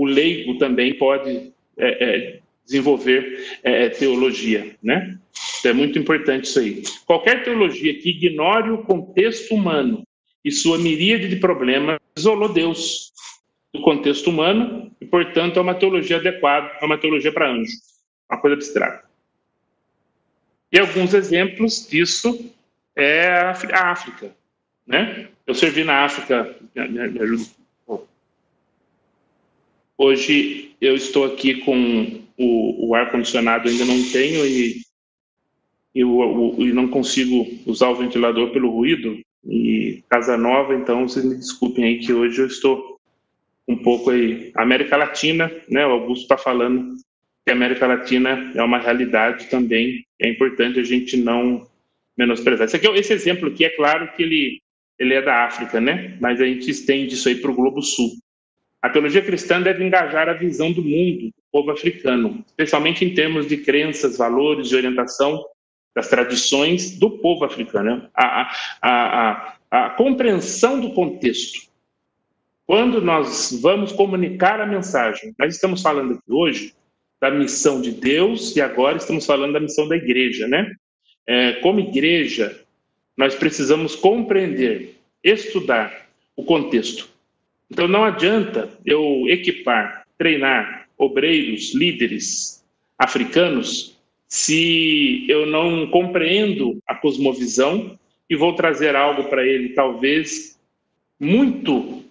O 0.00 0.06
leigo 0.06 0.56
também 0.56 0.94
pode 0.94 1.52
é, 1.76 2.04
é, 2.04 2.40
desenvolver 2.64 3.58
é, 3.62 3.84
é, 3.84 3.88
teologia, 3.90 4.74
né? 4.82 5.18
É 5.62 5.74
muito 5.74 5.98
importante 5.98 6.44
isso 6.44 6.58
aí. 6.58 6.82
Qualquer 7.04 7.44
teologia 7.44 7.92
que 8.00 8.08
ignore 8.08 8.70
o 8.70 8.78
contexto 8.78 9.54
humano 9.54 10.02
e 10.42 10.50
sua 10.50 10.78
miríade 10.78 11.28
de 11.28 11.36
problemas 11.36 11.98
isolou 12.16 12.50
Deus. 12.50 13.12
do 13.74 13.82
contexto 13.82 14.30
humano 14.30 14.90
e, 15.02 15.04
portanto, 15.04 15.58
é 15.58 15.62
uma 15.62 15.74
teologia 15.74 16.16
adequada, 16.16 16.78
é 16.80 16.84
uma 16.86 16.96
teologia 16.96 17.30
para 17.30 17.52
anjo, 17.52 17.70
uma 18.30 18.40
coisa 18.40 18.56
abstrata. 18.56 19.04
E 20.72 20.78
alguns 20.78 21.12
exemplos 21.12 21.86
disso 21.86 22.50
é 22.96 23.28
a 23.28 23.90
África, 23.90 24.34
né? 24.86 25.28
Eu 25.46 25.52
servi 25.52 25.84
na 25.84 26.04
África, 26.06 26.56
me 26.74 27.20
ajuda. 27.20 27.59
Hoje 30.02 30.74
eu 30.80 30.96
estou 30.96 31.26
aqui 31.26 31.56
com 31.56 32.22
o, 32.38 32.88
o 32.88 32.94
ar 32.94 33.10
condicionado 33.10 33.68
ainda 33.68 33.84
não 33.84 34.02
tenho 34.10 34.46
e 34.46 34.80
e, 35.94 36.00
e 36.00 36.72
não 36.72 36.88
consigo 36.88 37.46
usar 37.66 37.90
o 37.90 37.96
ventilador 37.96 38.50
pelo 38.50 38.70
ruído 38.70 39.20
e 39.44 40.02
casa 40.08 40.38
nova, 40.38 40.74
então 40.74 41.06
vocês 41.06 41.22
me 41.22 41.34
desculpem 41.34 41.84
aí 41.84 41.98
que 41.98 42.14
hoje 42.14 42.40
eu 42.40 42.46
estou 42.46 42.98
um 43.68 43.76
pouco 43.76 44.08
aí 44.08 44.50
América 44.54 44.96
Latina, 44.96 45.52
né? 45.68 45.86
O 45.86 45.90
Augusto 45.90 46.22
está 46.22 46.38
falando 46.38 46.96
que 47.44 47.50
a 47.50 47.52
América 47.52 47.86
Latina 47.86 48.52
é 48.54 48.62
uma 48.62 48.78
realidade 48.78 49.50
também, 49.50 50.06
é 50.18 50.30
importante 50.30 50.80
a 50.80 50.82
gente 50.82 51.14
não 51.18 51.68
menosprezar. 52.16 52.64
Esse, 52.64 52.76
aqui, 52.76 52.88
esse 52.88 53.12
exemplo 53.12 53.48
aqui, 53.48 53.66
é 53.66 53.76
claro 53.76 54.10
que 54.16 54.22
ele, 54.22 54.62
ele 54.98 55.12
é 55.12 55.20
da 55.20 55.44
África, 55.44 55.78
né? 55.78 56.16
Mas 56.18 56.40
a 56.40 56.46
gente 56.46 56.70
estende 56.70 57.12
isso 57.12 57.28
aí 57.28 57.34
para 57.34 57.50
o 57.50 57.54
Globo 57.54 57.82
Sul. 57.82 58.12
A 58.82 58.88
teologia 58.88 59.22
cristã 59.22 59.60
deve 59.60 59.84
engajar 59.84 60.28
a 60.28 60.32
visão 60.32 60.72
do 60.72 60.82
mundo, 60.82 61.26
do 61.26 61.42
povo 61.52 61.70
africano, 61.70 62.42
especialmente 62.46 63.04
em 63.04 63.12
termos 63.12 63.46
de 63.46 63.58
crenças, 63.58 64.16
valores 64.16 64.72
e 64.72 64.76
orientação 64.76 65.44
das 65.94 66.08
tradições 66.08 66.98
do 66.98 67.18
povo 67.18 67.44
africano. 67.44 68.08
A, 68.14 68.42
a, 68.42 68.50
a, 68.82 69.56
a, 69.70 69.90
compreensão 69.90 70.80
do 70.80 70.92
contexto. 70.94 71.68
Quando 72.66 73.02
nós 73.02 73.58
vamos 73.60 73.92
comunicar 73.92 74.60
a 74.60 74.66
mensagem, 74.66 75.34
nós 75.38 75.54
estamos 75.54 75.82
falando 75.82 76.14
aqui 76.14 76.32
hoje 76.32 76.74
da 77.20 77.30
missão 77.30 77.82
de 77.82 77.90
Deus 77.90 78.56
e 78.56 78.62
agora 78.62 78.96
estamos 78.96 79.26
falando 79.26 79.52
da 79.52 79.60
missão 79.60 79.86
da 79.86 79.96
igreja, 79.96 80.48
né? 80.48 80.72
É, 81.26 81.54
como 81.54 81.80
igreja, 81.80 82.64
nós 83.14 83.34
precisamos 83.34 83.94
compreender, 83.94 84.96
estudar 85.22 86.08
o 86.34 86.44
contexto. 86.44 87.10
Então 87.70 87.86
não 87.86 88.04
adianta 88.04 88.68
eu 88.84 89.24
equipar, 89.28 90.04
treinar 90.18 90.88
obreiros, 90.98 91.74
líderes 91.74 92.64
africanos 92.98 93.98
se 94.30 95.24
eu 95.28 95.44
não 95.44 95.88
compreendo 95.88 96.80
a 96.86 96.94
cosmovisão 96.94 97.98
e 98.28 98.36
vou 98.36 98.54
trazer 98.54 98.94
algo 98.94 99.24
para 99.24 99.44
ele, 99.44 99.70
talvez 99.70 100.56
muito 101.18 102.04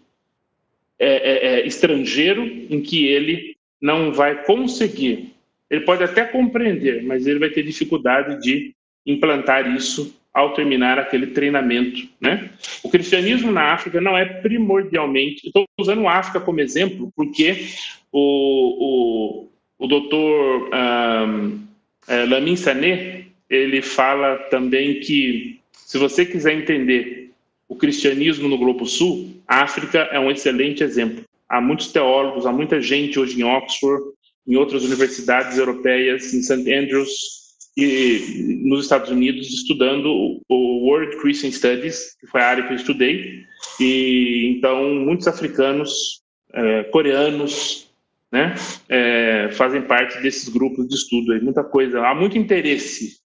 é, 0.99 1.07
é, 1.07 1.47
é, 1.61 1.67
estrangeiro, 1.67 2.43
em 2.43 2.81
que 2.81 3.07
ele 3.07 3.55
não 3.81 4.11
vai 4.11 4.43
conseguir. 4.43 5.33
Ele 5.69 5.85
pode 5.85 6.03
até 6.03 6.25
compreender, 6.25 7.03
mas 7.03 7.25
ele 7.25 7.39
vai 7.39 7.49
ter 7.49 7.63
dificuldade 7.63 8.41
de 8.41 8.75
implantar 9.05 9.73
isso 9.73 10.18
ao 10.33 10.53
terminar 10.53 10.99
aquele 10.99 11.27
treinamento, 11.27 12.07
né? 12.21 12.49
O 12.83 12.89
cristianismo 12.89 13.51
na 13.51 13.73
África 13.73 13.99
não 13.99 14.17
é 14.17 14.25
primordialmente. 14.25 15.47
Estou 15.47 15.65
usando 15.79 16.07
a 16.07 16.13
África 16.13 16.39
como 16.39 16.61
exemplo 16.61 17.11
porque 17.15 17.67
o, 18.11 19.47
o, 19.79 19.85
o 19.85 19.87
doutor 19.87 20.69
um, 20.73 21.59
é, 22.07 22.25
Lamin 22.25 22.55
Sané, 22.55 23.25
ele 23.49 23.81
fala 23.81 24.37
também 24.49 24.99
que 24.99 25.59
se 25.71 25.97
você 25.97 26.25
quiser 26.25 26.53
entender 26.53 27.31
o 27.67 27.75
cristianismo 27.75 28.47
no 28.47 28.57
Globo 28.57 28.85
Sul, 28.85 29.41
a 29.47 29.61
África 29.63 30.09
é 30.11 30.19
um 30.19 30.31
excelente 30.31 30.83
exemplo. 30.83 31.23
Há 31.47 31.59
muitos 31.59 31.91
teólogos, 31.91 32.45
há 32.45 32.51
muita 32.51 32.79
gente 32.79 33.19
hoje 33.19 33.39
em 33.39 33.43
Oxford, 33.43 34.03
em 34.47 34.55
outras 34.55 34.83
universidades 34.83 35.57
europeias, 35.57 36.33
em 36.33 36.41
St. 36.41 36.71
Andrews 36.71 37.38
e 37.83 38.59
nos 38.67 38.83
Estados 38.83 39.09
Unidos, 39.09 39.47
estudando 39.47 40.41
o 40.49 40.85
World 40.85 41.17
Christian 41.17 41.51
Studies, 41.51 42.15
que 42.19 42.27
foi 42.27 42.41
a 42.41 42.47
área 42.47 42.63
que 42.65 42.73
eu 42.73 42.77
estudei. 42.77 43.43
E 43.79 44.53
então 44.57 44.93
muitos 44.95 45.27
africanos, 45.27 46.21
é, 46.53 46.83
coreanos, 46.85 47.89
né, 48.31 48.55
é, 48.87 49.49
fazem 49.53 49.81
parte 49.81 50.21
desses 50.21 50.49
grupos 50.49 50.87
de 50.87 50.95
estudo. 50.95 51.41
Muita 51.41 51.63
coisa, 51.63 52.05
há 52.05 52.13
muito 52.13 52.37
interesse 52.37 53.17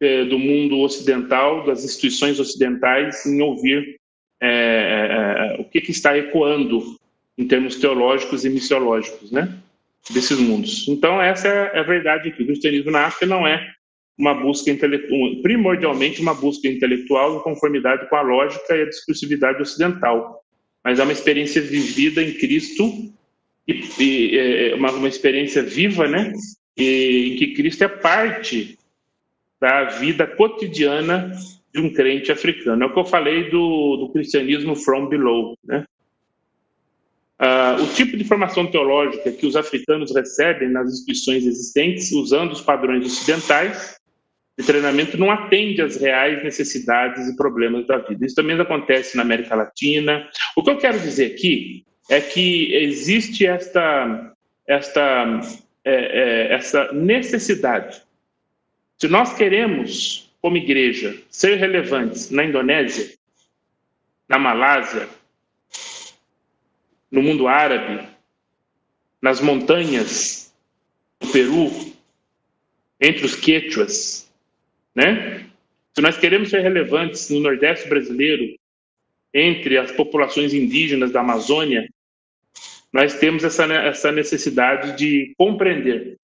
é, 0.00 0.24
do 0.24 0.38
mundo 0.38 0.78
ocidental, 0.78 1.64
das 1.64 1.84
instituições 1.84 2.40
ocidentais, 2.40 3.24
em 3.26 3.40
ouvir 3.40 3.98
é, 4.40 4.48
é, 4.48 5.56
é 5.56 5.60
o 5.60 5.64
que, 5.64 5.80
que, 5.80 5.90
está 5.90 6.16
ecoando 6.16 6.96
em 7.36 7.46
termos 7.46 7.76
teológicos 7.76 8.44
e 8.44 8.50
missiológicos, 8.50 9.30
né, 9.30 9.52
desses 10.10 10.38
mundos. 10.38 10.86
Então 10.88 11.20
essa 11.20 11.48
é 11.48 11.78
a 11.78 11.82
verdade 11.82 12.28
aqui. 12.28 12.42
O 12.42 12.46
cristianismo 12.46 12.90
na 12.90 13.06
África 13.06 13.26
não 13.26 13.46
é 13.46 13.74
uma 14.18 14.34
busca 14.34 14.70
intelectual, 14.70 15.36
primordialmente 15.42 16.20
uma 16.20 16.34
busca 16.34 16.66
intelectual 16.66 17.36
em 17.36 17.42
conformidade 17.42 18.08
com 18.08 18.16
a 18.16 18.22
lógica 18.22 18.76
e 18.76 18.82
a 18.82 18.88
discursividade 18.88 19.62
ocidental, 19.62 20.42
mas 20.82 20.98
é 20.98 21.04
uma 21.04 21.12
experiência 21.12 21.62
vivida 21.62 22.20
em 22.22 22.34
Cristo 22.34 23.12
e, 23.66 23.84
e 24.00 24.38
é, 24.38 24.74
uma, 24.74 24.90
uma 24.90 25.08
experiência 25.08 25.62
viva, 25.62 26.08
né? 26.08 26.32
E, 26.76 27.32
em 27.32 27.36
que 27.36 27.54
Cristo 27.54 27.84
é 27.84 27.88
parte 27.88 28.76
da 29.60 29.84
vida 29.84 30.26
cotidiana 30.26 31.32
de 31.72 31.80
um 31.80 31.92
crente 31.92 32.32
africano. 32.32 32.82
É 32.82 32.86
o 32.86 32.92
que 32.92 32.98
eu 32.98 33.04
falei 33.04 33.50
do, 33.50 33.96
do 33.98 34.08
cristianismo 34.12 34.74
from 34.74 35.08
below, 35.08 35.56
né? 35.64 35.84
Uh, 37.40 37.84
o 37.84 37.94
tipo 37.94 38.16
de 38.16 38.24
formação 38.24 38.66
teológica 38.68 39.30
que 39.30 39.46
os 39.46 39.54
africanos 39.54 40.12
recebem 40.12 40.68
nas 40.70 40.92
instituições 40.92 41.46
existentes, 41.46 42.10
usando 42.10 42.50
os 42.50 42.60
padrões 42.60 43.06
ocidentais 43.06 43.97
de 44.58 44.64
treinamento, 44.64 45.16
não 45.16 45.30
atende 45.30 45.80
às 45.80 45.96
reais 45.96 46.42
necessidades 46.42 47.28
e 47.28 47.36
problemas 47.36 47.86
da 47.86 47.98
vida. 47.98 48.26
Isso 48.26 48.34
também 48.34 48.60
acontece 48.60 49.16
na 49.16 49.22
América 49.22 49.54
Latina. 49.54 50.28
O 50.56 50.64
que 50.64 50.70
eu 50.70 50.78
quero 50.78 50.98
dizer 50.98 51.32
aqui 51.32 51.84
é 52.10 52.20
que 52.20 52.74
existe 52.74 53.46
esta, 53.46 54.34
esta, 54.66 55.40
é, 55.84 55.94
é, 55.94 56.54
essa 56.54 56.92
necessidade. 56.92 58.02
Se 58.96 59.06
nós 59.06 59.32
queremos, 59.32 60.28
como 60.42 60.56
igreja, 60.56 61.16
ser 61.30 61.54
relevantes 61.54 62.28
na 62.32 62.44
Indonésia, 62.44 63.16
na 64.28 64.40
Malásia, 64.40 65.08
no 67.12 67.22
mundo 67.22 67.46
árabe, 67.46 68.08
nas 69.22 69.40
montanhas 69.40 70.52
do 71.20 71.28
Peru, 71.28 71.70
entre 73.00 73.24
os 73.24 73.36
quechuas, 73.36 74.27
né? 74.98 75.44
Se 75.94 76.02
nós 76.02 76.18
queremos 76.18 76.50
ser 76.50 76.60
relevantes 76.60 77.30
no 77.30 77.38
Nordeste 77.38 77.88
brasileiro, 77.88 78.58
entre 79.32 79.78
as 79.78 79.92
populações 79.92 80.52
indígenas 80.52 81.12
da 81.12 81.20
Amazônia, 81.20 81.88
nós 82.92 83.14
temos 83.14 83.44
essa, 83.44 83.64
essa 83.64 84.10
necessidade 84.10 84.98
de 84.98 85.34
compreender 85.38 86.16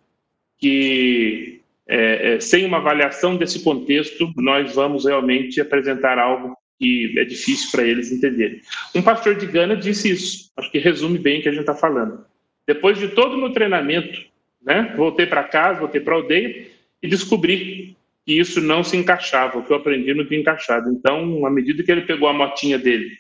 que, 0.59 1.61
é, 1.87 2.35
é, 2.35 2.41
sem 2.41 2.64
uma 2.64 2.79
avaliação 2.79 3.37
desse 3.37 3.62
contexto, 3.62 4.33
nós 4.37 4.75
vamos 4.75 5.05
realmente 5.05 5.61
apresentar 5.61 6.18
algo 6.18 6.57
que 6.77 7.14
é 7.16 7.25
difícil 7.25 7.70
para 7.70 7.87
eles 7.87 8.11
entenderem. 8.11 8.61
Um 8.93 9.03
pastor 9.03 9.37
de 9.37 9.47
Gana 9.47 9.77
disse 9.77 10.11
isso, 10.11 10.51
acho 10.57 10.72
que 10.72 10.79
resume 10.81 11.18
bem 11.18 11.39
o 11.39 11.43
que 11.43 11.49
a 11.49 11.53
gente 11.53 11.61
está 11.61 11.77
falando. 11.77 12.25
Depois 12.66 12.99
de 12.99 13.07
todo 13.09 13.35
o 13.35 13.39
meu 13.39 13.53
treinamento, 13.53 14.20
né, 14.61 14.93
voltei 14.97 15.27
para 15.27 15.45
casa, 15.45 15.79
voltei 15.79 16.01
para 16.01 16.14
a 16.14 16.16
aldeia 16.16 16.66
e 17.01 17.07
descobri 17.07 17.97
que 18.25 18.39
isso 18.39 18.61
não 18.61 18.83
se 18.83 18.97
encaixava, 18.97 19.59
o 19.59 19.64
que 19.64 19.72
eu 19.72 19.77
aprendi 19.77 20.14
não 20.14 20.27
tinha 20.27 20.41
encaixado. 20.41 20.91
Então, 20.91 21.45
à 21.47 21.51
medida 21.51 21.83
que 21.83 21.93
ele 21.93 22.03
pegou 22.03 22.29
a 22.29 22.33
motinha 22.33 22.79
dele 22.79 23.11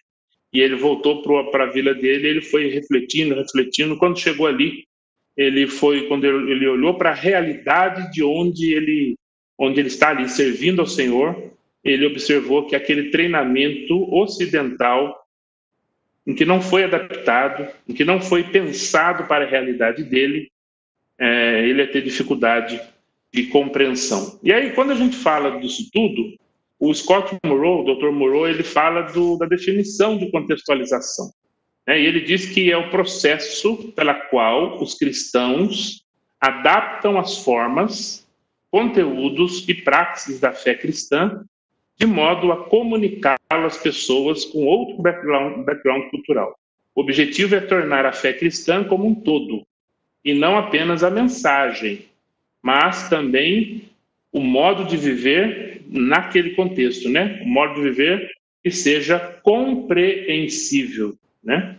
e 0.52 0.60
ele 0.60 0.76
voltou 0.76 1.22
para 1.50 1.64
a 1.64 1.70
vila 1.70 1.94
dele, 1.94 2.28
ele 2.28 2.40
foi 2.40 2.68
refletindo, 2.68 3.34
refletindo. 3.34 3.98
Quando 3.98 4.18
chegou 4.18 4.46
ali, 4.46 4.84
ele 5.36 5.66
foi 5.66 6.06
quando 6.06 6.24
ele, 6.24 6.52
ele 6.52 6.66
olhou 6.66 6.94
para 6.94 7.10
a 7.10 7.14
realidade 7.14 8.10
de 8.12 8.22
onde 8.22 8.72
ele 8.72 9.16
onde 9.56 9.78
ele 9.78 9.88
está 9.88 10.10
ali 10.10 10.28
servindo 10.28 10.80
ao 10.80 10.86
Senhor, 10.86 11.52
ele 11.84 12.06
observou 12.06 12.66
que 12.66 12.74
aquele 12.74 13.10
treinamento 13.10 14.12
ocidental 14.12 15.24
em 16.26 16.34
que 16.34 16.44
não 16.44 16.60
foi 16.60 16.84
adaptado, 16.84 17.68
em 17.86 17.92
que 17.92 18.04
não 18.04 18.20
foi 18.20 18.42
pensado 18.42 19.28
para 19.28 19.44
a 19.44 19.48
realidade 19.48 20.02
dele, 20.02 20.50
é, 21.18 21.68
ele 21.68 21.82
ia 21.82 21.92
ter 21.92 22.02
dificuldade 22.02 22.80
de 23.34 23.48
compreensão. 23.48 24.38
E 24.44 24.52
aí, 24.52 24.72
quando 24.72 24.92
a 24.92 24.94
gente 24.94 25.16
fala 25.16 25.58
disso 25.58 25.90
tudo, 25.92 26.38
o 26.78 26.94
Scott 26.94 27.36
Moreau, 27.44 27.80
o 27.80 27.94
Dr. 27.94 28.12
Moreau, 28.12 28.46
ele 28.46 28.62
fala 28.62 29.02
do, 29.02 29.36
da 29.36 29.44
definição 29.44 30.16
de 30.16 30.30
contextualização. 30.30 31.32
Né? 31.84 32.00
E 32.00 32.06
ele 32.06 32.20
diz 32.20 32.46
que 32.46 32.70
é 32.70 32.76
o 32.76 32.90
processo 32.90 33.92
pela 33.96 34.14
qual 34.14 34.80
os 34.80 34.94
cristãos 34.94 36.04
adaptam 36.40 37.18
as 37.18 37.38
formas, 37.38 38.24
conteúdos 38.70 39.68
e 39.68 39.74
práticas 39.74 40.38
da 40.38 40.52
fé 40.52 40.74
cristã 40.74 41.44
de 41.98 42.06
modo 42.06 42.52
a 42.52 42.64
comunicar 42.68 43.36
às 43.48 43.76
pessoas 43.78 44.44
com 44.44 44.64
outro 44.64 45.02
background, 45.02 45.64
background 45.64 46.08
cultural. 46.10 46.56
O 46.94 47.00
objetivo 47.00 47.56
é 47.56 47.60
tornar 47.60 48.06
a 48.06 48.12
fé 48.12 48.32
cristã 48.32 48.84
como 48.84 49.06
um 49.06 49.14
todo, 49.14 49.66
e 50.24 50.34
não 50.34 50.56
apenas 50.56 51.02
a 51.02 51.10
mensagem, 51.10 52.04
mas 52.64 53.10
também 53.10 53.90
o 54.32 54.40
modo 54.40 54.86
de 54.86 54.96
viver 54.96 55.82
naquele 55.86 56.54
contexto, 56.54 57.10
né? 57.10 57.38
O 57.42 57.46
modo 57.46 57.74
de 57.74 57.82
viver 57.82 58.30
que 58.62 58.70
seja 58.70 59.18
compreensível, 59.42 61.14
né? 61.42 61.76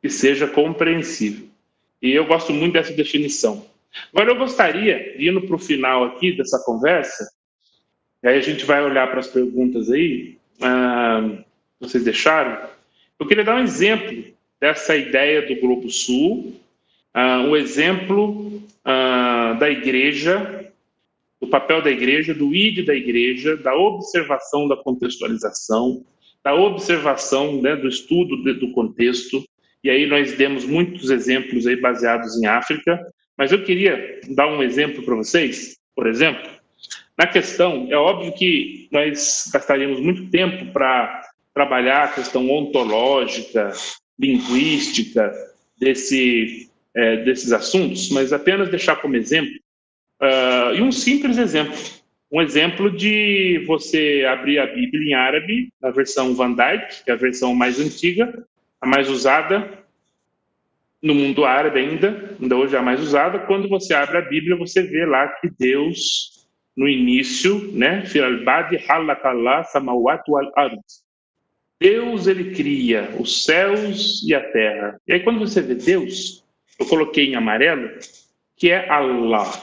Que 0.00 0.08
seja 0.08 0.46
compreensível. 0.46 1.48
E 2.00 2.12
eu 2.12 2.24
gosto 2.26 2.52
muito 2.52 2.74
dessa 2.74 2.92
definição. 2.92 3.66
Agora 4.12 4.30
eu 4.30 4.36
gostaria, 4.36 5.16
indo 5.18 5.42
para 5.42 5.56
o 5.56 5.58
final 5.58 6.04
aqui 6.04 6.30
dessa 6.36 6.62
conversa, 6.64 7.28
aí 8.22 8.38
a 8.38 8.40
gente 8.40 8.64
vai 8.64 8.84
olhar 8.84 9.10
para 9.10 9.18
as 9.18 9.26
perguntas 9.26 9.90
aí, 9.90 10.38
ah, 10.62 11.42
vocês 11.80 12.04
deixaram. 12.04 12.68
Eu 13.18 13.26
queria 13.26 13.42
dar 13.42 13.56
um 13.56 13.64
exemplo 13.64 14.24
dessa 14.60 14.96
ideia 14.96 15.42
do 15.42 15.60
Globo 15.60 15.90
Sul, 15.90 16.54
ah, 17.14 17.40
um 17.40 17.56
exemplo 17.56 18.62
ah, 18.84 19.56
da 19.58 19.70
igreja, 19.70 20.70
do 21.40 21.48
papel 21.48 21.82
da 21.82 21.90
igreja, 21.90 22.34
do 22.34 22.54
ID 22.54 22.84
da 22.84 22.94
igreja, 22.94 23.56
da 23.56 23.74
observação 23.74 24.68
da 24.68 24.76
contextualização, 24.76 26.04
da 26.44 26.54
observação 26.54 27.60
né, 27.60 27.76
do 27.76 27.88
estudo 27.88 28.36
do 28.54 28.72
contexto. 28.72 29.42
E 29.82 29.90
aí 29.90 30.06
nós 30.06 30.34
demos 30.34 30.64
muitos 30.64 31.10
exemplos 31.10 31.66
aí 31.66 31.76
baseados 31.76 32.36
em 32.40 32.46
África, 32.46 33.00
mas 33.36 33.52
eu 33.52 33.64
queria 33.64 34.20
dar 34.28 34.46
um 34.48 34.62
exemplo 34.62 35.02
para 35.02 35.16
vocês, 35.16 35.76
por 35.94 36.06
exemplo, 36.06 36.48
na 37.20 37.26
questão, 37.26 37.86
é 37.90 37.96
óbvio 37.96 38.32
que 38.32 38.88
nós 38.90 39.50
gastaríamos 39.52 40.00
muito 40.00 40.30
tempo 40.30 40.72
para 40.72 41.22
trabalhar 41.52 42.04
a 42.04 42.08
questão 42.08 42.48
ontológica, 42.50 43.72
linguística 44.18 45.30
desse, 45.78 46.69
é, 46.94 47.18
desses 47.18 47.52
assuntos, 47.52 48.10
mas 48.10 48.32
apenas 48.32 48.70
deixar 48.70 48.96
como 48.96 49.16
exemplo, 49.16 49.54
uh, 50.20 50.74
e 50.74 50.82
um 50.82 50.90
simples 50.90 51.38
exemplo, 51.38 51.74
um 52.30 52.40
exemplo 52.40 52.90
de 52.90 53.64
você 53.66 54.24
abrir 54.28 54.58
a 54.58 54.66
Bíblia 54.66 55.10
em 55.10 55.14
árabe, 55.14 55.72
na 55.80 55.90
versão 55.90 56.34
Van 56.34 56.52
Dyke, 56.52 57.04
que 57.04 57.10
é 57.10 57.14
a 57.14 57.16
versão 57.16 57.54
mais 57.54 57.80
antiga, 57.80 58.44
a 58.80 58.86
mais 58.86 59.08
usada 59.08 59.80
no 61.02 61.14
mundo 61.14 61.44
árabe 61.44 61.80
ainda, 61.80 62.36
ainda 62.40 62.56
hoje 62.56 62.76
é 62.76 62.78
a 62.78 62.82
mais 62.82 63.00
usada, 63.00 63.38
quando 63.40 63.68
você 63.68 63.94
abre 63.94 64.18
a 64.18 64.22
Bíblia, 64.22 64.56
você 64.56 64.82
vê 64.82 65.06
lá 65.06 65.28
que 65.28 65.50
Deus 65.58 66.46
no 66.76 66.88
início, 66.88 67.72
né? 67.72 68.04
Deus 71.80 72.26
ele 72.26 72.54
cria 72.54 73.10
os 73.18 73.44
céus 73.44 74.22
e 74.26 74.34
a 74.34 74.52
terra. 74.52 75.00
E 75.08 75.14
aí 75.14 75.20
quando 75.20 75.38
você 75.38 75.62
vê 75.62 75.74
Deus, 75.74 76.44
eu 76.80 76.86
coloquei 76.86 77.26
em 77.26 77.34
amarelo, 77.34 77.90
que 78.56 78.70
é 78.70 78.88
Allah. 78.88 79.62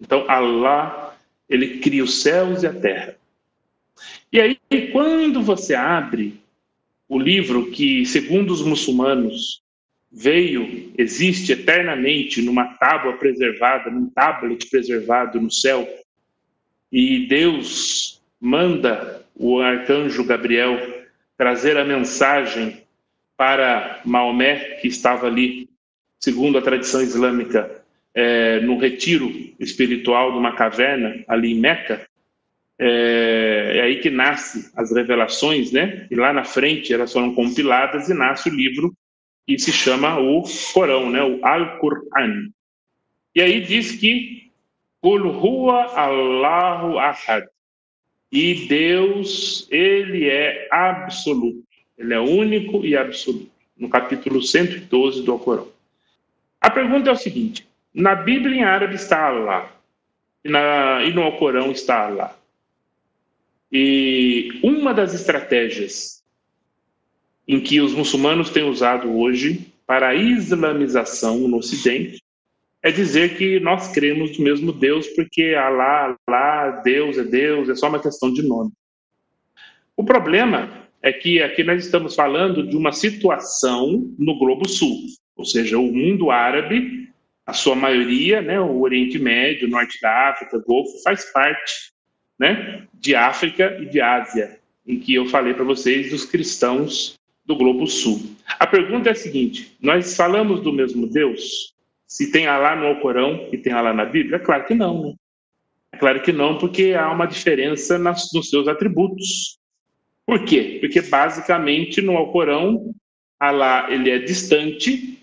Então 0.00 0.24
Allah, 0.28 1.16
ele 1.50 1.78
cria 1.78 2.04
os 2.04 2.22
céus 2.22 2.62
e 2.62 2.66
a 2.66 2.72
terra. 2.72 3.16
E 4.32 4.40
aí 4.40 4.58
quando 4.92 5.42
você 5.42 5.74
abre 5.74 6.40
o 7.08 7.18
livro 7.18 7.70
que, 7.70 8.06
segundo 8.06 8.52
os 8.52 8.62
muçulmanos, 8.62 9.62
veio, 10.10 10.92
existe 10.96 11.52
eternamente 11.52 12.40
numa 12.40 12.74
tábua 12.74 13.14
preservada, 13.14 13.90
num 13.90 14.08
tablet 14.08 14.68
preservado 14.70 15.40
no 15.40 15.50
céu, 15.50 15.88
e 16.90 17.26
Deus 17.26 18.22
manda 18.40 19.22
o 19.34 19.58
arcanjo 19.60 20.24
Gabriel 20.24 21.04
trazer 21.36 21.76
a 21.76 21.84
mensagem 21.84 22.82
para 23.36 24.00
Maomé, 24.04 24.78
que 24.80 24.88
estava 24.88 25.26
ali, 25.26 25.67
segundo 26.20 26.58
a 26.58 26.62
tradição 26.62 27.02
islâmica, 27.02 27.84
é, 28.14 28.60
no 28.60 28.78
retiro 28.78 29.30
espiritual 29.60 30.32
de 30.32 30.38
uma 30.38 30.54
caverna 30.56 31.24
ali 31.28 31.52
em 31.52 31.60
Meca, 31.60 32.06
é, 32.80 33.72
é, 33.76 33.80
aí 33.82 34.00
que 34.00 34.10
nasce 34.10 34.70
as 34.76 34.92
revelações, 34.92 35.72
né? 35.72 36.06
E 36.10 36.14
lá 36.14 36.32
na 36.32 36.44
frente 36.44 36.92
elas 36.92 37.12
foram 37.12 37.34
compiladas 37.34 38.08
e 38.08 38.14
nasce 38.14 38.48
o 38.48 38.54
livro 38.54 38.94
que 39.46 39.58
se 39.58 39.72
chama 39.72 40.18
o 40.20 40.42
Corão, 40.72 41.10
né? 41.10 41.22
O 41.22 41.44
Al-Qur'an. 41.44 42.50
E 43.34 43.42
aí 43.42 43.60
diz 43.60 43.92
que 43.92 44.50
Kul 45.00 45.28
huwa 45.28 45.84
Allahu 45.96 46.98
ahad. 46.98 47.46
E 48.30 48.66
Deus, 48.66 49.66
ele 49.70 50.28
é 50.28 50.68
absoluto. 50.70 51.64
Ele 51.96 52.14
é 52.14 52.20
único 52.20 52.84
e 52.84 52.96
absoluto. 52.96 53.50
No 53.76 53.88
capítulo 53.88 54.42
112 54.42 55.22
do 55.22 55.32
Alcorão. 55.32 55.68
A 56.60 56.70
pergunta 56.70 57.08
é 57.10 57.12
o 57.12 57.16
seguinte: 57.16 57.66
na 57.94 58.14
Bíblia 58.14 58.56
em 58.56 58.64
árabe 58.64 58.94
está 58.94 59.26
Allah. 59.26 59.72
Na, 60.44 61.04
e 61.04 61.12
no 61.12 61.22
Alcorão 61.22 61.70
está 61.70 62.06
Allah. 62.06 62.36
E 63.70 64.60
uma 64.62 64.94
das 64.94 65.12
estratégias 65.14 66.24
em 67.46 67.60
que 67.60 67.80
os 67.80 67.92
muçulmanos 67.92 68.50
têm 68.50 68.62
usado 68.62 69.18
hoje 69.18 69.72
para 69.86 70.08
a 70.08 70.14
islamização 70.14 71.38
no 71.48 71.58
Ocidente 71.58 72.22
é 72.82 72.90
dizer 72.90 73.36
que 73.36 73.58
nós 73.58 73.88
cremos 73.88 74.38
no 74.38 74.44
mesmo 74.44 74.72
Deus, 74.72 75.06
porque 75.08 75.54
Alá, 75.54 76.16
Alá, 76.26 76.70
Deus 76.82 77.18
é 77.18 77.24
Deus, 77.24 77.68
é 77.68 77.74
só 77.74 77.88
uma 77.88 78.00
questão 78.00 78.32
de 78.32 78.42
nome. 78.42 78.70
O 79.96 80.04
problema 80.04 80.86
é 81.02 81.12
que 81.12 81.42
aqui 81.42 81.64
nós 81.64 81.84
estamos 81.84 82.14
falando 82.14 82.66
de 82.66 82.76
uma 82.76 82.92
situação 82.92 84.14
no 84.18 84.38
Globo 84.38 84.68
Sul, 84.68 84.96
ou 85.38 85.44
seja, 85.44 85.78
o 85.78 85.92
mundo 85.92 86.30
árabe, 86.30 87.08
a 87.46 87.52
sua 87.52 87.74
maioria, 87.74 88.42
né, 88.42 88.60
o 88.60 88.80
Oriente 88.80 89.18
Médio, 89.18 89.68
Norte 89.68 89.98
da 90.02 90.30
África, 90.30 90.58
Golfo, 90.58 91.02
faz 91.02 91.32
parte 91.32 91.92
né, 92.38 92.86
de 92.92 93.14
África 93.14 93.78
e 93.80 93.86
de 93.86 94.00
Ásia, 94.00 94.58
em 94.86 94.98
que 94.98 95.14
eu 95.14 95.26
falei 95.26 95.54
para 95.54 95.64
vocês 95.64 96.10
dos 96.10 96.24
cristãos 96.24 97.18
do 97.46 97.56
Globo 97.56 97.86
Sul. 97.86 98.20
A 98.58 98.66
pergunta 98.66 99.08
é 99.08 99.12
a 99.12 99.14
seguinte: 99.14 99.76
nós 99.80 100.14
falamos 100.14 100.60
do 100.60 100.72
mesmo 100.72 101.06
Deus? 101.06 101.74
Se 102.06 102.30
tem 102.32 102.46
Alá 102.46 102.74
no 102.74 102.86
Alcorão 102.86 103.48
e 103.52 103.58
tem 103.58 103.72
Alá 103.72 103.92
na 103.94 104.04
Bíblia? 104.04 104.38
Claro 104.38 104.66
que 104.66 104.74
não, 104.74 105.02
né? 105.02 105.14
É 105.92 105.96
claro 105.96 106.20
que 106.20 106.32
não, 106.32 106.58
porque 106.58 106.94
há 106.94 107.10
uma 107.10 107.26
diferença 107.26 107.98
nas, 107.98 108.28
nos 108.34 108.50
seus 108.50 108.68
atributos. 108.68 109.58
Por 110.26 110.44
quê? 110.44 110.78
Porque 110.80 111.00
basicamente 111.00 112.02
no 112.02 112.16
Alcorão, 112.16 112.94
Alá 113.40 113.86
ele 113.90 114.10
é 114.10 114.18
distante, 114.18 115.17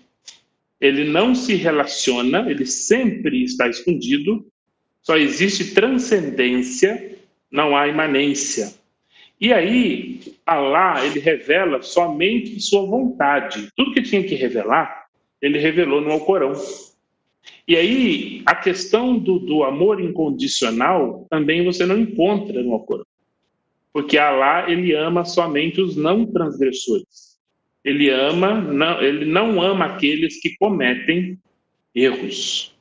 ele 0.80 1.04
não 1.04 1.34
se 1.34 1.54
relaciona, 1.54 2.50
ele 2.50 2.66
sempre 2.66 3.44
está 3.44 3.68
escondido, 3.68 4.46
só 5.02 5.16
existe 5.16 5.72
transcendência, 5.72 7.18
não 7.50 7.76
há 7.76 7.88
imanência. 7.88 8.74
E 9.40 9.52
aí, 9.52 10.20
Alá, 10.44 11.04
ele 11.04 11.18
revela 11.18 11.82
somente 11.82 12.60
sua 12.60 12.86
vontade. 12.86 13.68
Tudo 13.76 13.92
que 13.92 14.02
tinha 14.02 14.22
que 14.22 14.34
revelar, 14.34 15.06
ele 15.42 15.58
revelou 15.58 16.00
no 16.00 16.10
Alcorão. 16.10 16.52
E 17.66 17.76
aí, 17.76 18.42
a 18.46 18.54
questão 18.54 19.18
do, 19.18 19.38
do 19.38 19.64
amor 19.64 20.00
incondicional 20.00 21.26
também 21.28 21.64
você 21.64 21.84
não 21.84 21.98
encontra 21.98 22.62
no 22.62 22.72
Alcorão. 22.72 23.04
Porque 23.92 24.18
Allah, 24.18 24.70
ele 24.70 24.94
ama 24.94 25.24
somente 25.24 25.80
os 25.80 25.96
não 25.96 26.26
transgressores. 26.26 27.25
Ele 27.86 28.10
ama, 28.10 28.60
não, 28.60 29.00
ele 29.00 29.24
não 29.24 29.62
ama 29.62 29.86
aqueles 29.86 30.38
que 30.40 30.56
cometem 30.58 31.38
erros. 31.94 32.76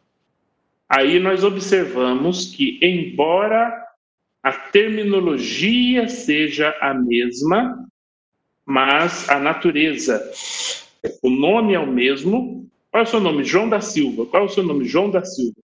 Aí 0.90 1.20
nós 1.20 1.44
observamos 1.44 2.54
que, 2.54 2.80
embora 2.82 3.74
a 4.44 4.52
terminologia 4.52 6.10
seja 6.10 6.76
a 6.82 6.94
mesma, 6.94 7.88
mas 8.66 9.30
a 9.30 9.40
natureza 9.40 10.20
o 11.22 11.30
nome 11.30 11.74
é 11.74 11.80
o 11.80 11.88
mesmo. 11.88 12.68
Qual 12.92 13.04
é 13.04 13.08
o 13.08 13.10
seu 13.10 13.20
nome? 13.20 13.44
João 13.44 13.70
da 13.70 13.82
Silva. 13.82 14.26
Qual 14.26 14.44
é 14.44 14.46
o 14.46 14.50
seu 14.50 14.64
nome? 14.64 14.86
João 14.86 15.10
da 15.10 15.24
Silva. 15.24 15.58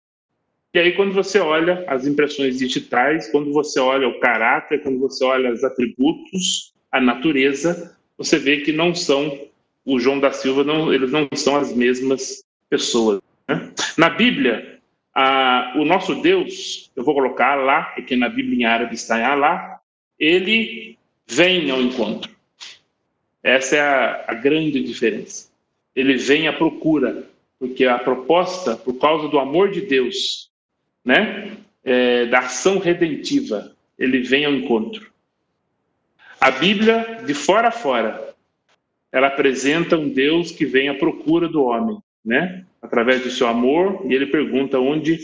E 0.74 0.78
aí, 0.78 0.92
quando 0.92 1.12
você 1.12 1.38
olha 1.38 1.84
as 1.88 2.06
impressões 2.06 2.58
digitais, 2.58 3.30
quando 3.30 3.52
você 3.52 3.80
olha 3.80 4.08
o 4.08 4.20
caráter, 4.20 4.82
quando 4.82 4.98
você 4.98 5.24
olha 5.24 5.52
os 5.52 5.64
atributos, 5.64 6.74
a 6.92 7.00
natureza, 7.00 7.96
você 8.18 8.36
vê 8.36 8.58
que 8.58 8.72
não 8.72 8.94
são 8.94 9.46
o 9.84 9.98
João 9.98 10.18
da 10.18 10.32
Silva, 10.32 10.64
não, 10.64 10.92
eles 10.92 11.10
não 11.10 11.28
são 11.34 11.56
as 11.56 11.72
mesmas 11.74 12.44
pessoas. 12.68 13.22
Né? 13.48 13.72
Na 13.96 14.10
Bíblia, 14.10 14.80
a, 15.14 15.72
o 15.76 15.84
nosso 15.84 16.16
Deus, 16.16 16.90
eu 16.94 17.04
vou 17.04 17.14
colocar 17.14 17.54
lá, 17.54 17.84
porque 17.94 18.16
na 18.16 18.28
Bíblia 18.28 18.58
em 18.58 18.64
árabe 18.64 18.94
está 18.94 19.24
Alá, 19.26 19.80
ele 20.18 20.98
vem 21.26 21.70
ao 21.70 21.80
encontro. 21.80 22.30
Essa 23.42 23.76
é 23.76 23.80
a, 23.80 24.24
a 24.28 24.34
grande 24.34 24.82
diferença. 24.82 25.48
Ele 25.94 26.16
vem 26.16 26.48
à 26.48 26.52
procura, 26.52 27.26
porque 27.58 27.86
a 27.86 27.98
proposta, 27.98 28.76
por 28.76 28.94
causa 28.94 29.28
do 29.28 29.38
amor 29.38 29.70
de 29.70 29.80
Deus, 29.80 30.50
né, 31.04 31.56
é, 31.84 32.26
da 32.26 32.40
ação 32.40 32.78
redentiva, 32.78 33.72
ele 33.98 34.20
vem 34.20 34.44
ao 34.44 34.52
encontro. 34.52 35.10
A 36.40 36.50
Bíblia, 36.50 37.22
de 37.26 37.34
fora 37.34 37.68
a 37.68 37.72
fora, 37.72 38.34
ela 39.10 39.26
apresenta 39.26 39.96
um 39.96 40.08
Deus 40.08 40.52
que 40.52 40.64
vem 40.64 40.88
à 40.88 40.94
procura 40.94 41.48
do 41.48 41.64
homem, 41.64 41.98
né? 42.24 42.64
Através 42.80 43.22
do 43.22 43.30
seu 43.30 43.48
amor, 43.48 44.06
e 44.08 44.14
ele 44.14 44.26
pergunta 44.26 44.78
onde, 44.78 45.18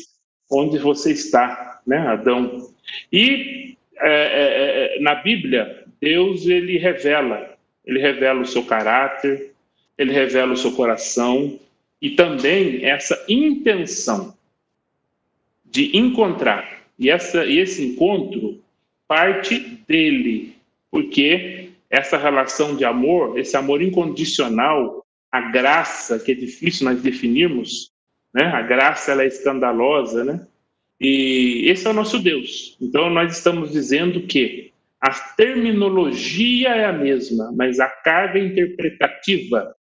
onde 0.51 0.79
você 0.79 1.13
está, 1.13 1.81
né, 1.87 1.99
Adão? 1.99 2.69
E 3.13 3.77
é, 3.97 4.11
é, 4.11 4.97
é 4.97 5.01
na 5.01 5.15
Bíblia, 5.15 5.85
Deus 6.01 6.47
ele 6.47 6.79
revela, 6.79 7.57
ele 7.85 8.01
revela 8.01 8.41
o 8.41 8.47
seu 8.47 8.65
caráter, 8.65 9.53
ele 9.97 10.13
revela 10.13 10.53
o 10.53 10.57
seu 10.57 10.73
coração 10.73 11.59
e 12.01 12.11
também 12.11 12.85
essa 12.85 13.25
intenção 13.29 14.37
de 15.65 15.97
encontrar. 15.97 16.83
E, 16.99 17.11
essa, 17.11 17.45
e 17.45 17.59
esse 17.59 17.85
encontro 17.85 18.61
parte 19.09 19.59
dele, 19.87 20.54
porque 20.95 21.71
essa 21.91 22.17
relação 22.17 22.77
de 22.77 22.85
amor, 22.85 23.37
esse 23.37 23.57
amor 23.57 23.83
incondicional, 23.83 25.05
a 25.29 25.41
graça, 25.51 26.21
que 26.21 26.31
é 26.31 26.35
difícil 26.37 26.85
nós 26.85 27.03
definirmos, 27.03 27.91
né? 28.33 28.45
a 28.45 28.63
graça 28.63 29.11
ela 29.11 29.25
é 29.25 29.27
escandalosa, 29.27 30.23
né? 30.23 30.47
e 31.01 31.65
esse 31.67 31.85
é 31.85 31.91
o 31.91 31.93
nosso 31.93 32.21
Deus. 32.21 32.77
Então 32.81 33.11
nós 33.11 33.37
estamos 33.37 33.73
dizendo 33.73 34.23
que 34.29 34.71
a 35.01 35.11
terminologia 35.11 36.69
é 36.69 36.85
a 36.85 36.93
mesma, 36.93 37.51
mas 37.57 37.81
a 37.81 37.89
carga 37.89 38.39
interpretativa 38.39 39.75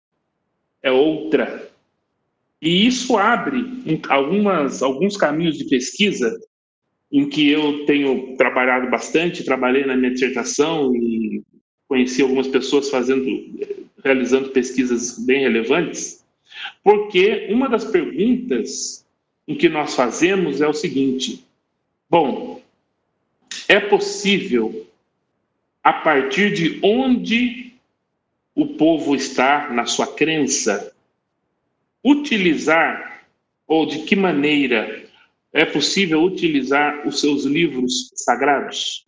é 0.82 0.92
outra. 0.94 1.70
E 2.62 2.88
isso 2.88 3.18
abre 3.18 3.66
algumas, 4.08 4.82
alguns 4.82 5.18
caminhos 5.18 5.58
de 5.58 5.66
pesquisa 5.66 6.40
em 7.12 7.28
que 7.28 7.50
eu 7.50 7.86
tenho 7.86 8.36
trabalhado 8.38 8.90
bastante, 8.90 9.44
trabalhei 9.44 9.86
na 9.86 9.96
minha 9.96 10.12
dissertação 10.12 10.96
e 10.96 11.44
conheci 11.88 12.22
algumas 12.22 12.48
pessoas 12.48 12.90
fazendo, 12.90 13.26
realizando 14.04 14.50
pesquisas 14.50 15.20
bem 15.20 15.42
relevantes, 15.42 16.24
porque 16.84 17.48
uma 17.52 17.68
das 17.68 17.84
perguntas 17.84 19.06
em 19.48 19.56
que 19.56 19.68
nós 19.68 19.94
fazemos 19.96 20.62
é 20.62 20.68
o 20.68 20.74
seguinte: 20.74 21.46
bom, 22.10 22.62
é 23.68 23.80
possível 23.80 24.88
a 25.84 25.92
partir 25.92 26.54
de 26.54 26.80
onde 26.82 27.74
o 28.56 28.68
povo 28.68 29.16
está 29.16 29.70
na 29.70 29.86
sua 29.86 30.08
crença 30.08 30.94
utilizar 32.04 33.26
ou 33.68 33.86
de 33.86 34.00
que 34.00 34.16
maneira 34.16 35.10
é 35.54 35.66
possível 35.66 36.24
utilizar 36.24 37.06
os 37.08 37.20
seus 37.20 37.44
livros 37.44 38.12
sagrados, 38.16 39.06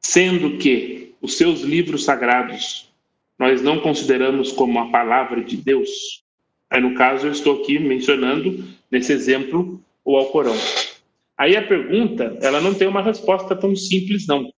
sendo 0.00 0.58
que 0.58 1.14
os 1.20 1.36
seus 1.36 1.60
livros 1.60 2.04
sagrados 2.04 2.90
nós 3.38 3.62
não 3.62 3.80
consideramos 3.80 4.52
como 4.52 4.78
a 4.78 4.90
palavra 4.90 5.42
de 5.42 5.56
Deus. 5.56 6.22
Aí, 6.68 6.80
no 6.80 6.94
caso, 6.94 7.26
eu 7.26 7.32
estou 7.32 7.62
aqui 7.62 7.78
mencionando, 7.78 8.64
nesse 8.90 9.12
exemplo, 9.12 9.80
o 10.04 10.16
Alcorão. 10.16 10.56
Aí 11.38 11.56
a 11.56 11.66
pergunta, 11.66 12.36
ela 12.42 12.60
não 12.60 12.74
tem 12.74 12.86
uma 12.86 13.02
resposta 13.02 13.56
tão 13.56 13.74
simples, 13.74 14.26
não. 14.26 14.52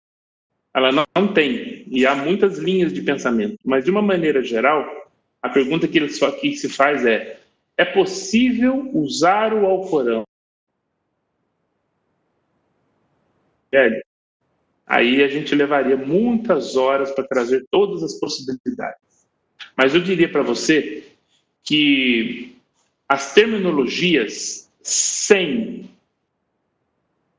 Ela 0.74 0.92
não, 0.92 1.28
tem, 1.28 1.86
e 1.92 2.06
há 2.08 2.16
muitas 2.16 2.58
linhas 2.58 2.92
de 2.92 3.02
pensamento. 3.02 3.58
Mas, 3.64 3.86
de 3.86 3.92
uma 3.92 4.02
maneira 4.02 4.42
geral, 4.42 4.84
a 5.42 5.50
pergunta 5.50 5.88
que, 5.88 6.00
que 6.08 6.56
se 6.56 6.70
faz 6.70 7.06
é: 7.06 7.40
é 7.78 7.86
possível 7.86 8.90
usar 8.94 9.54
o 9.54 9.66
Alcorão 9.66 10.26
velho, 13.72 14.04
aí 14.86 15.24
a 15.24 15.28
gente 15.28 15.56
levaria 15.56 15.96
muitas 15.96 16.76
horas 16.76 17.12
para 17.12 17.28
trazer 17.28 17.66
todas 17.72 18.04
as 18.04 18.20
possibilidades. 18.20 19.00
Mas 19.76 19.96
eu 19.96 20.02
diria 20.02 20.30
para 20.30 20.42
você 20.42 21.04
que 21.64 22.56
as 23.08 23.34
terminologias 23.34 24.70
sem 24.82 25.90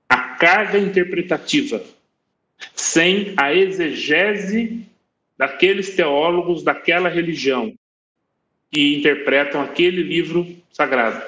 a 0.09 0.37
carga 0.37 0.79
interpretativa, 0.79 1.83
sem 2.75 3.35
a 3.37 3.55
exegese 3.55 4.87
daqueles 5.37 5.97
teólogos 5.97 6.63
daquela 6.63 7.09
religião 7.09 7.75
que 8.71 8.97
interpretam 8.97 9.61
aquele 9.61 10.03
livro 10.03 10.47
sagrado. 10.71 11.23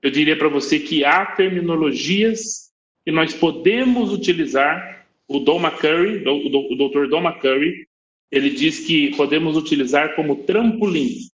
Eu 0.00 0.10
diria 0.10 0.36
para 0.38 0.48
você 0.48 0.78
que 0.78 1.04
há 1.04 1.26
terminologias 1.26 2.65
e 3.06 3.12
nós 3.12 3.32
podemos 3.32 4.12
utilizar 4.12 5.06
o 5.28 5.38
Don 5.38 5.60
McCurry, 5.60 6.24
o 6.26 6.76
Dr. 6.76 7.08
Don 7.08 7.22
McCurry, 7.22 7.86
ele 8.30 8.50
diz 8.50 8.80
que 8.80 9.14
podemos 9.16 9.56
utilizar 9.56 10.16
como 10.16 10.42
trampolim, 10.42 11.28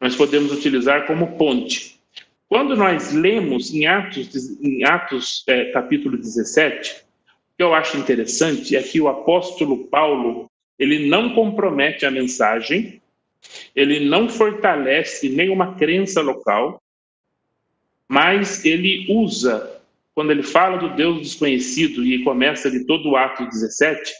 nós 0.00 0.16
podemos 0.16 0.50
utilizar 0.50 1.06
como 1.06 1.36
ponte. 1.36 2.00
Quando 2.48 2.74
nós 2.74 3.12
lemos 3.12 3.72
em 3.72 3.86
Atos, 3.86 4.58
em 4.60 4.82
Atos 4.84 5.44
é, 5.46 5.66
capítulo 5.66 6.16
17, 6.16 6.92
o 6.92 6.96
que 7.58 7.62
eu 7.62 7.74
acho 7.74 7.98
interessante 7.98 8.74
é 8.74 8.82
que 8.82 9.00
o 9.00 9.08
apóstolo 9.08 9.86
Paulo, 9.88 10.50
ele 10.78 11.08
não 11.08 11.34
compromete 11.34 12.06
a 12.06 12.10
mensagem, 12.10 13.00
ele 13.76 14.00
não 14.08 14.28
fortalece 14.28 15.28
nenhuma 15.28 15.74
crença 15.74 16.22
local, 16.22 16.82
mas 18.08 18.64
ele 18.64 19.06
usa 19.08 19.79
quando 20.14 20.30
ele 20.30 20.42
fala 20.42 20.76
do 20.76 20.94
Deus 20.94 21.20
desconhecido 21.20 22.04
e 22.04 22.22
começa 22.24 22.68
ali 22.68 22.84
todo 22.84 23.10
o 23.10 23.16
ato 23.16 23.46
17, 23.46 24.12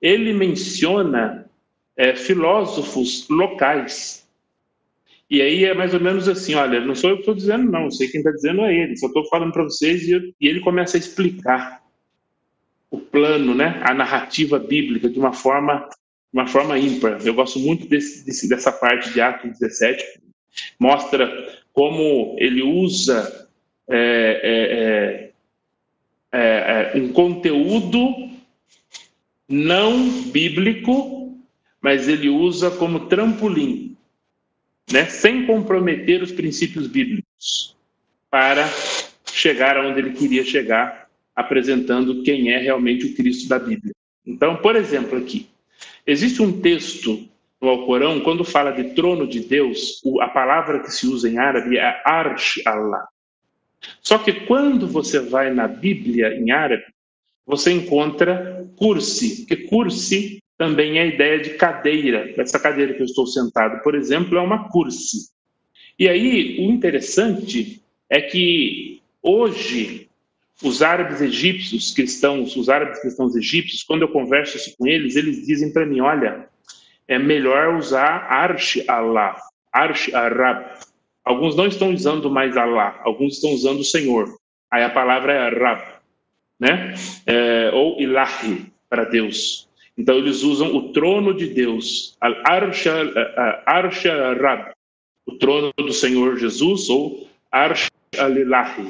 ele 0.00 0.32
menciona 0.32 1.48
é, 1.96 2.14
filósofos 2.14 3.26
locais. 3.28 4.26
E 5.28 5.42
aí 5.42 5.64
é 5.64 5.74
mais 5.74 5.94
ou 5.94 6.00
menos 6.00 6.28
assim: 6.28 6.54
olha, 6.54 6.80
não 6.80 6.94
sou 6.94 7.10
eu 7.10 7.16
que 7.16 7.22
estou 7.22 7.34
dizendo, 7.34 7.70
não, 7.70 7.90
sei 7.90 8.08
quem 8.08 8.20
está 8.20 8.30
dizendo 8.30 8.62
é 8.62 8.74
ele, 8.74 8.96
só 8.96 9.06
estou 9.06 9.26
falando 9.28 9.52
para 9.52 9.64
vocês 9.64 10.02
e, 10.06 10.12
eu, 10.12 10.20
e 10.40 10.46
ele 10.48 10.60
começa 10.60 10.96
a 10.96 11.00
explicar 11.00 11.82
o 12.90 12.98
plano, 12.98 13.54
né, 13.54 13.80
a 13.84 13.92
narrativa 13.92 14.58
bíblica 14.58 15.08
de 15.08 15.18
uma 15.18 15.32
forma, 15.32 15.88
uma 16.32 16.46
forma 16.46 16.78
ímpar. 16.78 17.18
Eu 17.24 17.34
gosto 17.34 17.58
muito 17.58 17.88
desse, 17.88 18.24
desse, 18.24 18.48
dessa 18.48 18.70
parte 18.70 19.12
de 19.12 19.20
Atos 19.20 19.58
17, 19.58 20.04
mostra 20.78 21.28
como 21.72 22.36
ele 22.38 22.62
usa 22.62 23.48
é, 23.88 24.40
é, 24.42 25.25
é 26.36 26.92
é, 26.94 26.98
um 26.98 27.12
conteúdo 27.12 28.30
não 29.48 30.10
bíblico, 30.30 31.38
mas 31.80 32.08
ele 32.08 32.28
usa 32.28 32.70
como 32.70 33.06
trampolim, 33.06 33.96
né, 34.90 35.06
sem 35.06 35.46
comprometer 35.46 36.22
os 36.22 36.32
princípios 36.32 36.86
bíblicos, 36.86 37.76
para 38.30 38.68
chegar 39.32 39.76
aonde 39.76 40.00
ele 40.00 40.12
queria 40.12 40.44
chegar, 40.44 41.08
apresentando 41.34 42.22
quem 42.22 42.52
é 42.52 42.58
realmente 42.58 43.06
o 43.06 43.14
Cristo 43.14 43.48
da 43.48 43.58
Bíblia. 43.58 43.94
Então, 44.26 44.56
por 44.56 44.74
exemplo, 44.76 45.18
aqui, 45.18 45.48
existe 46.06 46.42
um 46.42 46.60
texto 46.60 47.28
no 47.60 47.68
Alcorão, 47.68 48.20
quando 48.20 48.44
fala 48.44 48.70
de 48.70 48.94
trono 48.94 49.26
de 49.26 49.40
Deus, 49.40 50.02
a 50.20 50.28
palavra 50.28 50.80
que 50.80 50.90
se 50.90 51.06
usa 51.06 51.28
em 51.28 51.38
árabe 51.38 51.78
é 51.78 52.02
Arsh 52.04 52.60
Allah. 52.66 53.08
Só 54.00 54.18
que 54.18 54.32
quando 54.46 54.86
você 54.86 55.20
vai 55.20 55.52
na 55.52 55.68
Bíblia 55.68 56.34
em 56.34 56.50
árabe, 56.50 56.84
você 57.46 57.72
encontra 57.72 58.66
cursi, 58.76 59.46
que 59.46 59.56
cursi 59.56 60.42
também 60.58 60.98
é 60.98 61.02
a 61.02 61.06
ideia 61.06 61.38
de 61.38 61.50
cadeira. 61.50 62.34
Essa 62.36 62.58
cadeira 62.58 62.94
que 62.94 63.02
eu 63.02 63.06
estou 63.06 63.26
sentado, 63.26 63.82
por 63.82 63.94
exemplo, 63.94 64.36
é 64.36 64.40
uma 64.40 64.68
cursi. 64.68 65.28
E 65.98 66.08
aí, 66.08 66.58
o 66.58 66.72
interessante 66.72 67.82
é 68.10 68.20
que 68.20 69.00
hoje 69.22 70.08
os 70.62 70.82
árabes 70.82 71.20
egípcios 71.20 71.92
cristãos, 71.92 72.56
os 72.56 72.68
árabes 72.68 73.00
cristãos 73.00 73.36
egípcios, 73.36 73.82
quando 73.82 74.02
eu 74.02 74.08
converso 74.08 74.58
com 74.76 74.86
eles, 74.86 75.16
eles 75.16 75.46
dizem 75.46 75.72
para 75.72 75.86
mim, 75.86 76.00
olha, 76.00 76.48
é 77.06 77.18
melhor 77.18 77.76
usar 77.76 78.26
Arsh 78.30 78.82
Allah, 78.88 79.36
Arsh 79.72 80.12
Arab, 80.14 80.78
Alguns 81.26 81.56
não 81.56 81.66
estão 81.66 81.92
usando 81.92 82.30
mais 82.30 82.56
Allah, 82.56 83.00
alguns 83.02 83.34
estão 83.34 83.50
usando 83.50 83.80
o 83.80 83.84
Senhor. 83.84 84.38
Aí 84.70 84.84
a 84.84 84.90
palavra 84.90 85.32
é 85.32 85.48
Rab, 85.58 85.82
né? 86.60 86.94
É, 87.26 87.70
ou 87.74 88.00
Ilahi, 88.00 88.66
para 88.88 89.02
Deus. 89.02 89.68
Então 89.98 90.18
eles 90.18 90.44
usam 90.44 90.76
o 90.76 90.92
trono 90.92 91.34
de 91.34 91.48
Deus, 91.48 92.16
Al-Arsha 92.20 92.92
Rab, 94.40 94.70
o 95.26 95.32
trono 95.32 95.72
do 95.76 95.92
Senhor 95.92 96.38
Jesus, 96.38 96.88
ou 96.88 97.26
Arsh 97.50 97.88
Al-Ilahi, 98.16 98.88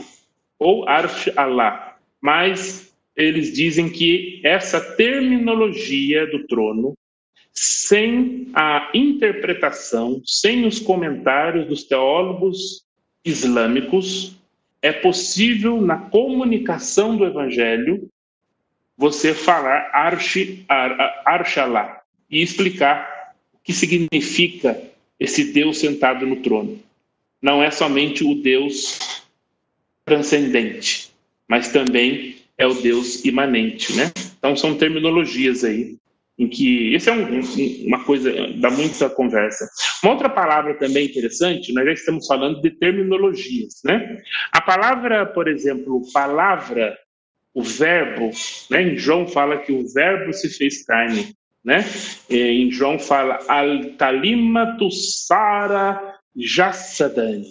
ou 0.58 0.86
Arsh 0.86 1.30
Allah. 1.38 1.96
Mas 2.20 2.94
eles 3.16 3.50
dizem 3.54 3.88
que 3.88 4.42
essa 4.44 4.78
terminologia 4.78 6.26
do 6.26 6.46
trono 6.46 6.92
sem 7.56 8.48
a 8.52 8.90
interpretação, 8.92 10.20
sem 10.26 10.66
os 10.66 10.78
comentários 10.78 11.66
dos 11.66 11.84
teólogos 11.84 12.84
islâmicos, 13.24 14.36
é 14.82 14.92
possível 14.92 15.80
na 15.80 15.96
comunicação 15.96 17.16
do 17.16 17.24
evangelho 17.24 18.08
você 18.96 19.34
falar 19.34 19.90
arshallah 21.24 22.02
e 22.30 22.42
explicar 22.42 23.34
o 23.54 23.58
que 23.64 23.72
significa 23.72 24.80
esse 25.18 25.52
Deus 25.52 25.78
sentado 25.78 26.26
no 26.26 26.36
trono. 26.36 26.78
Não 27.40 27.62
é 27.62 27.70
somente 27.70 28.22
o 28.22 28.34
Deus 28.34 29.24
transcendente, 30.04 31.10
mas 31.48 31.72
também 31.72 32.36
é 32.58 32.66
o 32.66 32.74
Deus 32.74 33.24
imanente, 33.24 33.94
né? 33.94 34.12
Então 34.38 34.56
são 34.56 34.76
terminologias 34.76 35.64
aí 35.64 35.96
em 36.38 36.48
que 36.48 36.94
isso 36.94 37.08
é 37.08 37.12
um, 37.14 37.40
uma 37.86 38.04
coisa 38.04 38.30
dá 38.58 38.70
muita 38.70 39.08
conversa. 39.08 39.68
Uma 40.02 40.12
outra 40.12 40.28
palavra 40.28 40.74
também 40.74 41.06
interessante, 41.06 41.72
nós 41.72 41.86
já 41.86 41.92
estamos 41.92 42.26
falando 42.26 42.60
de 42.60 42.70
terminologias, 42.70 43.80
né? 43.84 44.22
A 44.52 44.60
palavra, 44.60 45.24
por 45.24 45.48
exemplo, 45.48 46.02
palavra, 46.12 46.96
o 47.54 47.62
verbo, 47.62 48.30
né? 48.70 48.82
Em 48.82 48.96
João 48.96 49.26
fala 49.26 49.58
que 49.58 49.72
o 49.72 49.88
verbo 49.88 50.32
se 50.32 50.50
fez 50.50 50.84
carne, 50.84 51.34
né? 51.64 51.84
Em 52.28 52.70
João 52.70 52.98
fala 52.98 53.38
al-kalima 53.48 54.76
sara 54.90 56.18
jassadani, 56.36 57.50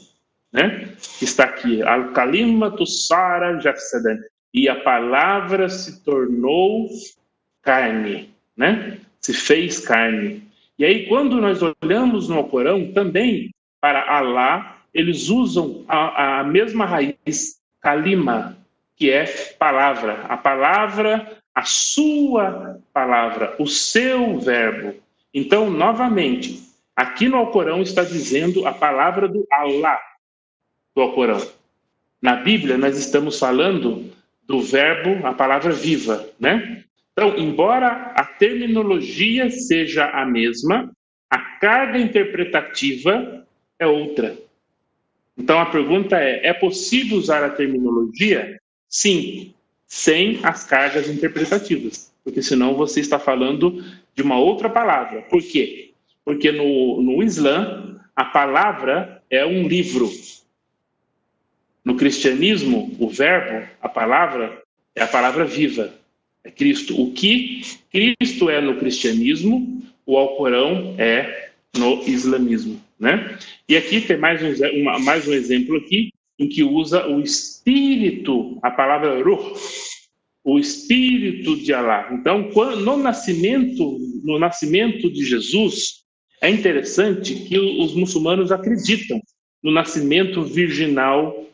né? 0.54 0.90
Está 1.20 1.46
aqui 1.46 1.82
al-kalima 1.82 2.72
sara 2.86 3.60
jassadani 3.60 4.22
e 4.54 4.70
a 4.70 4.76
palavra 4.76 5.68
se 5.70 6.04
tornou 6.04 6.88
carne 7.64 8.35
né? 8.56 9.00
Se 9.20 9.34
fez 9.34 9.80
carne. 9.80 10.44
E 10.78 10.86
aí, 10.86 11.08
quando 11.08 11.40
nós 11.40 11.60
olhamos 11.82 12.28
no 12.28 12.36
Alcorão, 12.36 12.92
também 12.92 13.52
para 13.80 14.10
Alá, 14.10 14.78
eles 14.94 15.30
usam 15.30 15.84
a, 15.88 16.40
a 16.40 16.44
mesma 16.44 16.86
raiz, 16.86 17.60
kalima, 17.82 18.58
que 18.96 19.10
é 19.10 19.26
palavra. 19.60 20.22
A 20.30 20.38
palavra, 20.38 21.38
a 21.54 21.64
sua 21.64 22.80
palavra, 22.94 23.56
o 23.60 23.68
seu 23.68 24.40
verbo. 24.40 24.96
Então, 25.34 25.70
novamente, 25.70 26.64
aqui 26.96 27.28
no 27.28 27.38
Alcorão 27.38 27.82
está 27.82 28.04
dizendo 28.04 28.66
a 28.66 28.74
palavra 28.74 29.28
do 29.28 29.46
Alá 29.52 30.00
do 30.96 31.02
Alcorão. 31.02 31.46
Na 32.22 32.38
Bíblia, 32.38 32.78
nós 32.78 32.98
estamos 32.98 33.38
falando 33.38 34.10
do 34.44 34.62
verbo, 34.62 35.26
a 35.28 35.34
palavra 35.34 35.72
viva, 35.72 36.28
né? 36.40 36.84
Então, 37.18 37.38
embora 37.38 38.12
a 38.14 38.26
terminologia 38.26 39.50
seja 39.50 40.10
a 40.10 40.26
mesma, 40.26 40.92
a 41.30 41.38
carga 41.38 41.98
interpretativa 41.98 43.48
é 43.80 43.88
outra. 43.88 44.38
Então, 45.38 45.58
a 45.58 45.66
pergunta 45.66 46.18
é: 46.18 46.48
é 46.48 46.54
possível 46.54 47.18
usar 47.18 47.42
a 47.42 47.50
terminologia? 47.50 48.60
Sim, 48.90 49.54
sem 49.88 50.42
as 50.44 50.66
cargas 50.66 51.08
interpretativas, 51.08 52.14
porque 52.22 52.42
senão 52.42 52.76
você 52.76 53.00
está 53.00 53.18
falando 53.18 53.82
de 54.14 54.22
uma 54.22 54.38
outra 54.38 54.70
palavra. 54.70 55.22
Por 55.22 55.42
quê? 55.42 55.94
Porque 56.26 56.52
no, 56.52 57.02
no 57.02 57.24
Islã, 57.24 57.98
a 58.14 58.26
palavra 58.26 59.24
é 59.30 59.46
um 59.46 59.66
livro. 59.66 60.12
No 61.84 61.96
cristianismo, 61.96 62.94
o 63.00 63.08
verbo, 63.08 63.70
a 63.82 63.88
palavra, 63.88 64.62
é 64.94 65.04
a 65.04 65.08
palavra 65.08 65.46
viva 65.46 65.94
é 66.46 66.52
Cristo. 66.52 67.02
O 67.02 67.12
que 67.12 67.62
Cristo 67.92 68.50
é 68.50 68.62
no 68.62 68.78
cristianismo, 68.78 69.82
o 70.06 70.16
Alcorão 70.16 70.96
é 70.98 71.50
no 71.76 72.04
islamismo, 72.08 72.80
né? 73.00 73.38
E 73.68 73.76
aqui 73.76 74.00
tem 74.00 74.16
mais 74.16 74.42
um, 74.42 74.82
uma, 74.82 75.00
mais 75.00 75.28
um 75.28 75.34
exemplo 75.34 75.76
aqui 75.76 76.14
em 76.38 76.48
que 76.48 76.64
usa 76.64 77.08
o 77.08 77.20
espírito, 77.20 78.60
a 78.62 78.70
palavra 78.70 79.22
ruh, 79.24 79.58
o 80.44 80.60
espírito 80.60 81.58
de 81.58 81.74
Allah. 81.74 82.10
Então, 82.14 82.52
quando, 82.52 82.82
no 82.82 82.98
nascimento, 82.98 83.98
no 84.24 84.38
nascimento 84.38 85.10
de 85.12 85.26
Jesus, 85.26 86.04
é 86.42 86.50
interessante 86.50 87.34
que 87.34 87.58
os 87.58 87.96
muçulmanos 87.96 88.52
acreditam 88.52 89.20
no 89.64 89.72
nascimento 89.72 90.44
virginal 90.44 91.50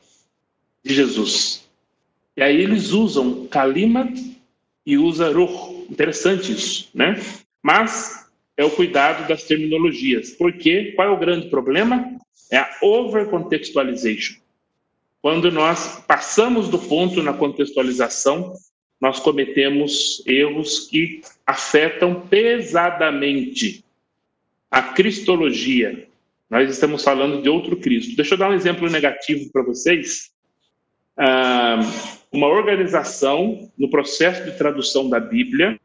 de 0.83 0.93
Jesus. 0.93 1.65
E 2.35 2.41
aí 2.41 2.61
eles 2.61 2.91
usam 2.91 3.47
kalimat 3.47 4.30
e 4.91 4.97
usa 4.97 5.31
ruh. 5.31 5.85
Interessante 5.89 6.51
isso, 6.51 6.89
né? 6.93 7.17
Mas 7.63 8.29
é 8.57 8.65
o 8.65 8.69
cuidado 8.69 9.25
das 9.25 9.45
terminologias. 9.45 10.31
Porque 10.31 10.91
qual 10.91 11.07
é 11.07 11.11
o 11.11 11.17
grande 11.17 11.49
problema? 11.49 12.19
É 12.51 12.57
a 12.57 12.69
overcontextualization. 12.81 14.35
Quando 15.21 15.49
nós 15.49 16.03
passamos 16.05 16.67
do 16.67 16.77
ponto 16.77 17.23
na 17.23 17.31
contextualização, 17.31 18.53
nós 18.99 19.19
cometemos 19.19 20.21
erros 20.27 20.87
que 20.89 21.21
afetam 21.47 22.27
pesadamente 22.27 23.85
a 24.69 24.81
cristologia. 24.81 26.05
Nós 26.49 26.69
estamos 26.69 27.01
falando 27.01 27.41
de 27.41 27.47
outro 27.47 27.77
Cristo. 27.77 28.17
Deixa 28.17 28.33
eu 28.33 28.37
dar 28.37 28.49
um 28.49 28.55
exemplo 28.55 28.89
negativo 28.89 29.49
para 29.53 29.63
vocês. 29.63 30.31
Ah, 31.17 31.79
uma 32.31 32.47
organização 32.47 33.69
no 33.77 33.89
processo 33.89 34.43
de 34.43 34.57
tradução 34.57 35.09
da 35.09 35.19
Bíblia 35.19 35.79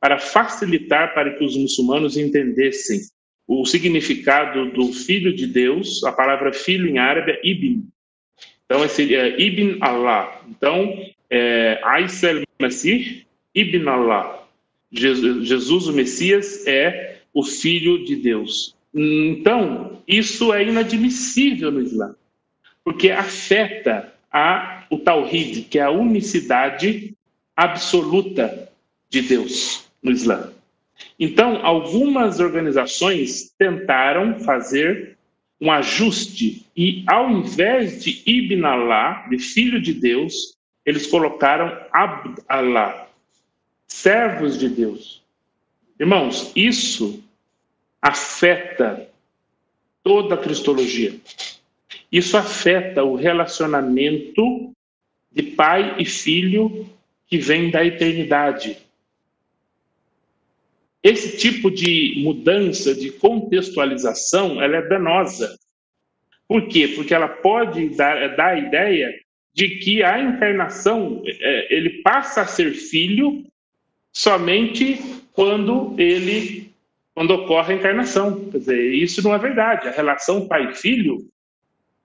para 0.00 0.18
facilitar 0.18 1.14
para 1.14 1.32
que 1.34 1.44
os 1.44 1.56
muçulmanos 1.56 2.16
entendessem 2.16 3.00
o 3.46 3.64
significado 3.64 4.70
do 4.72 4.92
Filho 4.92 5.34
de 5.34 5.46
Deus, 5.46 6.04
a 6.04 6.12
palavra 6.12 6.52
filho 6.52 6.86
em 6.86 6.98
árabe 6.98 7.32
é 7.32 7.40
Ibn. 7.42 7.82
Então, 8.66 8.84
esse 8.84 9.14
é 9.14 9.40
Ibn 9.40 9.78
Allah. 9.80 10.42
Então, 10.46 11.02
é, 11.30 11.80
Aisel 11.82 12.42
Masih, 12.60 13.26
Ibn 13.54 13.88
Allah. 13.88 14.46
Jesus, 14.92 15.86
o 15.86 15.92
Messias, 15.94 16.66
é 16.66 17.20
o 17.32 17.42
Filho 17.42 18.04
de 18.04 18.16
Deus. 18.16 18.76
Então, 18.94 20.02
isso 20.06 20.52
é 20.52 20.64
inadmissível 20.64 21.70
no 21.70 21.80
Islã, 21.80 22.14
porque 22.84 23.10
afeta 23.10 24.12
a 24.30 24.77
o 24.90 24.98
Tawhid, 24.98 25.62
que 25.62 25.78
é 25.78 25.82
a 25.82 25.90
unicidade 25.90 27.14
absoluta 27.56 28.70
de 29.10 29.22
Deus 29.22 29.88
no 30.02 30.10
Islã. 30.10 30.52
Então, 31.18 31.64
algumas 31.64 32.40
organizações 32.40 33.52
tentaram 33.58 34.38
fazer 34.40 35.16
um 35.60 35.70
ajuste 35.70 36.64
e, 36.76 37.04
ao 37.06 37.30
invés 37.30 38.02
de 38.02 38.22
Ibn 38.24 38.64
Allah, 38.64 39.26
de 39.28 39.38
filho 39.38 39.80
de 39.80 39.92
Deus, 39.92 40.56
eles 40.86 41.06
colocaram 41.06 41.76
Abd 41.92 42.40
Allah, 42.48 43.08
servos 43.86 44.58
de 44.58 44.68
Deus. 44.68 45.22
Irmãos, 45.98 46.52
isso 46.54 47.22
afeta 48.00 49.08
toda 50.02 50.36
a 50.36 50.38
cristologia. 50.38 51.14
Isso 52.10 52.36
afeta 52.36 53.02
o 53.02 53.16
relacionamento 53.16 54.72
de 55.30 55.42
pai 55.42 55.96
e 55.98 56.04
filho 56.04 56.88
que 57.26 57.38
vem 57.38 57.70
da 57.70 57.84
eternidade. 57.84 58.78
Esse 61.02 61.36
tipo 61.36 61.70
de 61.70 62.20
mudança, 62.22 62.94
de 62.94 63.10
contextualização, 63.12 64.60
ela 64.60 64.76
é 64.76 64.88
danosa. 64.88 65.58
Por 66.46 66.66
quê? 66.66 66.88
Porque 66.88 67.14
ela 67.14 67.28
pode 67.28 67.90
dar, 67.90 68.34
dar 68.36 68.48
a 68.48 68.58
ideia 68.58 69.14
de 69.54 69.70
que 69.78 70.02
a 70.02 70.20
encarnação, 70.20 71.22
é, 71.26 71.74
ele 71.74 72.02
passa 72.02 72.42
a 72.42 72.46
ser 72.46 72.72
filho 72.72 73.44
somente 74.12 74.98
quando 75.32 75.94
ele 75.98 76.68
quando 77.14 77.32
ocorre 77.32 77.74
a 77.74 77.76
encarnação. 77.76 78.48
Quer 78.48 78.58
dizer, 78.58 78.94
isso 78.94 79.20
não 79.22 79.34
é 79.34 79.38
verdade. 79.38 79.88
A 79.88 79.90
relação 79.90 80.46
pai-filho 80.46 81.28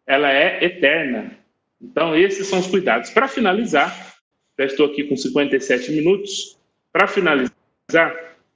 ela 0.07 0.31
é 0.31 0.65
eterna. 0.65 1.37
Então, 1.83 2.15
esses 2.15 2.47
são 2.47 2.59
os 2.59 2.67
cuidados. 2.67 3.09
Para 3.09 3.27
finalizar, 3.27 4.15
já 4.57 4.65
estou 4.65 4.85
aqui 4.85 5.03
com 5.03 5.17
57 5.17 5.91
minutos. 5.91 6.57
Para 6.91 7.07
finalizar, 7.07 7.53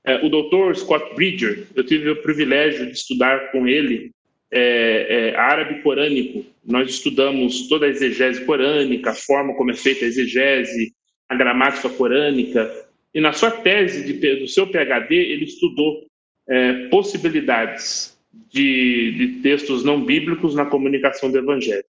é, 0.05 0.25
o 0.25 0.30
doutor 0.30 0.75
Scott 0.75 1.13
Bridger, 1.15 1.67
eu 1.75 1.84
tive 1.84 2.09
o 2.09 2.21
privilégio 2.21 2.86
de 2.86 2.93
estudar 2.93 3.51
com 3.51 3.67
ele 3.67 4.11
é, 4.49 5.32
é, 5.34 5.36
árabe 5.36 5.82
corânico. 5.82 6.45
Nós 6.65 6.89
estudamos 6.89 7.67
toda 7.67 7.86
a 7.86 7.89
exegese 7.89 8.45
corânica, 8.45 9.11
a 9.11 9.15
forma 9.15 9.53
como 9.55 9.71
é 9.71 9.73
feita 9.73 10.05
a 10.05 10.07
exegese, 10.07 10.93
a 11.28 11.36
gramática 11.36 11.89
corânica. 11.89 12.71
E 13.13 13.19
na 13.19 13.34
sua 13.34 13.51
tese 13.51 14.05
de, 14.05 14.36
do 14.38 14.47
seu 14.47 14.67
PhD, 14.67 15.15
ele 15.15 15.43
estudou 15.43 16.05
é, 16.47 16.88
possibilidades 16.88 18.17
de, 18.49 19.11
de 19.11 19.28
textos 19.41 19.84
não 19.84 20.01
bíblicos 20.01 20.55
na 20.55 20.65
comunicação 20.65 21.30
do 21.30 21.38
Evangelho. 21.38 21.84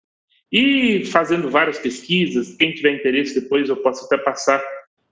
E 0.51 1.05
fazendo 1.07 1.51
várias 1.51 1.79
pesquisas, 1.79 2.57
quem 2.57 2.73
tiver 2.73 2.95
interesse 2.95 3.41
depois 3.41 3.69
eu 3.69 3.77
posso 3.77 4.07
até 4.07 4.17
passar 4.17 4.63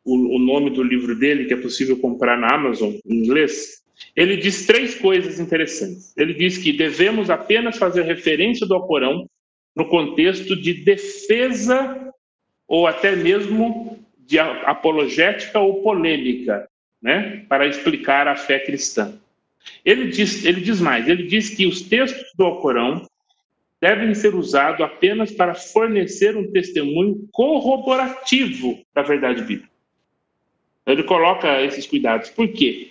o, 0.04 0.36
o, 0.36 0.38
nome 0.38 0.70
do 0.70 0.82
livro 0.82 1.14
dele, 1.18 1.44
que 1.44 1.54
é 1.54 1.56
possível 1.56 1.98
comprar 1.98 2.38
na 2.38 2.54
Amazon, 2.54 2.94
em 3.04 3.24
inglês. 3.24 3.82
Ele 4.14 4.36
diz 4.36 4.66
três 4.66 4.94
coisas 4.94 5.38
interessantes. 5.38 6.16
Ele 6.16 6.32
diz 6.32 6.58
que 6.58 6.72
devemos 6.72 7.28
apenas 7.28 7.76
fazer 7.76 8.02
referência 8.02 8.66
do 8.66 8.74
Alcorão 8.74 9.28
no 9.74 9.86
contexto 9.88 10.56
de 10.56 10.72
defesa 10.72 12.12
ou 12.66 12.86
até 12.86 13.14
mesmo 13.14 13.98
de 14.18 14.38
apologética 14.38 15.60
ou 15.60 15.82
polêmica, 15.82 16.68
né, 17.00 17.44
para 17.48 17.66
explicar 17.66 18.26
a 18.26 18.34
fé 18.34 18.58
cristã. 18.58 19.14
Ele 19.84 20.08
diz, 20.08 20.44
ele 20.44 20.60
diz 20.60 20.80
mais, 20.80 21.08
ele 21.08 21.24
diz 21.24 21.50
que 21.50 21.66
os 21.66 21.82
textos 21.82 22.32
do 22.36 22.44
Alcorão 22.44 23.06
devem 23.80 24.14
ser 24.14 24.34
usados 24.34 24.80
apenas 24.80 25.30
para 25.30 25.54
fornecer 25.54 26.36
um 26.36 26.50
testemunho 26.50 27.28
corroborativo 27.32 28.80
da 28.94 29.02
verdade 29.02 29.42
bíblica. 29.42 29.70
Ele 30.86 31.02
coloca 31.02 31.60
esses 31.62 31.86
cuidados. 31.86 32.30
Por 32.30 32.48
quê? 32.48 32.90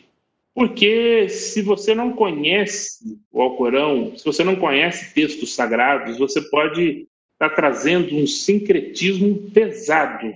Porque 0.53 1.27
se 1.29 1.61
você 1.61 1.93
não 1.95 2.13
conhece 2.13 3.17
o 3.31 3.41
Alcorão, 3.41 4.15
se 4.15 4.23
você 4.23 4.43
não 4.43 4.55
conhece 4.55 5.13
textos 5.13 5.53
sagrados, 5.53 6.17
você 6.17 6.41
pode 6.49 7.07
estar 7.33 7.49
trazendo 7.49 8.15
um 8.15 8.27
sincretismo 8.27 9.51
pesado 9.51 10.36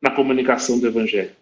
na 0.00 0.10
comunicação 0.10 0.78
do 0.78 0.86
Evangelho. 0.86 1.32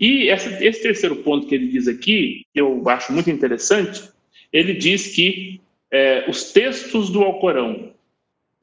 E 0.00 0.28
esse, 0.28 0.64
esse 0.64 0.82
terceiro 0.82 1.16
ponto 1.16 1.46
que 1.46 1.54
ele 1.54 1.68
diz 1.68 1.86
aqui, 1.86 2.46
que 2.52 2.60
eu 2.60 2.88
acho 2.88 3.12
muito 3.12 3.30
interessante, 3.30 4.08
ele 4.50 4.72
diz 4.72 5.14
que 5.14 5.60
é, 5.90 6.24
os 6.28 6.52
textos 6.52 7.10
do 7.10 7.22
Alcorão 7.22 7.92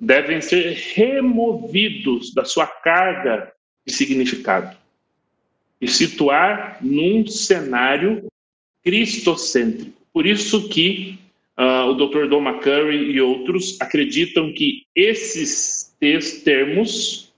devem 0.06 0.42
ser 0.42 0.74
removidos 0.94 2.34
da 2.34 2.44
sua 2.44 2.68
carga 2.68 3.52
de 3.86 3.94
significado 3.94 4.76
e 5.80 5.88
situar 5.88 6.78
num 6.82 7.26
cenário 7.26 8.28
cristocêntrico. 8.84 9.94
Por 10.12 10.26
isso 10.26 10.70
que 10.70 11.18
uh, 11.58 11.90
o 11.90 11.94
Dr. 11.94 12.28
Don 12.28 12.42
McCurry 12.42 13.12
e 13.12 13.22
outros 13.22 13.80
acreditam 13.82 14.54
que 14.54 14.84
esses 14.96 15.96
termos, 16.44 17.34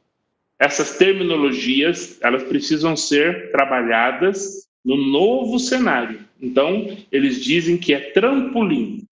essas 0.59 0.97
terminologias, 0.97 2.19
elas 2.21 2.43
precisam 2.43 2.95
ser 2.95 3.51
trabalhadas 3.51 4.67
no 4.83 4.97
novo 4.97 5.59
cenário. 5.59 6.19
Então, 6.41 6.97
eles 7.11 7.43
dizem 7.43 7.77
que 7.77 7.93
é 7.93 7.99
trampolim. 8.11 9.03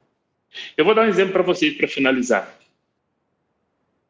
Eu 0.78 0.86
vou 0.86 0.94
dar 0.94 1.06
um 1.06 1.10
exemplo 1.10 1.34
para 1.34 1.44
vocês 1.44 1.76
para 1.76 1.88
finalizar. 1.88 2.63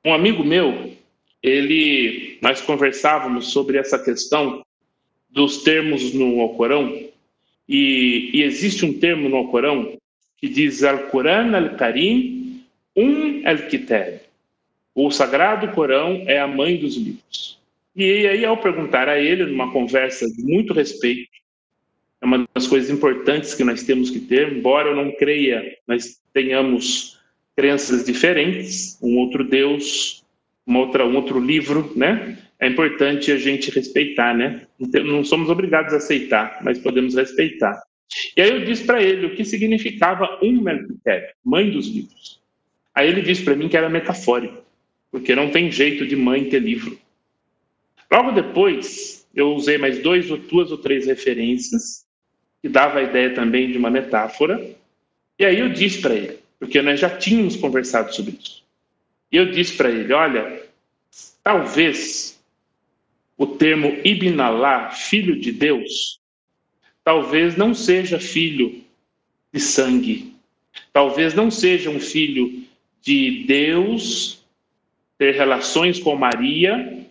Um 0.06 0.14
amigo 0.14 0.44
meu, 0.44 0.94
ele, 1.42 2.38
nós 2.42 2.62
conversávamos 2.62 3.52
sobre 3.52 3.78
essa 3.78 3.98
questão 3.98 4.66
dos 5.30 5.64
termos 5.64 6.14
no 6.14 6.42
Alcorão, 6.42 6.94
e, 7.68 8.30
e 8.34 8.44
existe 8.44 8.86
um 8.86 9.00
termo 9.00 9.30
no 9.30 9.38
Alcorão 9.38 9.98
que 10.38 10.50
diz 10.50 10.84
Al-Quran 10.84 11.56
Al-Karim 11.56 12.62
Um 12.96 13.48
Al-Kitab. 13.48 14.20
O 14.94 15.10
Sagrado 15.10 15.70
Corão 15.70 16.24
é 16.28 16.40
a 16.40 16.48
mãe 16.48 16.78
dos 16.78 16.96
livros. 16.96 17.58
E 17.96 18.28
aí, 18.28 18.46
ao 18.46 18.58
perguntar 18.58 19.10
a 19.10 19.20
ele, 19.20 19.46
numa 19.46 19.72
conversa 19.72 20.30
de 20.30 20.44
muito 20.44 20.74
respeito, 20.74 21.30
é 22.22 22.26
uma 22.26 22.48
das 22.54 22.68
coisas 22.68 22.90
importantes 22.90 23.56
que 23.56 23.64
nós 23.64 23.84
temos 23.84 24.10
que 24.10 24.20
ter, 24.20 24.54
embora 24.54 24.90
eu 24.90 24.96
não 24.96 25.12
creia, 25.12 25.78
nós 25.88 26.20
tenhamos 26.32 27.20
crenças 27.56 28.06
diferentes, 28.06 28.98
um 29.02 29.18
outro 29.18 29.44
Deus, 29.44 30.24
uma 30.66 30.80
outra, 30.80 31.06
um 31.06 31.16
outro 31.16 31.40
livro, 31.40 31.92
né? 31.96 32.38
É 32.60 32.68
importante 32.68 33.32
a 33.32 33.38
gente 33.38 33.70
respeitar, 33.72 34.34
né? 34.34 34.66
Não 34.80 35.24
somos 35.24 35.50
obrigados 35.50 35.94
a 35.94 35.98
aceitar, 35.98 36.60
mas 36.64 36.80
podemos 36.80 37.16
respeitar. 37.16 37.82
E 38.38 38.42
aí 38.42 38.50
eu 38.50 38.64
disse 38.64 38.84
para 38.86 39.02
ele 39.02 39.26
o 39.26 39.36
que 39.36 39.44
significava 39.44 40.40
um 40.42 40.62
Melquisedeque, 40.62 41.34
mãe 41.44 41.70
dos 41.70 41.88
livros. 41.88 42.42
Aí 42.96 43.10
ele 43.10 43.22
disse 43.22 43.44
para 43.44 43.56
mim 43.56 43.68
que 43.68 43.78
era 43.78 43.90
metafórico, 43.90 44.64
porque 45.12 45.36
não 45.36 45.50
tem 45.50 45.72
jeito 45.72 46.06
de 46.06 46.16
mãe 46.16 46.46
ter 46.46 46.60
livro. 46.60 46.98
Logo 48.12 48.32
depois, 48.32 49.28
eu 49.34 49.54
usei 49.54 49.78
mais 49.78 50.00
dois 50.00 50.30
ou 50.30 50.38
duas 50.38 50.72
ou 50.72 50.78
três 50.78 51.08
referências 51.08 52.06
que 52.62 52.70
dava 52.70 53.00
a 53.00 53.04
ideia 53.04 53.34
também 53.34 53.72
de 53.72 53.78
uma 53.78 53.90
metáfora. 53.90 54.64
E 55.38 55.44
aí 55.44 55.60
eu 55.60 55.70
disse 55.70 56.00
para 56.00 56.14
ele, 56.14 56.38
porque 56.64 56.82
nós 56.82 56.98
já 56.98 57.10
tínhamos 57.10 57.58
conversado 57.58 58.16
sobre 58.16 58.40
isso. 58.42 58.64
E 59.30 59.36
eu 59.36 59.52
disse 59.52 59.76
para 59.76 59.90
ele: 59.90 60.14
olha, 60.14 60.64
talvez 61.44 62.42
o 63.38 63.46
termo 63.46 63.98
Ibn 64.02 64.40
Allah, 64.40 64.90
filho 64.92 65.38
de 65.38 65.52
Deus, 65.52 66.22
talvez 67.04 67.58
não 67.58 67.74
seja 67.74 68.18
filho 68.18 68.82
de 69.52 69.60
sangue, 69.60 70.34
talvez 70.94 71.34
não 71.34 71.52
seja 71.52 71.90
um 71.90 72.00
filho 72.00 72.64
de 73.02 73.44
Deus 73.46 74.42
ter 75.18 75.36
relações 75.36 76.00
com 76.00 76.16
Maria 76.16 77.06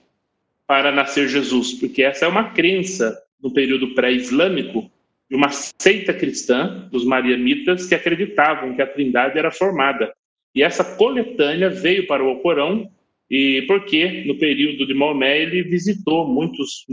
para 0.66 0.90
nascer 0.90 1.28
Jesus, 1.28 1.74
porque 1.74 2.02
essa 2.02 2.24
é 2.24 2.28
uma 2.28 2.52
crença 2.52 3.22
no 3.38 3.50
período 3.50 3.94
pré-islâmico 3.94 4.90
de 5.32 5.36
uma 5.36 5.48
seita 5.50 6.12
cristã, 6.12 6.86
dos 6.92 7.06
marianitas, 7.06 7.86
que 7.86 7.94
acreditavam 7.94 8.76
que 8.76 8.82
a 8.82 8.86
trindade 8.86 9.38
era 9.38 9.50
formada. 9.50 10.12
E 10.54 10.62
essa 10.62 10.84
coletânea 10.84 11.70
veio 11.70 12.06
para 12.06 12.22
o 12.22 12.28
Alcorão, 12.28 12.86
e 13.30 13.62
porque 13.62 14.24
no 14.26 14.36
período 14.36 14.86
de 14.86 14.92
Maomé 14.92 15.40
ele 15.40 15.62
visitou 15.62 16.28
muitos 16.28 16.84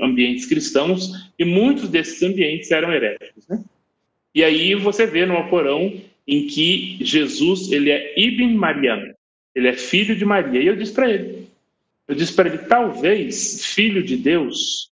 ambientes 0.00 0.46
cristãos, 0.46 1.30
e 1.38 1.44
muitos 1.44 1.90
desses 1.90 2.22
ambientes 2.22 2.70
eram 2.70 2.90
heréticos. 2.90 3.46
Né? 3.46 3.62
E 4.34 4.42
aí 4.42 4.74
você 4.74 5.06
vê 5.06 5.26
no 5.26 5.36
Alcorão 5.36 6.00
em 6.26 6.46
que 6.46 6.96
Jesus 7.02 7.70
ele 7.70 7.90
é 7.90 8.18
Ibn 8.18 8.54
Mariam, 8.54 9.12
ele 9.54 9.68
é 9.68 9.74
filho 9.74 10.16
de 10.16 10.24
Maria. 10.24 10.62
E 10.62 10.66
eu 10.66 10.76
disse 10.76 10.94
para 10.94 11.10
ele, 11.10 11.46
eu 12.08 12.14
disse 12.14 12.32
para 12.34 12.48
ele, 12.48 12.56
talvez 12.56 13.66
filho 13.66 14.02
de 14.02 14.16
Deus 14.16 14.90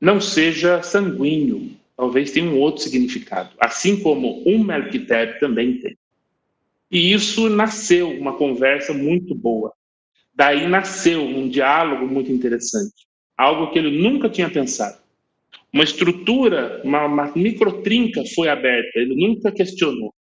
não 0.00 0.20
seja 0.20 0.82
sanguíneo, 0.82 1.70
talvez 1.96 2.30
tenha 2.30 2.50
um 2.50 2.58
outro 2.58 2.82
significado, 2.82 3.50
assim 3.58 4.00
como 4.00 4.42
um 4.46 4.62
Melquisedeque 4.62 5.40
também 5.40 5.78
tem. 5.78 5.96
E 6.90 7.12
isso 7.12 7.48
nasceu 7.48 8.10
uma 8.10 8.36
conversa 8.36 8.92
muito 8.92 9.34
boa. 9.34 9.72
Daí 10.34 10.68
nasceu 10.68 11.22
um 11.22 11.48
diálogo 11.48 12.06
muito 12.06 12.30
interessante, 12.30 13.06
algo 13.36 13.72
que 13.72 13.78
ele 13.78 14.02
nunca 14.02 14.28
tinha 14.28 14.50
pensado. 14.50 14.98
Uma 15.72 15.82
estrutura, 15.82 16.80
uma, 16.84 17.06
uma 17.06 17.32
microtrinca 17.34 18.22
foi 18.34 18.48
aberta, 18.48 18.98
ele 18.98 19.14
nunca 19.14 19.50
questionou. 19.50 20.14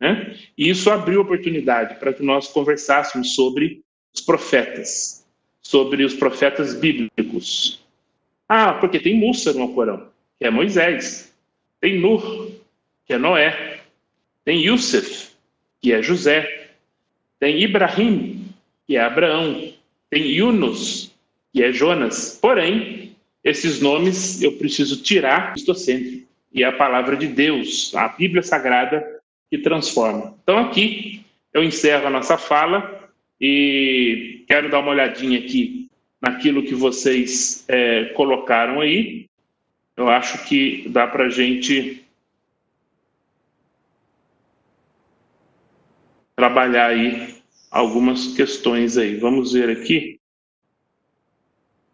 Né? 0.00 0.36
E 0.56 0.68
isso 0.68 0.90
abriu 0.90 1.20
oportunidade 1.20 1.98
para 1.98 2.12
que 2.12 2.22
nós 2.22 2.48
conversássemos 2.48 3.34
sobre 3.34 3.82
os 4.14 4.20
profetas, 4.20 5.26
sobre 5.62 6.04
os 6.04 6.14
profetas 6.14 6.74
bíblicos, 6.74 7.79
ah, 8.52 8.72
porque 8.72 8.98
tem 8.98 9.14
Musa 9.14 9.52
no 9.52 9.72
Corão, 9.72 10.08
que 10.36 10.44
é 10.44 10.50
Moisés. 10.50 11.32
Tem 11.80 12.00
Nur, 12.00 12.50
que 13.06 13.12
é 13.12 13.16
Noé. 13.16 13.78
Tem 14.44 14.60
Yusuf, 14.60 15.28
que 15.80 15.92
é 15.92 16.02
José. 16.02 16.72
Tem 17.38 17.62
Ibrahim, 17.62 18.48
que 18.88 18.96
é 18.96 19.02
Abraão. 19.02 19.72
Tem 20.10 20.26
Yunus, 20.26 21.12
que 21.52 21.62
é 21.62 21.72
Jonas. 21.72 22.40
Porém, 22.42 23.14
esses 23.44 23.80
nomes 23.80 24.42
eu 24.42 24.58
preciso 24.58 25.00
tirar 25.00 25.52
cristocêntrico. 25.52 26.26
E 26.52 26.64
é 26.64 26.66
a 26.66 26.72
palavra 26.72 27.16
de 27.16 27.28
Deus, 27.28 27.94
a 27.94 28.08
Bíblia 28.08 28.42
Sagrada, 28.42 29.20
que 29.48 29.58
transforma. 29.58 30.36
Então, 30.42 30.58
aqui 30.58 31.24
eu 31.54 31.62
encerro 31.62 32.08
a 32.08 32.10
nossa 32.10 32.36
fala 32.36 33.08
e 33.40 34.42
quero 34.48 34.68
dar 34.68 34.80
uma 34.80 34.90
olhadinha 34.90 35.38
aqui 35.38 35.88
naquilo 36.20 36.62
que 36.62 36.74
vocês 36.74 37.64
é, 37.68 38.06
colocaram 38.14 38.80
aí, 38.80 39.28
eu 39.96 40.08
acho 40.08 40.44
que 40.46 40.88
dá 40.88 41.06
para 41.06 41.26
a 41.26 41.30
gente 41.30 42.04
trabalhar 46.36 46.86
aí 46.86 47.34
algumas 47.70 48.34
questões 48.34 48.96
aí. 48.96 49.16
Vamos 49.16 49.52
ver 49.52 49.70
aqui 49.70 50.18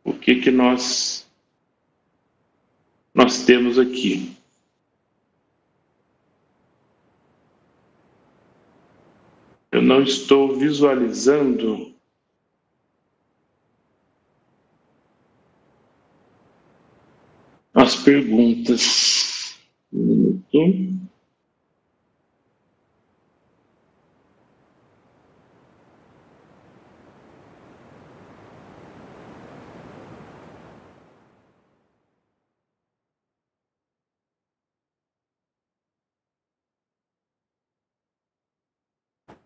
o 0.05 0.13
que 0.13 0.37
que 0.37 0.51
nós 0.51 1.27
nós 3.13 3.45
temos 3.45 3.79
aqui. 3.79 4.37
Eu 9.73 9.83
não 9.83 10.03
estou 10.03 10.57
visualizando 10.57 11.96
as 17.87 17.95
perguntas. 17.95 19.57
Um 19.93 20.43
minuto. 20.53 20.97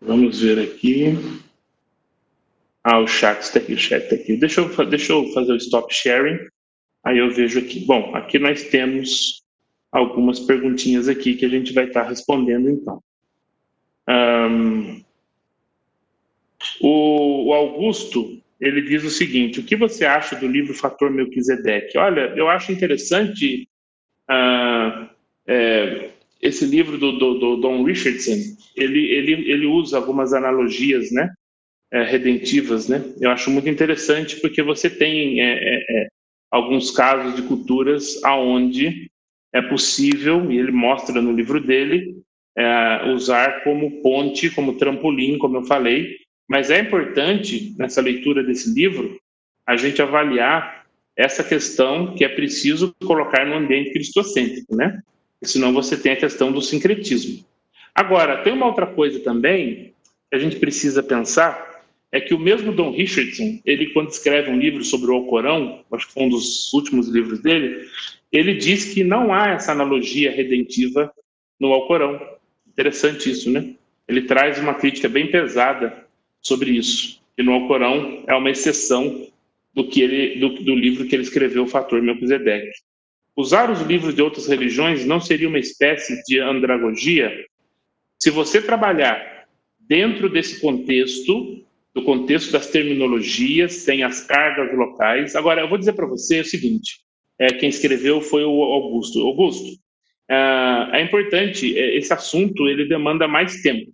Vamos 0.01 0.41
ver 0.41 0.59
aqui. 0.59 1.15
Ah, 2.83 2.99
o 2.99 3.07
chat 3.07 3.41
está 3.41 3.59
aqui, 3.59 3.73
o 3.73 3.77
chat 3.77 4.03
está 4.03 4.15
aqui. 4.15 4.35
Deixa 4.35 4.61
eu, 4.61 4.89
deixa 4.89 5.13
eu 5.13 5.31
fazer 5.33 5.53
o 5.53 5.57
stop 5.57 5.93
sharing 5.93 6.39
Aí 7.03 7.17
eu 7.17 7.31
vejo 7.31 7.59
aqui, 7.59 7.79
bom, 7.85 8.15
aqui 8.15 8.37
nós 8.37 8.63
temos 8.63 9.41
algumas 9.91 10.39
perguntinhas 10.39 11.09
aqui 11.09 11.35
que 11.35 11.45
a 11.45 11.49
gente 11.49 11.73
vai 11.73 11.85
estar 11.85 12.03
respondendo 12.03 12.69
então. 12.69 13.01
Um, 14.07 15.01
o, 16.81 17.47
o, 17.47 17.53
Augusto 17.53 18.41
ele 18.59 18.81
diz 18.81 19.03
o 19.03 19.09
seguinte: 19.09 19.59
o 19.59 19.63
que 19.63 19.75
você 19.75 20.05
acha 20.05 20.35
do 20.35 20.47
livro 20.47 20.73
Fator 20.73 21.09
Melquisedeque? 21.09 21.97
Olha, 21.97 22.33
eu 22.35 22.47
acho 22.47 22.71
interessante 22.71 23.67
uh, 24.29 25.09
é, 25.47 26.09
esse 26.41 26.65
livro 26.65 26.97
do, 26.97 27.17
do, 27.17 27.39
do, 27.39 27.55
Don 27.57 27.83
Richardson. 27.83 28.37
Ele, 28.75 29.11
ele, 29.11 29.51
ele 29.51 29.65
usa 29.65 29.97
algumas 29.97 30.33
analogias, 30.33 31.11
né? 31.11 31.29
É, 31.91 32.03
redentivas, 32.03 32.87
né? 32.87 33.03
Eu 33.19 33.31
acho 33.31 33.51
muito 33.51 33.67
interessante 33.67 34.39
porque 34.39 34.63
você 34.63 34.89
tem 34.89 35.41
é, 35.41 35.53
é, 35.53 36.03
é 36.03 36.07
alguns 36.51 36.91
casos 36.91 37.35
de 37.35 37.43
culturas 37.43 38.21
aonde 38.23 39.09
é 39.53 39.61
possível 39.61 40.51
e 40.51 40.57
ele 40.57 40.71
mostra 40.71 41.21
no 41.21 41.31
livro 41.31 41.59
dele 41.59 42.21
é, 42.57 43.11
usar 43.13 43.63
como 43.63 44.01
ponte, 44.01 44.49
como 44.49 44.77
trampolim, 44.77 45.37
como 45.37 45.57
eu 45.57 45.63
falei, 45.63 46.17
mas 46.49 46.69
é 46.69 46.79
importante, 46.79 47.73
nessa 47.77 48.01
leitura 48.01 48.43
desse 48.43 48.73
livro, 48.73 49.17
a 49.65 49.77
gente 49.77 50.01
avaliar 50.01 50.85
essa 51.15 51.43
questão 51.43 52.13
que 52.13 52.25
é 52.25 52.29
preciso 52.29 52.93
colocar 53.05 53.45
no 53.45 53.55
ambiente 53.55 53.93
cristocêntrico, 53.93 54.75
né? 54.75 55.01
Senão 55.43 55.71
você 55.73 55.95
tem 55.95 56.11
a 56.11 56.17
questão 56.17 56.51
do 56.51 56.61
sincretismo. 56.61 57.43
Agora, 57.95 58.43
tem 58.43 58.53
uma 58.53 58.65
outra 58.65 58.85
coisa 58.85 59.19
também 59.21 59.93
que 60.29 60.35
a 60.35 60.39
gente 60.39 60.57
precisa 60.57 61.01
pensar, 61.01 61.70
é 62.11 62.19
que 62.19 62.33
o 62.33 62.39
mesmo 62.39 62.73
Don 62.73 62.91
Richardson, 62.91 63.59
ele 63.65 63.87
quando 63.87 64.09
escreve 64.09 64.49
um 64.49 64.59
livro 64.59 64.83
sobre 64.83 65.09
o 65.09 65.13
Alcorão, 65.13 65.83
acho 65.91 66.07
que 66.07 66.13
foi 66.13 66.23
um 66.23 66.29
dos 66.29 66.71
últimos 66.73 67.07
livros 67.07 67.39
dele, 67.39 67.87
ele 68.31 68.55
diz 68.55 68.93
que 68.93 69.03
não 69.03 69.33
há 69.33 69.51
essa 69.51 69.71
analogia 69.71 70.31
redentiva 70.31 71.11
no 71.59 71.71
Alcorão. 71.71 72.19
Interessante 72.67 73.29
isso, 73.29 73.49
né? 73.49 73.75
Ele 74.07 74.23
traz 74.23 74.59
uma 74.59 74.73
crítica 74.73 75.07
bem 75.07 75.29
pesada 75.31 76.05
sobre 76.41 76.71
isso. 76.71 77.21
E 77.37 77.43
no 77.43 77.53
Alcorão 77.53 78.23
é 78.27 78.35
uma 78.35 78.49
exceção 78.49 79.27
do 79.73 79.87
que 79.87 80.01
ele 80.01 80.39
do, 80.39 80.49
do 80.63 80.75
livro 80.75 81.05
que 81.05 81.15
ele 81.15 81.23
escreveu, 81.23 81.63
o 81.63 81.67
Fator 81.67 82.01
Melquisedeque. 82.01 82.71
Usar 83.37 83.71
os 83.71 83.81
livros 83.81 84.13
de 84.13 84.21
outras 84.21 84.47
religiões 84.47 85.05
não 85.05 85.21
seria 85.21 85.47
uma 85.47 85.59
espécie 85.59 86.21
de 86.25 86.39
andragogia? 86.39 87.45
Se 88.19 88.29
você 88.29 88.61
trabalhar 88.61 89.47
dentro 89.79 90.29
desse 90.29 90.59
contexto, 90.59 91.63
do 91.93 92.03
contexto 92.03 92.51
das 92.51 92.67
terminologias, 92.67 93.83
tem 93.83 94.03
as 94.03 94.21
cargas 94.25 94.75
locais. 94.75 95.35
Agora, 95.35 95.61
eu 95.61 95.69
vou 95.69 95.77
dizer 95.77 95.93
para 95.93 96.07
você 96.07 96.41
o 96.41 96.45
seguinte: 96.45 96.99
é, 97.39 97.47
quem 97.47 97.69
escreveu 97.69 98.21
foi 98.21 98.43
o 98.43 98.63
Augusto. 98.63 99.19
Augusto, 99.25 99.77
é, 100.29 100.99
é 100.99 101.01
importante, 101.01 101.77
é, 101.77 101.97
esse 101.97 102.13
assunto 102.13 102.67
ele 102.67 102.85
demanda 102.85 103.27
mais 103.27 103.61
tempo. 103.61 103.91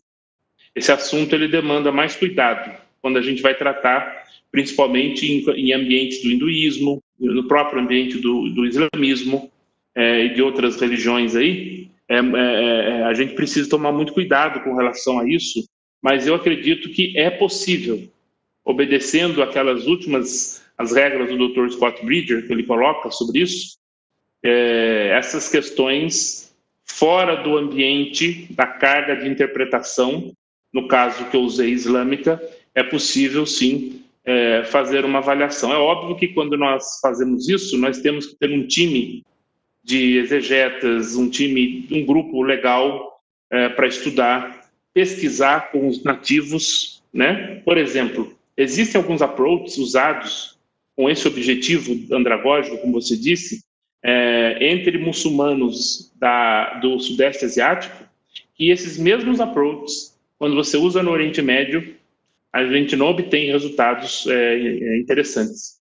Esse 0.76 0.91
assunto 0.91 1.34
ele 1.34 1.48
demanda 1.48 1.91
mais 1.91 2.16
cuidado 2.16 2.78
quando 3.02 3.18
a 3.18 3.22
gente 3.22 3.41
vai 3.41 3.56
tratar, 3.56 4.24
principalmente 4.52 5.26
em, 5.26 5.50
em 5.52 5.74
ambientes 5.74 6.22
do 6.22 6.30
hinduísmo, 6.30 7.02
no 7.20 7.48
próprio 7.48 7.82
ambiente 7.82 8.18
do, 8.20 8.50
do 8.50 8.66
islamismo 8.66 9.52
é, 9.95 10.26
e 10.26 10.34
de 10.34 10.41
outras 10.41 10.80
religiões 10.80 11.36
aí. 11.36 11.89
É, 12.10 12.18
é, 12.18 13.04
a 13.04 13.14
gente 13.14 13.34
precisa 13.34 13.70
tomar 13.70 13.91
muito 13.91 14.14
cuidado 14.14 14.64
com 14.64 14.76
relação 14.76 15.20
a 15.20 15.28
isso, 15.28 15.68
mas 16.08 16.26
eu 16.26 16.36
acredito 16.36 16.89
que 16.91 17.18
é 17.18 17.30
possível, 17.30 18.01
obedecendo 18.64 19.43
aquelas 19.43 19.88
últimas 19.88 20.66
as 20.78 20.93
regras 20.93 21.28
do 21.28 21.49
Dr. 21.49 21.70
Scott 21.72 22.05
Bridger 22.05 22.47
que 22.47 22.53
ele 22.53 22.64
coloca 22.64 23.12
sobre 23.12 23.41
isso, 23.41 23.78
é, 24.41 25.10
essas 25.18 25.49
questões 25.49 26.55
fora 26.86 27.43
do 27.43 27.58
ambiente 27.58 28.47
da 28.51 28.66
carga 28.66 29.18
de 29.18 29.28
interpretação 29.28 30.32
no 30.74 30.88
caso 30.88 31.26
que 31.26 31.36
eu 31.36 31.41
usei 31.41 31.72
islâmica, 31.72 32.41
é 32.74 32.84
possível 32.84 33.45
sim 33.45 34.01
é, 34.24 34.64
fazer 34.64 35.03
uma 35.03 35.20
avaliação. 35.20 35.74
É 35.74 35.78
óbvio 35.78 36.16
que 36.16 36.30
quando 36.30 36.58
nós 36.58 37.01
fazemos 37.01 37.49
isso, 37.49 37.78
nós 37.78 37.99
temos 37.99 38.28
que 38.28 38.38
ter 38.38 38.49
um 38.49 38.66
time 38.66 39.26
de 39.84 40.20
exegetas, 40.20 41.18
um 41.18 41.30
time, 41.30 41.86
um 41.91 42.05
grupo 42.05 42.41
legal 42.43 43.20
é, 43.51 43.68
para 43.68 43.88
estudar, 43.88 44.57
pesquisar 44.98 45.72
com 45.72 45.88
os 45.88 46.04
nativos, 46.04 47.04
né? 47.14 47.62
Por 47.64 47.78
exemplo, 47.78 48.36
existem 48.58 49.00
alguns 49.00 49.22
approaches 49.22 49.78
usados 49.78 50.58
com 50.95 51.08
esse 51.08 51.28
objetivo 51.28 51.95
andragógico, 52.12 52.80
como 52.80 53.00
você 53.00 53.16
disse, 53.16 53.64
é, 54.04 54.58
entre 54.60 54.98
muçulmanos 54.98 56.12
da, 56.16 56.80
do 56.80 57.00
Sudeste 57.00 57.45
Asiático, 57.45 57.95
e 58.60 58.72
esses 58.72 58.98
mesmos 58.98 59.39
approaches 59.39 60.18
quando 60.39 60.56
você 60.56 60.78
usa 60.78 61.04
no 61.04 61.12
Oriente 61.12 61.43
Médio, 61.43 61.95
a 62.52 62.66
gente 62.66 62.95
não 62.95 63.06
obtém 63.06 63.52
resultados 63.52 64.26
é, 64.26 64.56
é 64.56 64.98
interessantes. 64.98 65.80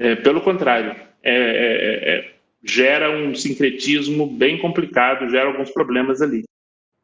É, 0.00 0.16
pelo 0.16 0.40
contrário, 0.40 0.96
é, 1.22 1.32
é, 1.32 2.30
gera 2.64 3.08
um 3.08 3.36
sincretismo 3.36 4.26
bem 4.26 4.58
complicado, 4.58 5.30
gera 5.30 5.46
alguns 5.46 5.70
problemas 5.70 6.20
ali. 6.20 6.42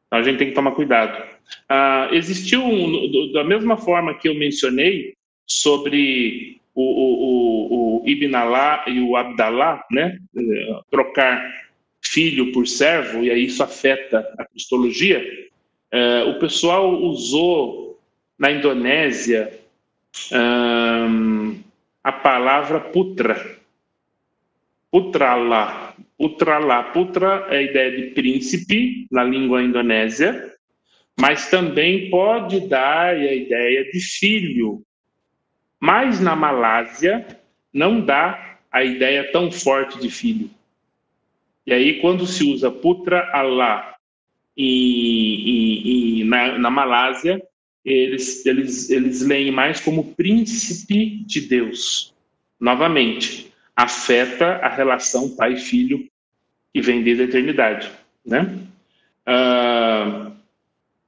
Então 0.08 0.18
a 0.18 0.22
gente 0.22 0.38
tem 0.38 0.48
que 0.48 0.54
tomar 0.54 0.72
cuidado. 0.72 1.33
Ah, 1.68 2.08
existiu, 2.12 2.62
um, 2.62 3.32
da 3.32 3.44
mesma 3.44 3.76
forma 3.76 4.14
que 4.14 4.28
eu 4.28 4.34
mencionei 4.34 5.14
sobre 5.46 6.58
o, 6.74 6.82
o, 6.82 8.00
o, 8.00 8.02
o 8.04 8.08
Ibn 8.08 8.34
Alá 8.34 8.84
e 8.86 9.00
o 9.00 9.16
Abdalá, 9.16 9.84
né? 9.90 10.18
trocar 10.90 11.42
filho 12.02 12.52
por 12.52 12.66
servo, 12.66 13.24
e 13.24 13.30
aí 13.30 13.44
isso 13.44 13.62
afeta 13.62 14.26
a 14.38 14.44
cristologia, 14.44 15.24
é, 15.90 16.24
o 16.24 16.38
pessoal 16.38 16.92
usou 16.94 18.00
na 18.38 18.50
Indonésia 18.50 19.52
a 22.02 22.12
palavra 22.12 22.80
putra. 22.80 23.58
Putrala. 24.90 25.94
Putrala. 26.16 26.84
Putra 26.84 27.46
é 27.50 27.58
a 27.58 27.62
ideia 27.62 27.96
de 27.96 28.02
príncipe 28.14 29.06
na 29.10 29.24
língua 29.24 29.62
indonésia, 29.62 30.53
mas 31.18 31.48
também 31.48 32.10
pode 32.10 32.68
dar 32.68 33.14
a 33.14 33.34
ideia 33.34 33.84
de 33.90 34.00
filho. 34.00 34.82
Mas 35.80 36.20
na 36.20 36.34
Malásia 36.34 37.26
não 37.72 38.00
dá 38.00 38.58
a 38.70 38.82
ideia 38.82 39.30
tão 39.30 39.50
forte 39.50 40.00
de 40.00 40.10
filho. 40.10 40.50
E 41.66 41.72
aí, 41.72 42.00
quando 42.00 42.26
se 42.26 42.44
usa 42.44 42.70
putra 42.70 43.30
Allah 43.32 43.94
e, 44.56 46.18
e, 46.18 46.20
e 46.20 46.24
na, 46.24 46.58
na, 46.58 46.70
Malásia, 46.70 47.42
eles, 47.84 48.44
eles, 48.44 48.90
eles 48.90 49.22
leem 49.22 49.50
mais 49.50 49.80
como 49.80 50.14
príncipe 50.14 51.24
de 51.24 51.42
Deus. 51.42 52.14
Novamente, 52.60 53.52
afeta 53.74 54.56
a 54.56 54.68
relação 54.68 55.34
pai-filho 55.36 56.08
que 56.72 56.80
vem 56.80 57.02
desde 57.02 57.22
a 57.22 57.26
eternidade. 57.26 57.90
Né? 58.26 58.58
Uh, 59.26 60.33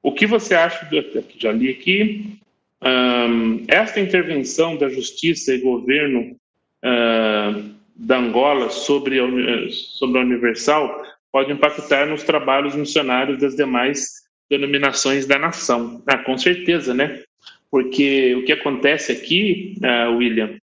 o 0.07 0.13
que 0.13 0.25
você 0.25 0.55
acha, 0.55 0.87
do, 0.87 1.05
já 1.37 1.51
li 1.51 1.69
aqui, 1.69 2.39
um, 2.81 3.65
esta 3.67 3.99
intervenção 3.99 4.77
da 4.77 4.89
justiça 4.89 5.53
e 5.53 5.59
governo 5.59 6.37
uh, 6.85 7.75
da 7.97 8.17
Angola 8.17 8.71
sobre 8.71 9.19
a, 9.19 9.25
sobre 9.71 10.21
a 10.21 10.23
Universal 10.23 11.03
pode 11.33 11.51
impactar 11.51 12.07
nos 12.07 12.23
trabalhos 12.23 12.77
missionários 12.77 13.41
das 13.41 13.57
demais 13.57 14.23
denominações 14.49 15.27
da 15.27 15.41
nação. 15.41 16.01
Ah, 16.07 16.19
com 16.19 16.39
certeza, 16.39 16.95
né? 16.95 17.25
Porque 17.69 18.33
o 18.37 18.45
que 18.45 18.53
acontece 18.53 19.11
aqui, 19.11 19.75
uh, 19.83 20.17
William, 20.17 20.57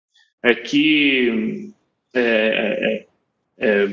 é 0.43 0.55
que 0.55 1.73
é, 2.13 3.07
é, 3.59 3.67
é, 3.67 3.89